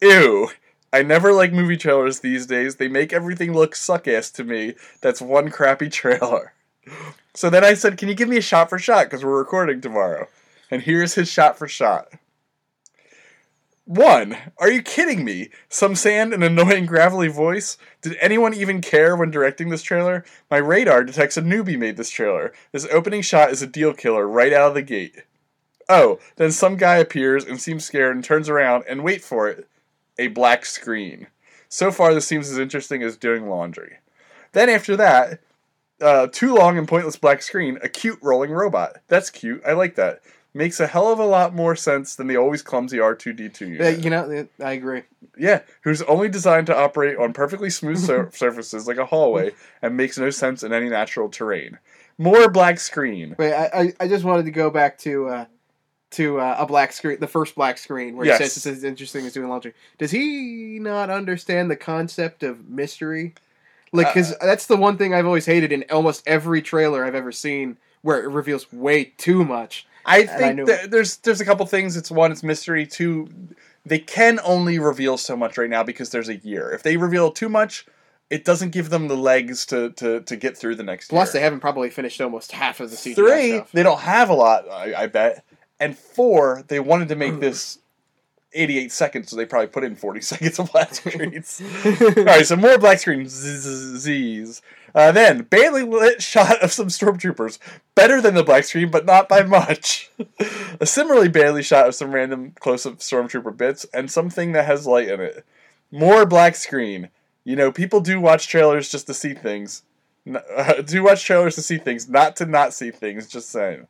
Ew. 0.00 0.50
I 0.92 1.02
never 1.02 1.32
like 1.32 1.52
movie 1.52 1.76
trailers 1.76 2.20
these 2.20 2.46
days. 2.46 2.76
They 2.76 2.86
make 2.86 3.12
everything 3.12 3.52
look 3.54 3.74
suck 3.74 4.06
ass 4.06 4.30
to 4.30 4.44
me. 4.44 4.74
That's 5.00 5.20
one 5.20 5.50
crappy 5.50 5.88
trailer. 5.88 6.52
So 7.34 7.50
then 7.50 7.64
I 7.64 7.74
said, 7.74 7.98
Can 7.98 8.08
you 8.08 8.14
give 8.14 8.28
me 8.28 8.36
a 8.36 8.40
shot 8.40 8.70
for 8.70 8.78
shot? 8.78 9.06
Because 9.06 9.24
we're 9.24 9.36
recording 9.36 9.80
tomorrow. 9.80 10.28
And 10.70 10.82
here's 10.82 11.14
his 11.14 11.30
shot 11.30 11.58
for 11.58 11.68
shot. 11.68 12.08
One, 13.88 14.36
are 14.58 14.70
you 14.70 14.82
kidding 14.82 15.24
me? 15.24 15.48
Some 15.70 15.94
sand 15.94 16.34
and 16.34 16.44
annoying 16.44 16.84
gravelly 16.84 17.28
voice? 17.28 17.78
Did 18.02 18.18
anyone 18.20 18.52
even 18.52 18.82
care 18.82 19.16
when 19.16 19.30
directing 19.30 19.70
this 19.70 19.82
trailer? 19.82 20.26
My 20.50 20.58
radar 20.58 21.04
detects 21.04 21.38
a 21.38 21.42
newbie 21.42 21.78
made 21.78 21.96
this 21.96 22.10
trailer. 22.10 22.52
This 22.70 22.86
opening 22.92 23.22
shot 23.22 23.50
is 23.50 23.62
a 23.62 23.66
deal 23.66 23.94
killer 23.94 24.28
right 24.28 24.52
out 24.52 24.68
of 24.68 24.74
the 24.74 24.82
gate. 24.82 25.22
Oh, 25.88 26.18
then 26.36 26.52
some 26.52 26.76
guy 26.76 26.96
appears 26.96 27.46
and 27.46 27.58
seems 27.58 27.86
scared 27.86 28.14
and 28.14 28.22
turns 28.22 28.50
around 28.50 28.84
and 28.86 29.02
wait 29.02 29.22
for 29.22 29.48
it. 29.48 29.66
A 30.18 30.28
black 30.28 30.66
screen. 30.66 31.28
So 31.70 31.90
far, 31.90 32.12
this 32.12 32.26
seems 32.26 32.50
as 32.50 32.58
interesting 32.58 33.02
as 33.02 33.16
doing 33.16 33.48
laundry. 33.48 34.00
Then 34.52 34.68
after 34.68 34.96
that, 34.96 35.40
uh, 36.00 36.26
too 36.26 36.54
long 36.54 36.76
and 36.76 36.86
pointless 36.86 37.16
black 37.16 37.40
screen, 37.40 37.78
a 37.82 37.88
cute 37.88 38.18
rolling 38.20 38.50
robot. 38.50 38.98
That's 39.08 39.30
cute. 39.30 39.62
I 39.66 39.72
like 39.72 39.94
that. 39.94 40.20
Makes 40.54 40.80
a 40.80 40.86
hell 40.86 41.12
of 41.12 41.18
a 41.18 41.24
lot 41.26 41.54
more 41.54 41.76
sense 41.76 42.16
than 42.16 42.26
the 42.26 42.36
always 42.36 42.62
clumsy 42.62 42.96
R2D2 42.98 43.62
Uh, 43.62 43.64
unit. 43.84 44.04
you 44.04 44.10
know, 44.10 44.48
I 44.64 44.72
agree. 44.72 45.02
Yeah, 45.36 45.60
who's 45.82 46.02
only 46.02 46.28
designed 46.28 46.66
to 46.68 46.76
operate 46.76 47.16
on 47.18 47.32
perfectly 47.32 47.70
smooth 47.70 47.98
sur- 47.98 48.30
surfaces 48.32 48.88
like 48.88 48.96
a 48.96 49.04
hallway 49.06 49.52
and 49.82 49.96
makes 49.96 50.18
no 50.18 50.30
sense 50.30 50.62
in 50.62 50.72
any 50.72 50.88
natural 50.88 51.28
terrain. 51.28 51.78
More 52.16 52.50
black 52.50 52.80
screen. 52.80 53.36
Wait, 53.38 53.52
I, 53.52 53.66
I, 53.74 53.92
I 54.00 54.08
just 54.08 54.24
wanted 54.24 54.46
to 54.46 54.50
go 54.50 54.70
back 54.70 54.98
to 54.98 55.28
uh, 55.28 55.44
to 56.12 56.40
uh, 56.40 56.56
a 56.58 56.66
black 56.66 56.92
screen, 56.92 57.20
the 57.20 57.26
first 57.28 57.54
black 57.54 57.76
screen, 57.76 58.16
where 58.16 58.26
Yes. 58.26 58.38
he 58.38 58.44
says 58.44 58.56
it's 58.56 58.66
as 58.78 58.84
interesting 58.84 59.26
as 59.26 59.34
doing 59.34 59.48
laundry. 59.48 59.74
Does 59.98 60.10
he 60.10 60.78
not 60.80 61.10
understand 61.10 61.70
the 61.70 61.76
concept 61.76 62.42
of 62.42 62.68
mystery? 62.68 63.34
Like, 63.92 64.08
because 64.08 64.32
Uh, 64.32 64.46
that's 64.46 64.66
the 64.66 64.76
one 64.76 64.96
thing 64.96 65.12
I've 65.14 65.26
always 65.26 65.44
hated 65.46 65.70
in 65.70 65.84
almost 65.90 66.22
every 66.26 66.62
trailer 66.62 67.04
I've 67.04 67.14
ever 67.14 67.30
seen, 67.32 67.76
where 68.00 68.20
it 68.22 68.28
reveals 68.28 68.72
way 68.72 69.04
too 69.18 69.44
much. 69.44 69.86
I 70.08 70.18
I 70.18 70.26
think 70.26 70.56
knew 70.56 70.66
that 70.66 70.90
there's 70.90 71.16
there's 71.18 71.40
a 71.40 71.44
couple 71.44 71.64
things. 71.66 71.96
It's 71.96 72.10
one, 72.10 72.32
it's 72.32 72.42
mystery. 72.42 72.86
Two, 72.86 73.28
they 73.84 73.98
can 73.98 74.40
only 74.44 74.78
reveal 74.78 75.16
so 75.18 75.36
much 75.36 75.58
right 75.58 75.70
now 75.70 75.82
because 75.82 76.10
there's 76.10 76.28
a 76.28 76.36
year. 76.36 76.70
If 76.70 76.82
they 76.82 76.96
reveal 76.96 77.30
too 77.30 77.48
much, 77.48 77.86
it 78.30 78.44
doesn't 78.44 78.70
give 78.70 78.90
them 78.90 79.08
the 79.08 79.16
legs 79.16 79.66
to 79.66 79.90
to, 79.90 80.20
to 80.20 80.36
get 80.36 80.56
through 80.56 80.74
the 80.76 80.82
next 80.82 81.08
Plus, 81.08 81.28
year. 81.28 81.40
they 81.40 81.44
haven't 81.44 81.60
probably 81.60 81.90
finished 81.90 82.20
almost 82.20 82.52
half 82.52 82.80
of 82.80 82.90
the 82.90 82.96
season. 82.96 83.24
Three, 83.24 83.56
stuff. 83.56 83.72
they 83.72 83.82
don't 83.82 84.00
have 84.00 84.30
a 84.30 84.34
lot, 84.34 84.68
I, 84.70 84.94
I 84.94 85.06
bet. 85.06 85.44
And 85.80 85.96
four, 85.96 86.64
they 86.68 86.80
wanted 86.80 87.08
to 87.08 87.14
make 87.16 87.38
this 87.40 87.78
88 88.52 88.92
seconds, 88.92 89.30
so 89.30 89.36
they 89.36 89.44
probably 89.44 89.68
put 89.68 89.84
in 89.84 89.96
40 89.96 90.20
seconds 90.22 90.58
of 90.58 90.72
black 90.72 90.94
screens. 90.94 91.62
All 91.84 92.24
right, 92.24 92.46
so 92.46 92.56
more 92.56 92.78
black 92.78 92.98
screen 92.98 93.26
Z's. 93.28 94.62
Uh, 94.94 95.12
then, 95.12 95.42
badly 95.42 95.82
lit 95.82 96.22
shot 96.22 96.62
of 96.62 96.72
some 96.72 96.88
stormtroopers. 96.88 97.58
Better 97.94 98.20
than 98.20 98.34
the 98.34 98.42
black 98.42 98.64
screen, 98.64 98.90
but 98.90 99.04
not 99.04 99.28
by 99.28 99.42
much. 99.42 100.10
a 100.80 100.86
similarly 100.86 101.28
badly 101.28 101.62
shot 101.62 101.86
of 101.86 101.94
some 101.94 102.12
random 102.12 102.54
close-up 102.58 102.98
stormtrooper 102.98 103.56
bits, 103.56 103.84
and 103.92 104.10
something 104.10 104.52
that 104.52 104.66
has 104.66 104.86
light 104.86 105.08
in 105.08 105.20
it. 105.20 105.44
More 105.90 106.26
black 106.26 106.54
screen. 106.54 107.10
You 107.44 107.56
know, 107.56 107.70
people 107.70 108.00
do 108.00 108.20
watch 108.20 108.48
trailers 108.48 108.90
just 108.90 109.06
to 109.06 109.14
see 109.14 109.34
things. 109.34 109.82
Uh, 110.56 110.82
do 110.82 111.04
watch 111.04 111.24
trailers 111.24 111.54
to 111.54 111.62
see 111.62 111.78
things, 111.78 112.08
not 112.08 112.36
to 112.36 112.46
not 112.46 112.74
see 112.74 112.90
things, 112.90 113.26
just 113.26 113.50
saying. 113.50 113.86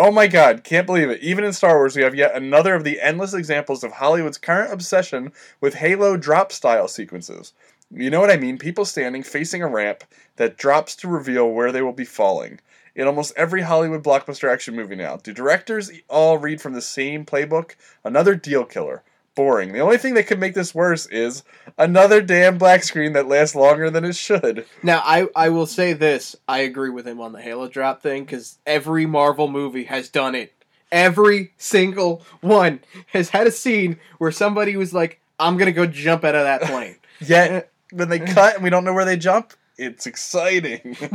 Oh 0.00 0.12
my 0.12 0.28
god, 0.28 0.62
can't 0.62 0.86
believe 0.86 1.10
it. 1.10 1.20
Even 1.22 1.42
in 1.42 1.52
Star 1.52 1.76
Wars, 1.76 1.96
we 1.96 2.04
have 2.04 2.14
yet 2.14 2.36
another 2.36 2.76
of 2.76 2.84
the 2.84 3.00
endless 3.00 3.34
examples 3.34 3.82
of 3.82 3.90
Hollywood's 3.90 4.38
current 4.38 4.72
obsession 4.72 5.32
with 5.60 5.74
Halo 5.74 6.16
drop 6.16 6.52
style 6.52 6.86
sequences. 6.86 7.52
You 7.90 8.08
know 8.08 8.20
what 8.20 8.30
I 8.30 8.36
mean? 8.36 8.58
People 8.58 8.84
standing 8.84 9.24
facing 9.24 9.60
a 9.60 9.66
ramp 9.66 10.04
that 10.36 10.56
drops 10.56 10.94
to 10.96 11.08
reveal 11.08 11.50
where 11.50 11.72
they 11.72 11.82
will 11.82 11.92
be 11.92 12.04
falling. 12.04 12.60
In 12.94 13.08
almost 13.08 13.32
every 13.36 13.62
Hollywood 13.62 14.04
blockbuster 14.04 14.48
action 14.48 14.76
movie 14.76 14.94
now, 14.94 15.16
do 15.16 15.32
directors 15.32 15.90
all 16.08 16.38
read 16.38 16.60
from 16.60 16.74
the 16.74 16.80
same 16.80 17.26
playbook? 17.26 17.74
Another 18.04 18.36
deal 18.36 18.64
killer. 18.64 19.02
Boring. 19.38 19.72
The 19.72 19.78
only 19.78 19.98
thing 19.98 20.14
that 20.14 20.26
could 20.26 20.40
make 20.40 20.54
this 20.54 20.74
worse 20.74 21.06
is 21.06 21.44
another 21.78 22.20
damn 22.20 22.58
black 22.58 22.82
screen 22.82 23.12
that 23.12 23.28
lasts 23.28 23.54
longer 23.54 23.88
than 23.88 24.04
it 24.04 24.16
should. 24.16 24.66
Now, 24.82 25.00
I, 25.04 25.28
I 25.36 25.50
will 25.50 25.66
say 25.66 25.92
this. 25.92 26.34
I 26.48 26.58
agree 26.58 26.90
with 26.90 27.06
him 27.06 27.20
on 27.20 27.32
the 27.32 27.40
Halo 27.40 27.68
drop 27.68 28.02
thing 28.02 28.24
because 28.24 28.58
every 28.66 29.06
Marvel 29.06 29.46
movie 29.46 29.84
has 29.84 30.08
done 30.08 30.34
it. 30.34 30.52
Every 30.90 31.52
single 31.56 32.24
one 32.40 32.80
has 33.12 33.28
had 33.28 33.46
a 33.46 33.52
scene 33.52 34.00
where 34.18 34.32
somebody 34.32 34.76
was 34.76 34.92
like, 34.92 35.20
I'm 35.38 35.56
going 35.56 35.66
to 35.66 35.72
go 35.72 35.86
jump 35.86 36.24
out 36.24 36.34
of 36.34 36.42
that 36.42 36.62
plane. 36.62 36.96
Yet, 37.20 37.70
when 37.92 38.08
they 38.08 38.18
cut 38.18 38.56
and 38.56 38.64
we 38.64 38.70
don't 38.70 38.82
know 38.82 38.92
where 38.92 39.04
they 39.04 39.16
jump, 39.16 39.52
it's 39.78 40.06
exciting. 40.06 40.96
All 41.02 41.10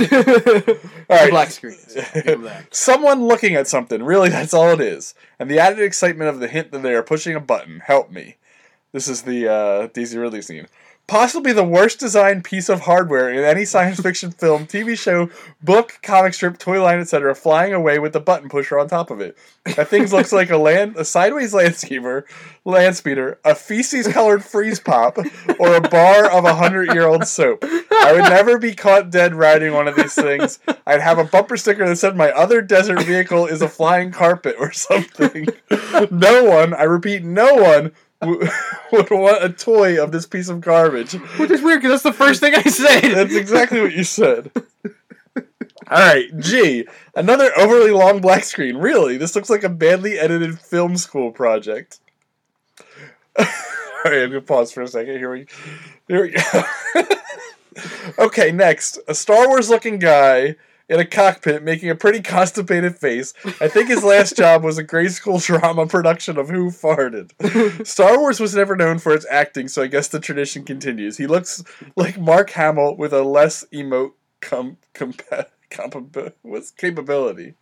right. 1.09 1.29
black 1.29 1.51
screen. 1.51 1.77
Give 2.13 2.25
him 2.25 2.41
that. 2.43 2.67
Someone 2.73 3.27
looking 3.27 3.55
at 3.55 3.67
something. 3.67 4.01
Really, 4.01 4.29
that's 4.29 4.53
all 4.53 4.69
it 4.69 4.81
is. 4.81 5.13
And 5.37 5.51
the 5.51 5.59
added 5.59 5.79
excitement 5.79 6.29
of 6.29 6.39
the 6.39 6.47
hint 6.47 6.71
that 6.71 6.81
they 6.81 6.93
are 6.95 7.03
pushing 7.03 7.35
a 7.35 7.39
button. 7.39 7.81
Help 7.81 8.09
me. 8.09 8.37
This 8.93 9.07
is 9.07 9.23
the 9.23 9.51
uh, 9.51 9.87
Daisy 9.87 10.17
Ridley 10.17 10.41
scene. 10.41 10.67
Possibly 11.05 11.51
the 11.51 11.65
worst 11.65 11.99
designed 11.99 12.45
piece 12.45 12.69
of 12.69 12.81
hardware 12.81 13.29
in 13.29 13.43
any 13.43 13.65
science 13.65 13.99
fiction 13.99 14.31
film, 14.31 14.65
TV 14.65 14.97
show, 14.97 15.29
book, 15.61 15.99
comic 16.01 16.33
strip, 16.33 16.57
toy 16.57 16.81
line, 16.81 16.99
etc., 16.99 17.35
flying 17.35 17.73
away 17.73 17.99
with 17.99 18.13
the 18.13 18.21
button 18.21 18.47
pusher 18.47 18.79
on 18.79 18.87
top 18.87 19.11
of 19.11 19.19
it. 19.19 19.37
That 19.75 19.89
thing 19.89 20.05
looks 20.07 20.31
like 20.31 20.49
a 20.49 20.57
land, 20.57 20.95
a 20.95 21.03
sideways 21.03 21.53
landscaper, 21.53 22.23
land 22.63 22.95
speeder, 22.95 23.37
a 23.43 23.53
feces 23.53 24.07
colored 24.07 24.45
freeze 24.45 24.79
pop, 24.79 25.17
or 25.59 25.75
a 25.75 25.81
bar 25.81 26.31
of 26.31 26.45
a 26.45 26.55
hundred 26.55 26.93
year 26.93 27.05
old 27.05 27.27
soap. 27.27 27.59
I 27.63 28.13
would 28.13 28.29
never 28.29 28.57
be 28.57 28.73
caught 28.73 29.09
dead 29.09 29.35
riding 29.35 29.73
one 29.73 29.89
of 29.89 29.97
these 29.97 30.15
things. 30.15 30.59
I'd 30.87 31.01
have 31.01 31.17
a 31.17 31.25
bumper 31.25 31.57
sticker 31.57 31.85
that 31.85 31.97
said 31.97 32.15
my 32.15 32.31
other 32.31 32.61
desert 32.61 33.03
vehicle 33.03 33.45
is 33.45 33.61
a 33.61 33.67
flying 33.67 34.11
carpet 34.11 34.55
or 34.57 34.71
something. 34.71 35.47
No 36.11 36.45
one, 36.45 36.73
I 36.73 36.83
repeat, 36.83 37.23
no 37.23 37.55
one 37.55 37.91
would 38.91 39.09
want 39.09 39.43
a 39.43 39.49
toy 39.49 40.01
of 40.01 40.11
this 40.11 40.25
piece 40.25 40.49
of 40.49 40.61
garbage. 40.61 41.13
Which 41.13 41.51
is 41.51 41.61
weird 41.61 41.81
because 41.81 42.01
that's 42.01 42.17
the 42.17 42.23
first 42.23 42.39
thing 42.39 42.55
I 42.55 42.63
say. 42.63 43.13
That's 43.13 43.35
exactly 43.35 43.81
what 43.81 43.93
you 43.93 44.03
said. 44.03 44.51
All 45.35 45.99
right, 45.99 46.25
G. 46.39 46.87
Another 47.15 47.51
overly 47.57 47.91
long 47.91 48.21
black 48.21 48.43
screen. 48.43 48.77
Really, 48.77 49.17
this 49.17 49.35
looks 49.35 49.49
like 49.49 49.63
a 49.63 49.69
badly 49.69 50.17
edited 50.17 50.59
film 50.59 50.97
school 50.97 51.31
project. 51.31 51.99
All 53.37 53.45
right, 54.05 54.23
I'm 54.23 54.29
gonna 54.29 54.41
pause 54.41 54.71
for 54.71 54.81
a 54.81 54.87
second. 54.87 55.17
Here 55.17 55.31
we, 55.31 55.45
here 56.07 56.23
we 56.23 56.29
go. 56.29 56.63
okay, 58.25 58.51
next, 58.51 58.99
a 59.07 59.15
Star 59.15 59.47
Wars 59.47 59.69
looking 59.69 59.99
guy 59.99 60.55
in 60.89 60.99
a 60.99 61.05
cockpit 61.05 61.63
making 61.63 61.89
a 61.89 61.95
pretty 61.95 62.21
constipated 62.21 62.97
face. 62.97 63.33
I 63.61 63.67
think 63.67 63.87
his 63.87 64.03
last 64.03 64.35
job 64.37 64.63
was 64.63 64.77
a 64.77 64.83
grade 64.83 65.11
school 65.11 65.39
drama 65.39 65.87
production 65.87 66.37
of 66.37 66.49
Who 66.49 66.69
Farted. 66.69 67.31
Star 67.87 68.19
Wars 68.19 68.39
was 68.39 68.55
never 68.55 68.75
known 68.75 68.99
for 68.99 69.13
its 69.13 69.25
acting, 69.29 69.67
so 69.67 69.81
I 69.81 69.87
guess 69.87 70.07
the 70.07 70.19
tradition 70.19 70.63
continues. 70.65 71.17
He 71.17 71.27
looks 71.27 71.63
like 71.95 72.19
Mark 72.19 72.51
Hamill 72.51 72.97
with 72.97 73.13
a 73.13 73.23
less 73.23 73.65
emote 73.73 74.13
com- 74.41 74.77
compa- 74.93 75.47
compa- 75.71 76.33
what's 76.41 76.71
capability. 76.71 77.55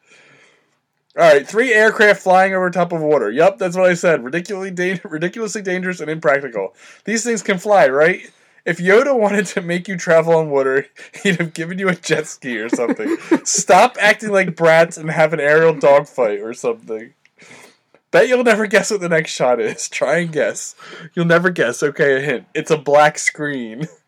All 1.18 1.30
right, 1.30 1.46
three 1.46 1.74
aircraft 1.74 2.24
flying 2.24 2.54
over 2.54 2.70
top 2.70 2.94
of 2.94 3.02
water. 3.02 3.30
Yup, 3.30 3.58
that's 3.58 3.76
what 3.76 3.90
I 3.90 3.96
said. 3.96 4.24
Ridiculously, 4.24 4.72
da- 4.72 5.02
ridiculously 5.04 5.62
dangerous 5.62 6.00
and 6.00 6.10
impractical. 6.10 6.74
These 7.04 7.26
things 7.26 7.44
can 7.44 7.58
fly, 7.58 7.90
right? 7.90 8.22
If 8.66 8.78
Yoda 8.78 9.18
wanted 9.18 9.48
to 9.48 9.62
make 9.62 9.88
you 9.88 9.98
travel 9.98 10.36
on 10.36 10.50
water, 10.50 10.88
he'd 11.24 11.40
have 11.40 11.54
given 11.54 11.80
you 11.80 11.90
a 11.90 11.96
jet 11.96 12.28
ski 12.28 12.60
or 12.60 12.70
something. 12.70 13.18
Stop 13.44 13.98
acting 14.00 14.32
like 14.32 14.56
brats 14.56 14.98
and 14.98 15.10
have 15.10 15.34
an 15.34 15.40
aerial 15.40 15.74
dogfight 15.74 16.40
or 16.40 16.54
something. 16.54 17.14
Bet 18.12 18.28
you'll 18.28 18.44
never 18.44 18.68
guess 18.68 18.92
what 18.92 19.00
the 19.00 19.10
next 19.10 19.32
shot 19.32 19.60
is. 19.62 19.88
Try 19.90 20.18
and 20.18 20.34
guess. 20.34 20.76
You'll 21.14 21.26
never 21.26 21.50
guess. 21.50 21.82
Okay, 21.82 22.18
a 22.18 22.20
hint. 22.20 22.46
It's 22.54 22.72
a 22.72 22.78
black 22.78 23.18
screen. 23.18 23.88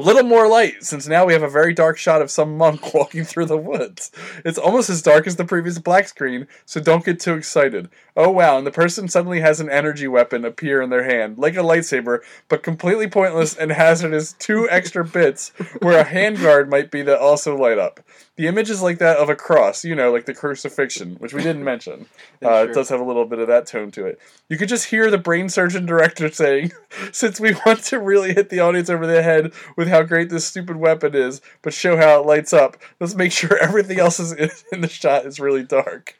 A 0.00 0.02
little 0.02 0.22
more 0.22 0.48
light, 0.48 0.82
since 0.82 1.06
now 1.06 1.26
we 1.26 1.34
have 1.34 1.42
a 1.42 1.48
very 1.50 1.74
dark 1.74 1.98
shot 1.98 2.22
of 2.22 2.30
some 2.30 2.56
monk 2.56 2.94
walking 2.94 3.22
through 3.22 3.44
the 3.44 3.58
woods. 3.58 4.10
It's 4.46 4.56
almost 4.56 4.88
as 4.88 5.02
dark 5.02 5.26
as 5.26 5.36
the 5.36 5.44
previous 5.44 5.78
black 5.78 6.08
screen, 6.08 6.48
so 6.64 6.80
don't 6.80 7.04
get 7.04 7.20
too 7.20 7.34
excited. 7.34 7.90
Oh 8.16 8.30
wow, 8.30 8.56
and 8.56 8.66
the 8.66 8.70
person 8.70 9.08
suddenly 9.08 9.40
has 9.40 9.60
an 9.60 9.68
energy 9.68 10.08
weapon 10.08 10.46
appear 10.46 10.80
in 10.80 10.88
their 10.88 11.04
hand, 11.04 11.36
like 11.36 11.54
a 11.54 11.58
lightsaber, 11.58 12.20
but 12.48 12.62
completely 12.62 13.08
pointless 13.08 13.54
and 13.54 13.72
hazardous 13.72 14.32
two 14.32 14.66
extra 14.70 15.04
bits 15.04 15.50
where 15.80 16.00
a 16.00 16.04
handguard 16.06 16.70
might 16.70 16.90
be 16.90 17.02
that 17.02 17.18
also 17.18 17.54
light 17.54 17.78
up. 17.78 18.00
The 18.40 18.48
image 18.48 18.70
is 18.70 18.80
like 18.80 18.96
that 19.00 19.18
of 19.18 19.28
a 19.28 19.36
cross, 19.36 19.84
you 19.84 19.94
know, 19.94 20.10
like 20.10 20.24
the 20.24 20.32
crucifixion, 20.32 21.16
which 21.16 21.34
we 21.34 21.42
didn't 21.42 21.62
mention. 21.62 22.06
Uh, 22.42 22.66
it 22.66 22.72
does 22.72 22.88
have 22.88 23.00
a 23.00 23.04
little 23.04 23.26
bit 23.26 23.38
of 23.38 23.48
that 23.48 23.66
tone 23.66 23.90
to 23.90 24.06
it. 24.06 24.18
You 24.48 24.56
could 24.56 24.70
just 24.70 24.86
hear 24.86 25.10
the 25.10 25.18
brain 25.18 25.50
surgeon 25.50 25.84
director 25.84 26.30
saying, 26.32 26.72
since 27.12 27.38
we 27.38 27.54
want 27.66 27.84
to 27.84 27.98
really 27.98 28.32
hit 28.32 28.48
the 28.48 28.60
audience 28.60 28.88
over 28.88 29.06
the 29.06 29.22
head 29.22 29.52
with 29.76 29.88
how 29.88 30.02
great 30.02 30.30
this 30.30 30.46
stupid 30.46 30.76
weapon 30.76 31.14
is, 31.14 31.42
but 31.60 31.74
show 31.74 31.98
how 31.98 32.18
it 32.18 32.26
lights 32.26 32.54
up, 32.54 32.78
let's 32.98 33.14
make 33.14 33.30
sure 33.30 33.58
everything 33.58 34.00
else 34.00 34.18
is 34.18 34.32
in, 34.32 34.48
in 34.72 34.80
the 34.80 34.88
shot 34.88 35.26
is 35.26 35.38
really 35.38 35.62
dark. 35.62 36.16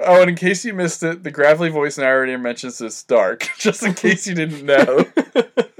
Oh, 0.00 0.20
and 0.20 0.30
in 0.30 0.34
case 0.34 0.64
you 0.64 0.74
missed 0.74 1.04
it, 1.04 1.22
the 1.22 1.30
gravelly 1.30 1.68
voice 1.68 1.96
narrator 1.96 2.38
mentions 2.38 2.80
it's 2.80 3.04
dark, 3.04 3.48
just 3.56 3.84
in 3.84 3.94
case 3.94 4.26
you 4.26 4.34
didn't 4.34 4.66
know. 4.66 5.04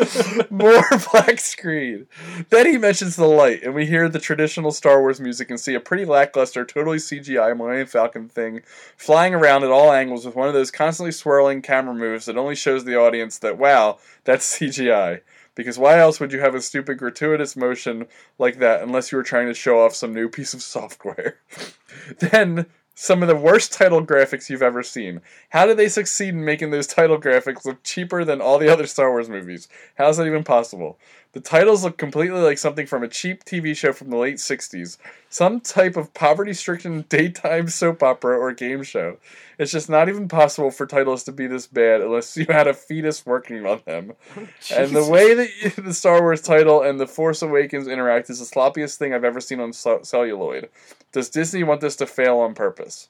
More 0.51 0.84
black 1.12 1.40
screen. 1.40 2.07
Then 2.51 2.66
he 2.66 2.78
mentions 2.78 3.16
the 3.16 3.26
light, 3.26 3.62
and 3.62 3.74
we 3.74 3.86
hear 3.86 4.09
the 4.09 4.18
traditional 4.18 4.72
Star 4.72 5.01
Wars 5.01 5.20
music 5.20 5.51
and 5.51 5.59
see 5.59 5.74
a 5.74 5.80
pretty 5.80 6.05
lackluster, 6.05 6.64
totally 6.64 6.98
CGI 6.98 7.57
Millennium 7.57 7.86
Falcon 7.86 8.28
thing 8.28 8.62
flying 8.96 9.34
around 9.34 9.64
at 9.64 9.70
all 9.70 9.92
angles 9.92 10.24
with 10.24 10.34
one 10.34 10.48
of 10.48 10.55
those 10.55 10.70
constantly 10.70 11.12
swirling 11.12 11.62
camera 11.62 11.94
moves 11.94 12.26
that 12.26 12.38
only 12.38 12.55
shows 12.55 12.84
the 12.84 12.96
audience 12.96 13.38
that, 13.38 13.59
wow, 13.59 13.98
that's 14.24 14.59
CGI. 14.59 15.20
Because 15.55 15.78
why 15.78 15.98
else 15.98 16.20
would 16.20 16.32
you 16.32 16.40
have 16.40 16.55
a 16.55 16.62
stupid 16.62 16.98
gratuitous 16.98 17.57
motion 17.57 18.07
like 18.38 18.59
that 18.59 18.82
unless 18.82 19.12
you 19.12 19.18
were 19.18 19.24
trying 19.24 19.48
to 19.48 19.55
show 19.55 19.80
off 19.80 19.94
some 19.94 20.14
new 20.14 20.28
piece 20.28 20.55
of 20.55 20.62
software? 20.62 21.38
then 22.18 22.66
some 22.95 23.22
of 23.22 23.28
the 23.28 23.36
worst 23.36 23.72
title 23.72 24.05
graphics 24.05 24.51
you've 24.51 24.62
ever 24.62 24.82
seen. 24.82 25.20
How 25.51 25.66
did 25.66 25.76
they 25.76 25.88
succeed 25.88 26.30
in 26.30 26.45
making 26.45 26.70
those 26.70 26.86
title 26.86 27.20
graphics 27.20 27.64
look 27.64 27.82
cheaper 27.82 28.24
than 28.24 28.41
all 28.41 28.59
the 28.59 28.68
other 28.68 28.86
Star 28.86 29.11
Wars 29.11 29.28
movies? 29.28 29.68
How 29.97 30.09
is 30.09 30.16
that 30.16 30.26
even 30.26 30.45
possible? 30.45 30.99
The 31.33 31.41
titles 31.41 31.85
look 31.85 31.97
completely 31.97 32.41
like 32.41 32.59
something 32.59 32.87
from 32.87 33.05
a 33.05 33.09
cheap 33.09 33.45
TV 33.45 33.76
show 33.76 33.93
from 33.93 34.11
the 34.11 34.16
late 34.16 34.37
60s. 34.37 34.99
Some 35.28 35.61
type 35.61 35.97
of 35.97 36.12
poverty 36.12 36.53
stricken 36.53 37.03
daytime 37.09 37.68
soap 37.68 38.03
opera 38.03 38.37
or 38.37 38.53
game 38.53 38.83
show. 38.83 39.18
It's 39.57 39.70
just 39.70 39.89
not 39.89 40.09
even 40.09 40.26
possible 40.26 40.72
for 40.72 40.87
titles 40.87 41.22
to 41.24 41.33
be 41.33 41.47
this 41.47 41.68
bad 41.68 42.01
unless 42.01 42.37
you 42.37 42.47
had 42.49 42.66
a 42.66 42.74
fetus 42.74 43.24
working 43.24 43.64
on 43.64 43.81
them. 43.85 44.14
And 44.74 44.95
the 44.95 45.07
way 45.07 45.35
that 45.35 45.51
you, 45.62 45.70
the 45.85 45.95
Star 45.95 46.20
Wars 46.20 46.41
title 46.41 46.83
and 46.83 46.99
the 46.99 47.07
Force 47.07 47.43
Awakens 47.43 47.87
interact 47.87 48.31
is 48.31 48.39
the 48.39 48.45
sloppiest 48.45 48.97
thing 48.97 49.14
I've 49.14 49.24
ever 49.24 49.41
seen 49.41 49.61
on 49.61 49.72
cel- 49.72 50.05
celluloid. 50.05 50.68
Does 51.12 51.28
Disney 51.28 51.62
want 51.62 51.81
this 51.81 51.97
to 51.97 52.07
fail 52.07 52.39
on 52.39 52.55
purpose? 52.55 53.09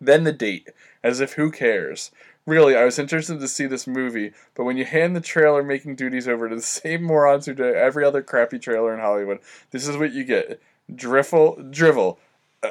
Then 0.00 0.24
the 0.24 0.32
date, 0.32 0.70
as 1.02 1.20
if 1.20 1.34
who 1.34 1.50
cares? 1.50 2.10
Really, 2.46 2.74
I 2.74 2.84
was 2.84 2.98
interested 2.98 3.38
to 3.38 3.48
see 3.48 3.66
this 3.66 3.86
movie, 3.86 4.32
but 4.54 4.64
when 4.64 4.76
you 4.76 4.84
hand 4.84 5.14
the 5.14 5.20
trailer 5.20 5.62
making 5.62 5.96
duties 5.96 6.26
over 6.26 6.48
to 6.48 6.56
the 6.56 6.62
same 6.62 7.02
morons 7.02 7.46
who 7.46 7.54
do 7.54 7.64
every 7.64 8.04
other 8.04 8.22
crappy 8.22 8.58
trailer 8.58 8.94
in 8.94 9.00
Hollywood, 9.00 9.40
this 9.70 9.86
is 9.86 9.96
what 9.96 10.12
you 10.12 10.24
get. 10.24 10.60
Drivel, 10.92 11.70
drivel. 11.70 12.18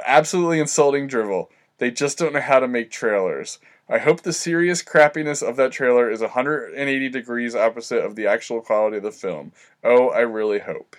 Absolutely 0.06 0.60
insulting 0.60 1.08
drivel. 1.08 1.50
They 1.78 1.92
just 1.92 2.18
don't 2.18 2.34
know 2.34 2.42
how 2.42 2.60
to 2.60 2.68
make 2.68 2.92
trailers. 2.92 3.60
I 3.88 3.98
hope 3.98 4.22
the 4.22 4.34
serious 4.34 4.84
crappiness 4.84 5.48
of 5.48 5.56
that 5.56 5.72
trailer 5.72 6.12
is 6.12 6.22
180 6.22 7.10
degrees 7.10 7.56
opposite 7.56 8.04
of 8.04 8.16
the 8.16 8.28
actual 8.28 8.62
quality 8.62 8.98
of 8.98 9.04
the 9.04 9.12
film. 9.12 9.52
Oh, 9.84 10.10
I 10.10 10.20
really 10.20 10.60
hope. 10.60 10.96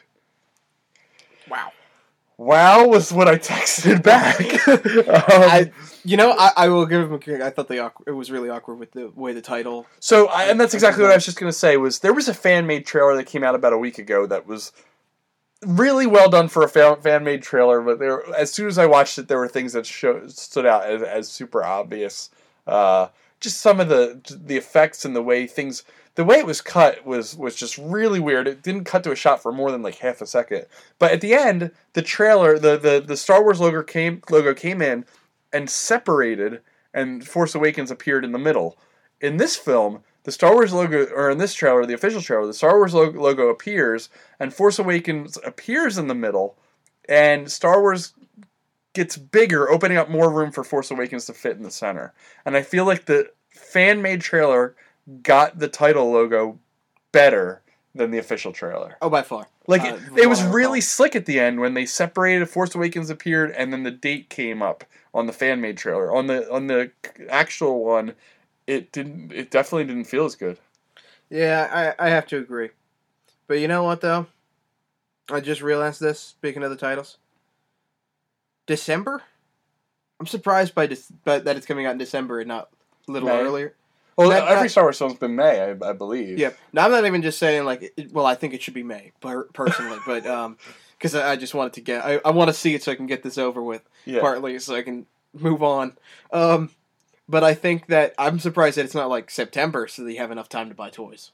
wow. 1.48 1.70
Wow 2.40 2.86
was 2.86 3.12
what 3.12 3.28
I 3.28 3.36
texted 3.36 4.02
back. 4.02 4.40
Um, 5.10 5.22
I, 5.28 5.70
you 6.04 6.16
know, 6.16 6.34
I, 6.38 6.52
I 6.56 6.68
will 6.68 6.86
give 6.86 7.02
him 7.02 7.12
a. 7.12 7.44
I 7.44 7.50
thought 7.50 7.68
the 7.68 7.80
awkward, 7.80 8.08
it 8.08 8.12
was 8.12 8.30
really 8.30 8.48
awkward 8.48 8.76
with 8.76 8.92
the 8.92 9.10
way 9.10 9.34
the 9.34 9.42
title. 9.42 9.86
So, 9.98 10.28
I, 10.28 10.44
and 10.44 10.58
that's 10.58 10.72
exactly 10.72 11.02
what 11.02 11.12
I 11.12 11.16
was 11.16 11.24
just 11.26 11.38
gonna 11.38 11.52
say. 11.52 11.76
Was 11.76 11.98
there 11.98 12.14
was 12.14 12.28
a 12.28 12.34
fan 12.34 12.66
made 12.66 12.86
trailer 12.86 13.14
that 13.16 13.26
came 13.26 13.44
out 13.44 13.54
about 13.54 13.74
a 13.74 13.78
week 13.78 13.98
ago 13.98 14.24
that 14.26 14.46
was 14.46 14.72
really 15.66 16.06
well 16.06 16.30
done 16.30 16.48
for 16.48 16.62
a 16.62 16.68
fan 16.68 17.24
made 17.24 17.42
trailer. 17.42 17.82
But 17.82 17.98
there, 17.98 18.22
as 18.34 18.50
soon 18.50 18.68
as 18.68 18.78
I 18.78 18.86
watched 18.86 19.18
it, 19.18 19.28
there 19.28 19.38
were 19.38 19.48
things 19.48 19.74
that 19.74 19.84
show, 19.84 20.26
stood 20.28 20.64
out 20.64 20.84
as, 20.86 21.02
as 21.02 21.28
super 21.28 21.62
obvious. 21.62 22.30
Uh, 22.66 23.08
just 23.40 23.60
some 23.60 23.80
of 23.80 23.88
the 23.88 24.20
the 24.30 24.56
effects 24.56 25.04
and 25.04 25.14
the 25.14 25.22
way 25.22 25.46
things, 25.46 25.82
the 26.20 26.24
way 26.26 26.36
it 26.36 26.44
was 26.44 26.60
cut 26.60 27.06
was 27.06 27.34
was 27.34 27.56
just 27.56 27.78
really 27.78 28.20
weird. 28.20 28.46
It 28.46 28.62
didn't 28.62 28.84
cut 28.84 29.02
to 29.04 29.10
a 29.10 29.16
shot 29.16 29.42
for 29.42 29.52
more 29.52 29.70
than 29.70 29.80
like 29.80 29.94
half 29.94 30.20
a 30.20 30.26
second. 30.26 30.66
But 30.98 31.12
at 31.12 31.22
the 31.22 31.32
end, 31.32 31.70
the 31.94 32.02
trailer, 32.02 32.58
the 32.58 32.76
the, 32.76 33.02
the 33.04 33.16
Star 33.16 33.42
Wars 33.42 33.58
logo 33.58 33.82
came 33.82 34.20
logo 34.28 34.52
came 34.52 34.82
in 34.82 35.06
and 35.50 35.70
separated, 35.70 36.60
and 36.92 37.26
Force 37.26 37.54
Awakens 37.54 37.90
appeared 37.90 38.22
in 38.22 38.32
the 38.32 38.38
middle. 38.38 38.76
In 39.22 39.38
this 39.38 39.56
film, 39.56 40.02
the 40.24 40.30
Star 40.30 40.52
Wars 40.52 40.74
logo, 40.74 41.06
or 41.06 41.30
in 41.30 41.38
this 41.38 41.54
trailer, 41.54 41.86
the 41.86 41.94
official 41.94 42.20
trailer, 42.20 42.46
the 42.46 42.52
Star 42.52 42.76
Wars 42.76 42.92
logo, 42.92 43.18
logo 43.18 43.48
appears, 43.48 44.10
and 44.38 44.52
Force 44.52 44.78
Awakens 44.78 45.38
appears 45.42 45.96
in 45.96 46.08
the 46.08 46.14
middle, 46.14 46.58
and 47.08 47.50
Star 47.50 47.80
Wars 47.80 48.12
gets 48.92 49.16
bigger, 49.16 49.70
opening 49.70 49.96
up 49.96 50.10
more 50.10 50.30
room 50.30 50.52
for 50.52 50.64
Force 50.64 50.90
Awakens 50.90 51.24
to 51.24 51.32
fit 51.32 51.56
in 51.56 51.62
the 51.62 51.70
center. 51.70 52.12
And 52.44 52.58
I 52.58 52.60
feel 52.60 52.84
like 52.84 53.06
the 53.06 53.30
fan 53.48 54.02
made 54.02 54.20
trailer 54.20 54.76
got 55.22 55.58
the 55.58 55.68
title 55.68 56.10
logo 56.12 56.58
better 57.12 57.62
than 57.94 58.10
the 58.10 58.18
official 58.18 58.52
trailer. 58.52 58.96
Oh, 59.02 59.10
by 59.10 59.22
far. 59.22 59.48
Like 59.66 59.82
Uh, 59.82 59.98
it, 60.16 60.22
it 60.22 60.26
was 60.28 60.38
from 60.40 60.48
what 60.48 60.54
I 60.54 60.56
really 60.56 60.80
slick 60.80 61.16
at 61.16 61.26
the 61.26 61.40
end 61.40 61.60
when 61.60 61.74
they 61.74 61.86
separated. 61.86 62.48
Force 62.48 62.74
Awakens 62.74 63.10
appeared, 63.10 63.50
and 63.52 63.72
then 63.72 63.82
the 63.82 63.90
date 63.90 64.30
came 64.30 64.62
up 64.62 64.84
on 65.12 65.26
the 65.26 65.32
fan 65.32 65.60
made 65.60 65.76
trailer. 65.76 66.14
On 66.14 66.26
the 66.26 66.50
on 66.52 66.66
the 66.68 66.92
actual 67.28 67.84
one, 67.84 68.14
it 68.66 68.92
didn't. 68.92 69.32
It 69.32 69.50
definitely 69.50 69.84
didn't 69.84 70.04
feel 70.04 70.24
as 70.24 70.36
good. 70.36 70.58
Yeah, 71.28 71.94
I, 71.98 72.06
I 72.06 72.10
have 72.10 72.26
to 72.28 72.38
agree. 72.38 72.70
But 73.46 73.60
you 73.60 73.68
know 73.68 73.82
what, 73.84 74.00
though? 74.00 74.26
I 75.30 75.40
just 75.40 75.62
realized 75.62 76.00
this, 76.00 76.18
speaking 76.18 76.62
of 76.62 76.70
the 76.70 76.76
titles. 76.76 77.18
December? 78.66 79.22
I'm 80.18 80.26
surprised 80.26 80.74
by, 80.74 80.86
this, 80.86 81.10
by 81.24 81.38
that 81.38 81.56
it's 81.56 81.66
coming 81.66 81.86
out 81.86 81.92
in 81.92 81.98
December 81.98 82.40
and 82.40 82.48
not 82.48 82.68
a 83.08 83.12
little 83.12 83.28
May. 83.28 83.38
earlier. 83.40 83.74
Well, 84.20 84.30
That- 84.30 84.48
every 84.48 84.64
that- 84.64 84.70
Star 84.70 84.84
Wars 84.84 84.98
film's 84.98 85.14
been 85.18 85.34
May, 85.34 85.60
I, 85.60 85.88
I 85.88 85.92
believe. 85.92 86.38
Yeah. 86.38 86.50
Now 86.72 86.84
I'm 86.84 86.90
not 86.90 87.06
even 87.06 87.22
just 87.22 87.38
saying 87.38 87.64
like, 87.64 87.92
it, 87.96 88.12
well, 88.12 88.26
I 88.26 88.34
think 88.34 88.54
it 88.54 88.62
should 88.62 88.74
be 88.74 88.82
May 88.82 89.12
per- 89.20 89.44
personally, 89.44 89.98
but 90.06 90.26
um, 90.26 90.58
because 90.98 91.14
I, 91.14 91.32
I 91.32 91.36
just 91.36 91.54
wanted 91.54 91.72
to 91.74 91.80
get, 91.80 92.04
I, 92.04 92.20
I 92.24 92.30
want 92.30 92.48
to 92.48 92.54
see 92.54 92.74
it 92.74 92.82
so 92.82 92.92
I 92.92 92.94
can 92.94 93.06
get 93.06 93.22
this 93.22 93.38
over 93.38 93.62
with. 93.62 93.82
Yeah. 94.04 94.20
Partly 94.20 94.58
so 94.58 94.74
I 94.74 94.82
can 94.82 95.06
move 95.32 95.62
on. 95.62 95.96
Um, 96.32 96.70
but 97.28 97.44
I 97.44 97.54
think 97.54 97.86
that 97.86 98.14
I'm 98.18 98.38
surprised 98.38 98.76
that 98.76 98.84
it's 98.84 98.94
not 98.94 99.08
like 99.08 99.30
September, 99.30 99.86
so 99.86 100.04
that 100.04 100.12
you 100.12 100.18
have 100.18 100.32
enough 100.32 100.48
time 100.48 100.68
to 100.68 100.74
buy 100.74 100.90
toys. 100.90 101.30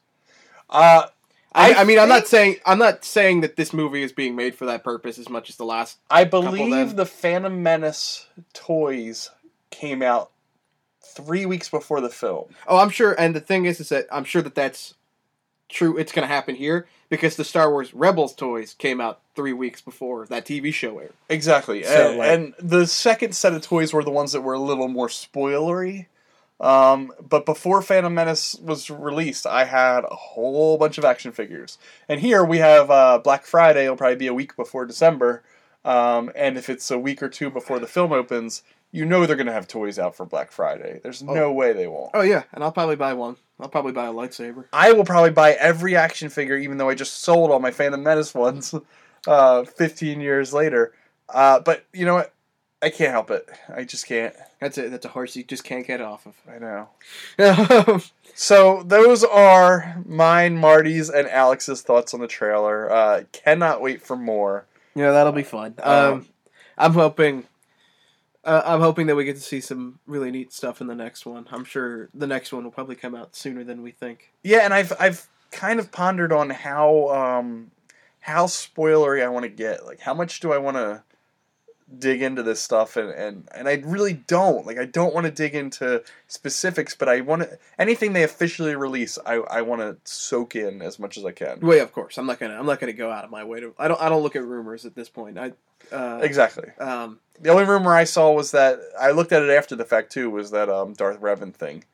Uh, 0.68 1.06
I, 1.54 1.74
I 1.74 1.84
mean, 1.84 1.98
I'm 1.98 2.08
not 2.08 2.26
saying 2.26 2.56
I'm 2.66 2.78
not 2.78 3.04
saying 3.04 3.40
that 3.40 3.56
this 3.56 3.72
movie 3.72 4.02
is 4.02 4.12
being 4.12 4.36
made 4.36 4.54
for 4.54 4.66
that 4.66 4.84
purpose 4.84 5.18
as 5.18 5.30
much 5.30 5.48
as 5.48 5.56
the 5.56 5.64
last. 5.64 5.98
I 6.10 6.24
believe 6.24 6.96
the 6.96 7.06
Phantom 7.06 7.62
Menace 7.62 8.26
toys 8.52 9.30
came 9.70 10.02
out 10.02 10.32
three 11.14 11.46
weeks 11.46 11.68
before 11.68 12.00
the 12.00 12.08
film. 12.10 12.46
Oh, 12.66 12.78
I'm 12.78 12.90
sure. 12.90 13.14
And 13.18 13.34
the 13.34 13.40
thing 13.40 13.64
is, 13.64 13.80
is 13.80 13.88
that 13.90 14.06
I'm 14.12 14.24
sure 14.24 14.42
that 14.42 14.54
that's 14.54 14.94
true. 15.68 15.96
It's 15.96 16.12
going 16.12 16.26
to 16.26 16.32
happen 16.32 16.54
here 16.54 16.86
because 17.08 17.36
the 17.36 17.44
Star 17.44 17.70
Wars 17.70 17.94
Rebels 17.94 18.34
toys 18.34 18.74
came 18.74 19.00
out 19.00 19.20
three 19.34 19.52
weeks 19.52 19.80
before 19.80 20.26
that 20.26 20.44
TV 20.44 20.72
show 20.72 20.98
aired. 20.98 21.12
Exactly. 21.28 21.82
So, 21.84 22.10
and, 22.10 22.18
like- 22.18 22.30
and 22.30 22.54
the 22.58 22.86
second 22.86 23.34
set 23.34 23.52
of 23.54 23.62
toys 23.62 23.92
were 23.92 24.04
the 24.04 24.10
ones 24.10 24.32
that 24.32 24.40
were 24.42 24.54
a 24.54 24.58
little 24.60 24.88
more 24.88 25.08
spoilery. 25.08 26.06
Um, 26.58 27.12
but 27.20 27.44
before 27.44 27.82
Phantom 27.82 28.14
Menace 28.14 28.56
was 28.62 28.88
released, 28.88 29.46
I 29.46 29.64
had 29.64 30.04
a 30.04 30.14
whole 30.14 30.78
bunch 30.78 30.96
of 30.96 31.04
action 31.04 31.30
figures. 31.32 31.76
And 32.08 32.18
here 32.20 32.42
we 32.44 32.58
have 32.58 32.90
uh, 32.90 33.18
Black 33.18 33.44
Friday. 33.44 33.84
It'll 33.84 33.96
probably 33.96 34.16
be 34.16 34.26
a 34.26 34.32
week 34.34 34.56
before 34.56 34.86
December. 34.86 35.42
Um, 35.84 36.30
and 36.34 36.56
if 36.56 36.70
it's 36.70 36.90
a 36.90 36.98
week 36.98 37.22
or 37.22 37.28
two 37.28 37.50
before 37.50 37.78
the 37.78 37.86
film 37.86 38.10
opens, 38.12 38.62
you 38.96 39.04
know 39.04 39.26
they're 39.26 39.36
going 39.36 39.46
to 39.46 39.52
have 39.52 39.68
toys 39.68 39.98
out 39.98 40.16
for 40.16 40.24
Black 40.26 40.50
Friday. 40.50 41.00
There's 41.02 41.22
no 41.22 41.52
way 41.52 41.72
they 41.72 41.86
won't. 41.86 42.10
Oh 42.14 42.22
yeah, 42.22 42.44
and 42.52 42.64
I'll 42.64 42.72
probably 42.72 42.96
buy 42.96 43.12
one. 43.12 43.36
I'll 43.60 43.68
probably 43.68 43.92
buy 43.92 44.06
a 44.06 44.12
lightsaber. 44.12 44.64
I 44.72 44.92
will 44.92 45.04
probably 45.04 45.30
buy 45.30 45.52
every 45.52 45.96
action 45.96 46.28
figure, 46.28 46.56
even 46.56 46.76
though 46.78 46.88
I 46.88 46.94
just 46.94 47.22
sold 47.22 47.50
all 47.50 47.58
my 47.60 47.70
Phantom 47.70 48.02
Menace 48.02 48.34
ones 48.34 48.74
uh, 49.26 49.64
15 49.64 50.20
years 50.20 50.52
later. 50.52 50.92
Uh, 51.28 51.60
but 51.60 51.84
you 51.92 52.04
know 52.04 52.14
what? 52.14 52.32
I 52.82 52.90
can't 52.90 53.10
help 53.12 53.30
it. 53.30 53.48
I 53.74 53.84
just 53.84 54.06
can't. 54.06 54.34
That's 54.60 54.76
a 54.78 54.88
that's 54.90 55.06
a 55.06 55.08
horse 55.08 55.34
you 55.36 55.44
just 55.44 55.64
can't 55.64 55.86
get 55.86 56.00
off 56.00 56.26
of. 56.26 56.34
I 56.48 56.58
know. 56.58 58.00
So 58.38 58.82
those 58.82 59.24
are 59.24 59.96
mine, 60.04 60.58
Marty's, 60.58 61.08
and 61.08 61.26
Alex's 61.26 61.80
thoughts 61.80 62.12
on 62.12 62.20
the 62.20 62.26
trailer. 62.26 62.92
Uh, 62.92 63.22
cannot 63.32 63.80
wait 63.80 64.02
for 64.02 64.14
more. 64.14 64.66
yeah, 64.94 65.10
that'll 65.12 65.32
be 65.32 65.42
fun. 65.42 65.74
Um, 65.82 66.12
Um, 66.12 66.26
I'm 66.76 66.92
hoping. 66.92 67.44
Uh, 68.46 68.62
I'm 68.64 68.80
hoping 68.80 69.08
that 69.08 69.16
we 69.16 69.24
get 69.24 69.34
to 69.34 69.42
see 69.42 69.60
some 69.60 69.98
really 70.06 70.30
neat 70.30 70.52
stuff 70.52 70.80
in 70.80 70.86
the 70.86 70.94
next 70.94 71.26
one. 71.26 71.48
I'm 71.50 71.64
sure 71.64 72.08
the 72.14 72.28
next 72.28 72.52
one 72.52 72.62
will 72.62 72.70
probably 72.70 72.94
come 72.94 73.14
out 73.14 73.34
sooner 73.34 73.64
than 73.64 73.82
we 73.82 73.90
think. 73.90 74.32
Yeah, 74.44 74.58
and 74.58 74.72
I've 74.72 74.92
I've 75.00 75.28
kind 75.50 75.80
of 75.80 75.90
pondered 75.90 76.32
on 76.32 76.50
how 76.50 77.08
um, 77.08 77.72
how 78.20 78.46
spoilery 78.46 79.22
I 79.24 79.28
want 79.28 79.42
to 79.42 79.48
get. 79.48 79.84
Like, 79.84 79.98
how 79.98 80.14
much 80.14 80.38
do 80.38 80.52
I 80.52 80.58
want 80.58 80.76
to 80.76 81.02
dig 81.98 82.22
into 82.22 82.42
this 82.42 82.60
stuff? 82.60 82.96
And, 82.96 83.10
and 83.10 83.48
and 83.54 83.68
I 83.68 83.82
really 83.84 84.12
don't. 84.12 84.66
Like, 84.66 84.78
I 84.78 84.84
don't 84.84 85.14
want 85.14 85.26
to 85.26 85.30
dig 85.30 85.54
into 85.54 86.02
specifics, 86.28 86.94
but 86.94 87.08
I 87.08 87.20
want 87.20 87.42
to 87.42 87.58
anything 87.78 88.12
they 88.12 88.22
officially 88.22 88.74
release. 88.74 89.18
I, 89.24 89.34
I 89.34 89.62
want 89.62 89.80
to 89.82 89.96
soak 90.04 90.56
in 90.56 90.82
as 90.82 90.98
much 90.98 91.16
as 91.16 91.24
I 91.24 91.32
can. 91.32 91.60
Well, 91.60 91.76
yeah, 91.76 91.82
of 91.82 91.92
course. 91.92 92.18
I'm 92.18 92.26
not 92.26 92.38
gonna. 92.38 92.58
I'm 92.58 92.66
not 92.66 92.80
gonna 92.80 92.92
go 92.92 93.10
out 93.10 93.24
of 93.24 93.30
my 93.30 93.44
way 93.44 93.60
to. 93.60 93.74
I 93.78 93.88
don't. 93.88 94.00
I 94.00 94.08
don't 94.08 94.22
look 94.22 94.36
at 94.36 94.44
rumors 94.44 94.84
at 94.84 94.94
this 94.94 95.08
point. 95.08 95.38
I. 95.38 95.52
Uh, 95.92 96.20
Exactly. 96.22 96.70
Um. 96.78 97.20
The 97.40 97.50
only 97.50 97.64
rumor 97.64 97.94
I 97.94 98.04
saw 98.04 98.32
was 98.32 98.52
that 98.52 98.80
I 98.98 99.10
looked 99.10 99.32
at 99.32 99.42
it 99.42 99.50
after 99.50 99.76
the 99.76 99.84
fact 99.84 100.10
too. 100.10 100.30
Was 100.30 100.50
that 100.52 100.68
um, 100.70 100.94
Darth 100.94 101.20
Revan 101.20 101.52
thing? 101.54 101.84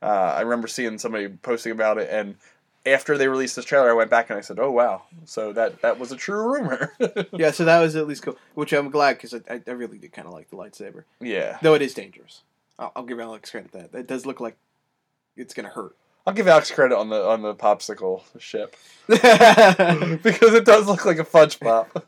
Uh, 0.00 0.34
I 0.36 0.40
remember 0.40 0.66
seeing 0.66 0.98
somebody 0.98 1.28
posting 1.28 1.72
about 1.72 1.98
it, 1.98 2.08
and 2.10 2.36
after 2.84 3.16
they 3.16 3.28
released 3.28 3.56
this 3.56 3.64
trailer, 3.64 3.90
I 3.90 3.92
went 3.92 4.10
back 4.10 4.30
and 4.30 4.38
I 4.38 4.42
said, 4.42 4.58
"Oh 4.58 4.70
wow!" 4.70 5.02
So 5.24 5.52
that 5.52 5.82
that 5.82 5.98
was 5.98 6.12
a 6.12 6.16
true 6.16 6.52
rumor. 6.52 6.92
Yeah. 7.32 7.50
So 7.50 7.64
that 7.64 7.80
was 7.80 7.96
at 7.96 8.06
least 8.06 8.22
cool, 8.22 8.36
which 8.54 8.72
I'm 8.72 8.90
glad 8.90 9.14
because 9.14 9.34
I, 9.34 9.60
I 9.66 9.70
really 9.70 9.98
did 9.98 10.12
kind 10.12 10.26
of 10.26 10.34
like 10.34 10.50
the 10.50 10.56
lightsaber, 10.56 11.04
yeah. 11.20 11.58
though 11.62 11.74
it 11.74 11.82
is 11.82 11.94
dangerous. 11.94 12.42
I'll, 12.78 12.92
I'll 12.96 13.04
give 13.04 13.20
Alex 13.20 13.50
credit 13.50 13.72
that 13.72 13.94
it 13.94 14.06
does 14.06 14.26
look 14.26 14.40
like 14.40 14.56
it's 15.36 15.54
gonna 15.54 15.68
hurt. 15.68 15.96
I'll 16.26 16.34
give 16.34 16.46
Alex 16.46 16.70
credit 16.70 16.96
on 16.96 17.08
the 17.08 17.24
on 17.24 17.42
the 17.42 17.54
popsicle 17.54 18.22
ship 18.38 18.76
because 19.06 20.54
it 20.54 20.64
does 20.64 20.86
look 20.86 21.04
like 21.04 21.18
a 21.18 21.24
fudge 21.24 21.58
pop, 21.58 22.04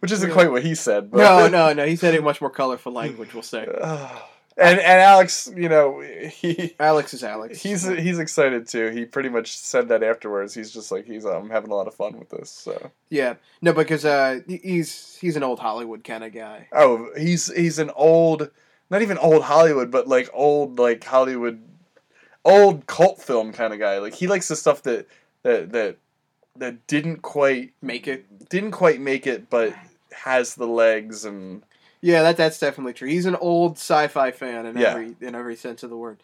which 0.00 0.12
isn't 0.12 0.32
quite 0.32 0.50
what 0.50 0.62
he 0.62 0.74
said. 0.74 1.10
But 1.10 1.50
no, 1.50 1.72
no. 1.72 1.86
He 1.86 1.96
said 1.96 2.14
it 2.14 2.18
in 2.18 2.24
much 2.24 2.40
more 2.40 2.50
colorful 2.50 2.92
language. 2.92 3.34
We'll 3.34 3.42
say. 3.42 3.66
Ah. 3.82 4.28
And 4.56 4.78
and 4.78 5.00
Alex, 5.00 5.50
you 5.56 5.68
know, 5.68 6.00
he 6.00 6.74
Alex 6.78 7.14
is 7.14 7.24
Alex. 7.24 7.60
he's 7.62 7.86
he's 7.86 8.18
excited 8.18 8.66
too. 8.68 8.88
He 8.90 9.04
pretty 9.04 9.28
much 9.28 9.56
said 9.56 9.88
that 9.88 10.02
afterwards. 10.02 10.54
He's 10.54 10.70
just 10.70 10.90
like 10.92 11.06
he's 11.06 11.24
I'm 11.24 11.42
um 11.42 11.50
having 11.50 11.70
a 11.70 11.74
lot 11.74 11.86
of 11.86 11.94
fun 11.94 12.18
with 12.18 12.28
this. 12.30 12.50
So 12.50 12.90
yeah. 13.10 13.34
No, 13.60 13.72
because 13.72 14.04
uh, 14.04 14.40
he's 14.46 15.16
he's 15.20 15.36
an 15.36 15.42
old 15.42 15.58
Hollywood 15.60 16.04
kind 16.04 16.24
of 16.24 16.32
guy. 16.32 16.68
oh, 16.72 17.10
he's 17.16 17.52
he's 17.54 17.78
an 17.78 17.90
old, 17.96 18.50
not 18.90 19.02
even 19.02 19.18
old 19.18 19.42
Hollywood, 19.42 19.90
but 19.90 20.08
like 20.08 20.28
old 20.32 20.78
like 20.78 21.02
Hollywood, 21.04 21.62
old 22.44 22.86
cult 22.86 23.20
film 23.22 23.52
kind 23.52 23.72
of 23.72 23.78
guy. 23.78 23.98
Like 23.98 24.14
he 24.14 24.26
likes 24.26 24.48
the 24.48 24.56
stuff 24.56 24.82
that 24.82 25.06
that 25.44 25.72
that 25.72 25.96
that 26.56 26.86
didn't 26.86 27.22
quite 27.22 27.72
Make 27.80 28.06
it. 28.08 28.48
didn't 28.50 28.72
quite 28.72 29.00
make 29.00 29.26
it, 29.26 29.48
but 29.48 29.74
has 30.12 30.54
the 30.54 30.66
legs 30.66 31.24
and 31.24 31.62
Yeah, 32.02 32.22
that 32.22 32.36
that's 32.36 32.58
definitely 32.58 32.92
true. 32.94 33.08
He's 33.08 33.26
an 33.26 33.36
old 33.36 33.78
sci-fi 33.78 34.32
fan 34.32 34.66
in 34.66 34.76
Yeah. 34.76 34.88
every 34.90 35.16
in 35.20 35.34
every 35.34 35.56
sense 35.56 35.82
of 35.82 35.88
the 35.90 35.96
word. 35.96 36.18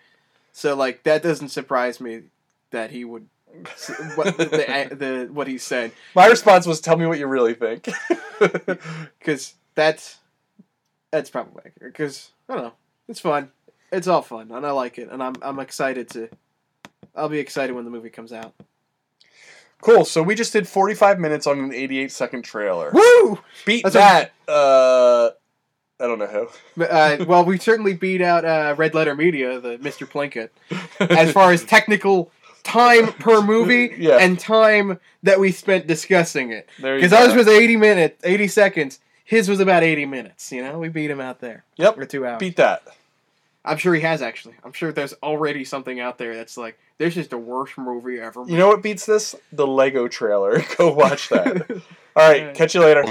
So 0.53 0.74
like 0.74 1.05
that 1.05 1.22
doesn't 1.22 1.51
surprise 1.51 2.01
me 2.01 2.22
that 2.72 2.91
he 2.91 3.05
would 3.05 3.29
what 4.16 4.37
the, 4.37 4.89
the 4.91 5.29
what 5.33 5.47
he 5.47 5.57
said 5.57 5.93
my 6.14 6.26
response 6.26 6.66
was, 6.66 6.81
"Tell 6.81 6.97
me 6.97 7.07
what 7.07 7.18
you 7.18 7.26
really 7.29 7.55
think." 7.55 7.89
because 9.18 9.55
that's 9.74 10.18
that's 11.11 11.31
probably 11.31 11.62
accurate. 11.64 11.93
Because 11.93 12.31
I 12.49 12.55
don't 12.55 12.64
know, 12.64 12.72
it's 13.09 13.20
fun. 13.20 13.51
It's 13.91 14.07
all 14.09 14.20
fun, 14.22 14.51
and 14.51 14.66
I 14.66 14.70
like 14.72 14.99
it, 14.99 15.09
and 15.11 15.22
I'm 15.22 15.35
I'm 15.43 15.59
excited 15.61 16.11
to. 16.11 16.29
I'll 17.14 17.29
be 17.31 17.39
excited 17.39 17.74
when 17.74 17.85
the 17.85 17.91
movie 17.91 18.11
comes 18.11 18.33
out. 18.33 18.53
cool. 19.81 20.05
So 20.05 20.22
we 20.22 20.35
just 20.35 20.53
did 20.53 20.68
forty 20.68 20.95
five 20.95 21.18
minutes 21.18 21.47
on 21.47 21.59
an 21.59 21.72
eighty 21.72 21.99
eight 21.99 22.12
second 22.12 22.43
trailer. 22.43 22.91
Woo! 22.93 23.39
Beat 23.64 23.85
That's 23.85 23.95
that. 23.95 24.33
uh, 24.49 25.31
I 26.01 26.07
don't 26.07 26.18
know 26.18 26.26
who. 26.76 26.84
Uh, 26.84 27.24
well, 27.26 27.44
we 27.44 27.59
certainly 27.59 27.94
beat 27.94 28.20
out 28.20 28.44
uh, 28.44 28.74
Red 28.78 28.94
Letter 28.94 29.14
Media, 29.14 29.59
the 29.61 29.78
Mr. 29.78 30.07
Plinkett, 30.09 30.51
as 31.11 31.32
far 31.32 31.53
as 31.53 31.64
technical 31.64 32.30
time 32.62 33.12
per 33.14 33.40
movie 33.42 33.94
Yeah. 33.99 34.18
and 34.18 34.38
time 34.38 35.01
that 35.22 35.40
we 35.40 35.51
spent 35.53 35.86
discussing 35.86 36.53
it. 36.53 36.68
Because 36.80 37.12
ours 37.12 37.34
was 37.34 37.49
80 37.49 37.76
minutes, 37.76 38.20
80 38.24 38.49
seconds. 38.49 39.01
His 39.24 39.49
was 39.49 39.61
about 39.61 39.82
80 39.82 40.07
minutes. 40.07 40.53
You 40.53 40.62
know, 40.62 40.78
we 40.78 40.88
beat 40.88 41.11
him 41.11 41.20
out 41.20 41.40
there. 41.40 41.64
Yep. 41.76 41.99
Or 41.99 42.07
two 42.07 42.24
hours. 42.26 42.38
Beat 42.38 42.57
that. 42.57 42.82
I'm 43.64 43.76
sure 43.76 43.92
he 43.94 44.01
has 44.01 44.22
actually. 44.22 44.55
I'm 44.64 44.72
sure 44.72 44.92
there's 44.92 45.12
already 45.22 45.64
something 45.64 46.01
out 46.01 46.16
there 46.16 46.34
that's 46.34 46.57
like, 46.57 46.78
this 46.96 47.16
is 47.16 47.28
the 47.28 47.36
worst 47.38 47.76
movie 47.76 48.18
ever. 48.20 48.44
You 48.46 48.57
know 48.57 48.68
what 48.68 48.82
beats 48.82 49.05
this? 49.05 49.34
The 49.53 49.66
Lego 49.66 50.09
trailer. 50.09 50.62
Go 50.78 50.92
watch 50.94 51.28
that. 51.28 51.70
All 52.16 52.30
right. 52.30 52.55
Catch 52.55 52.74
you 52.74 52.80
later. 52.80 53.03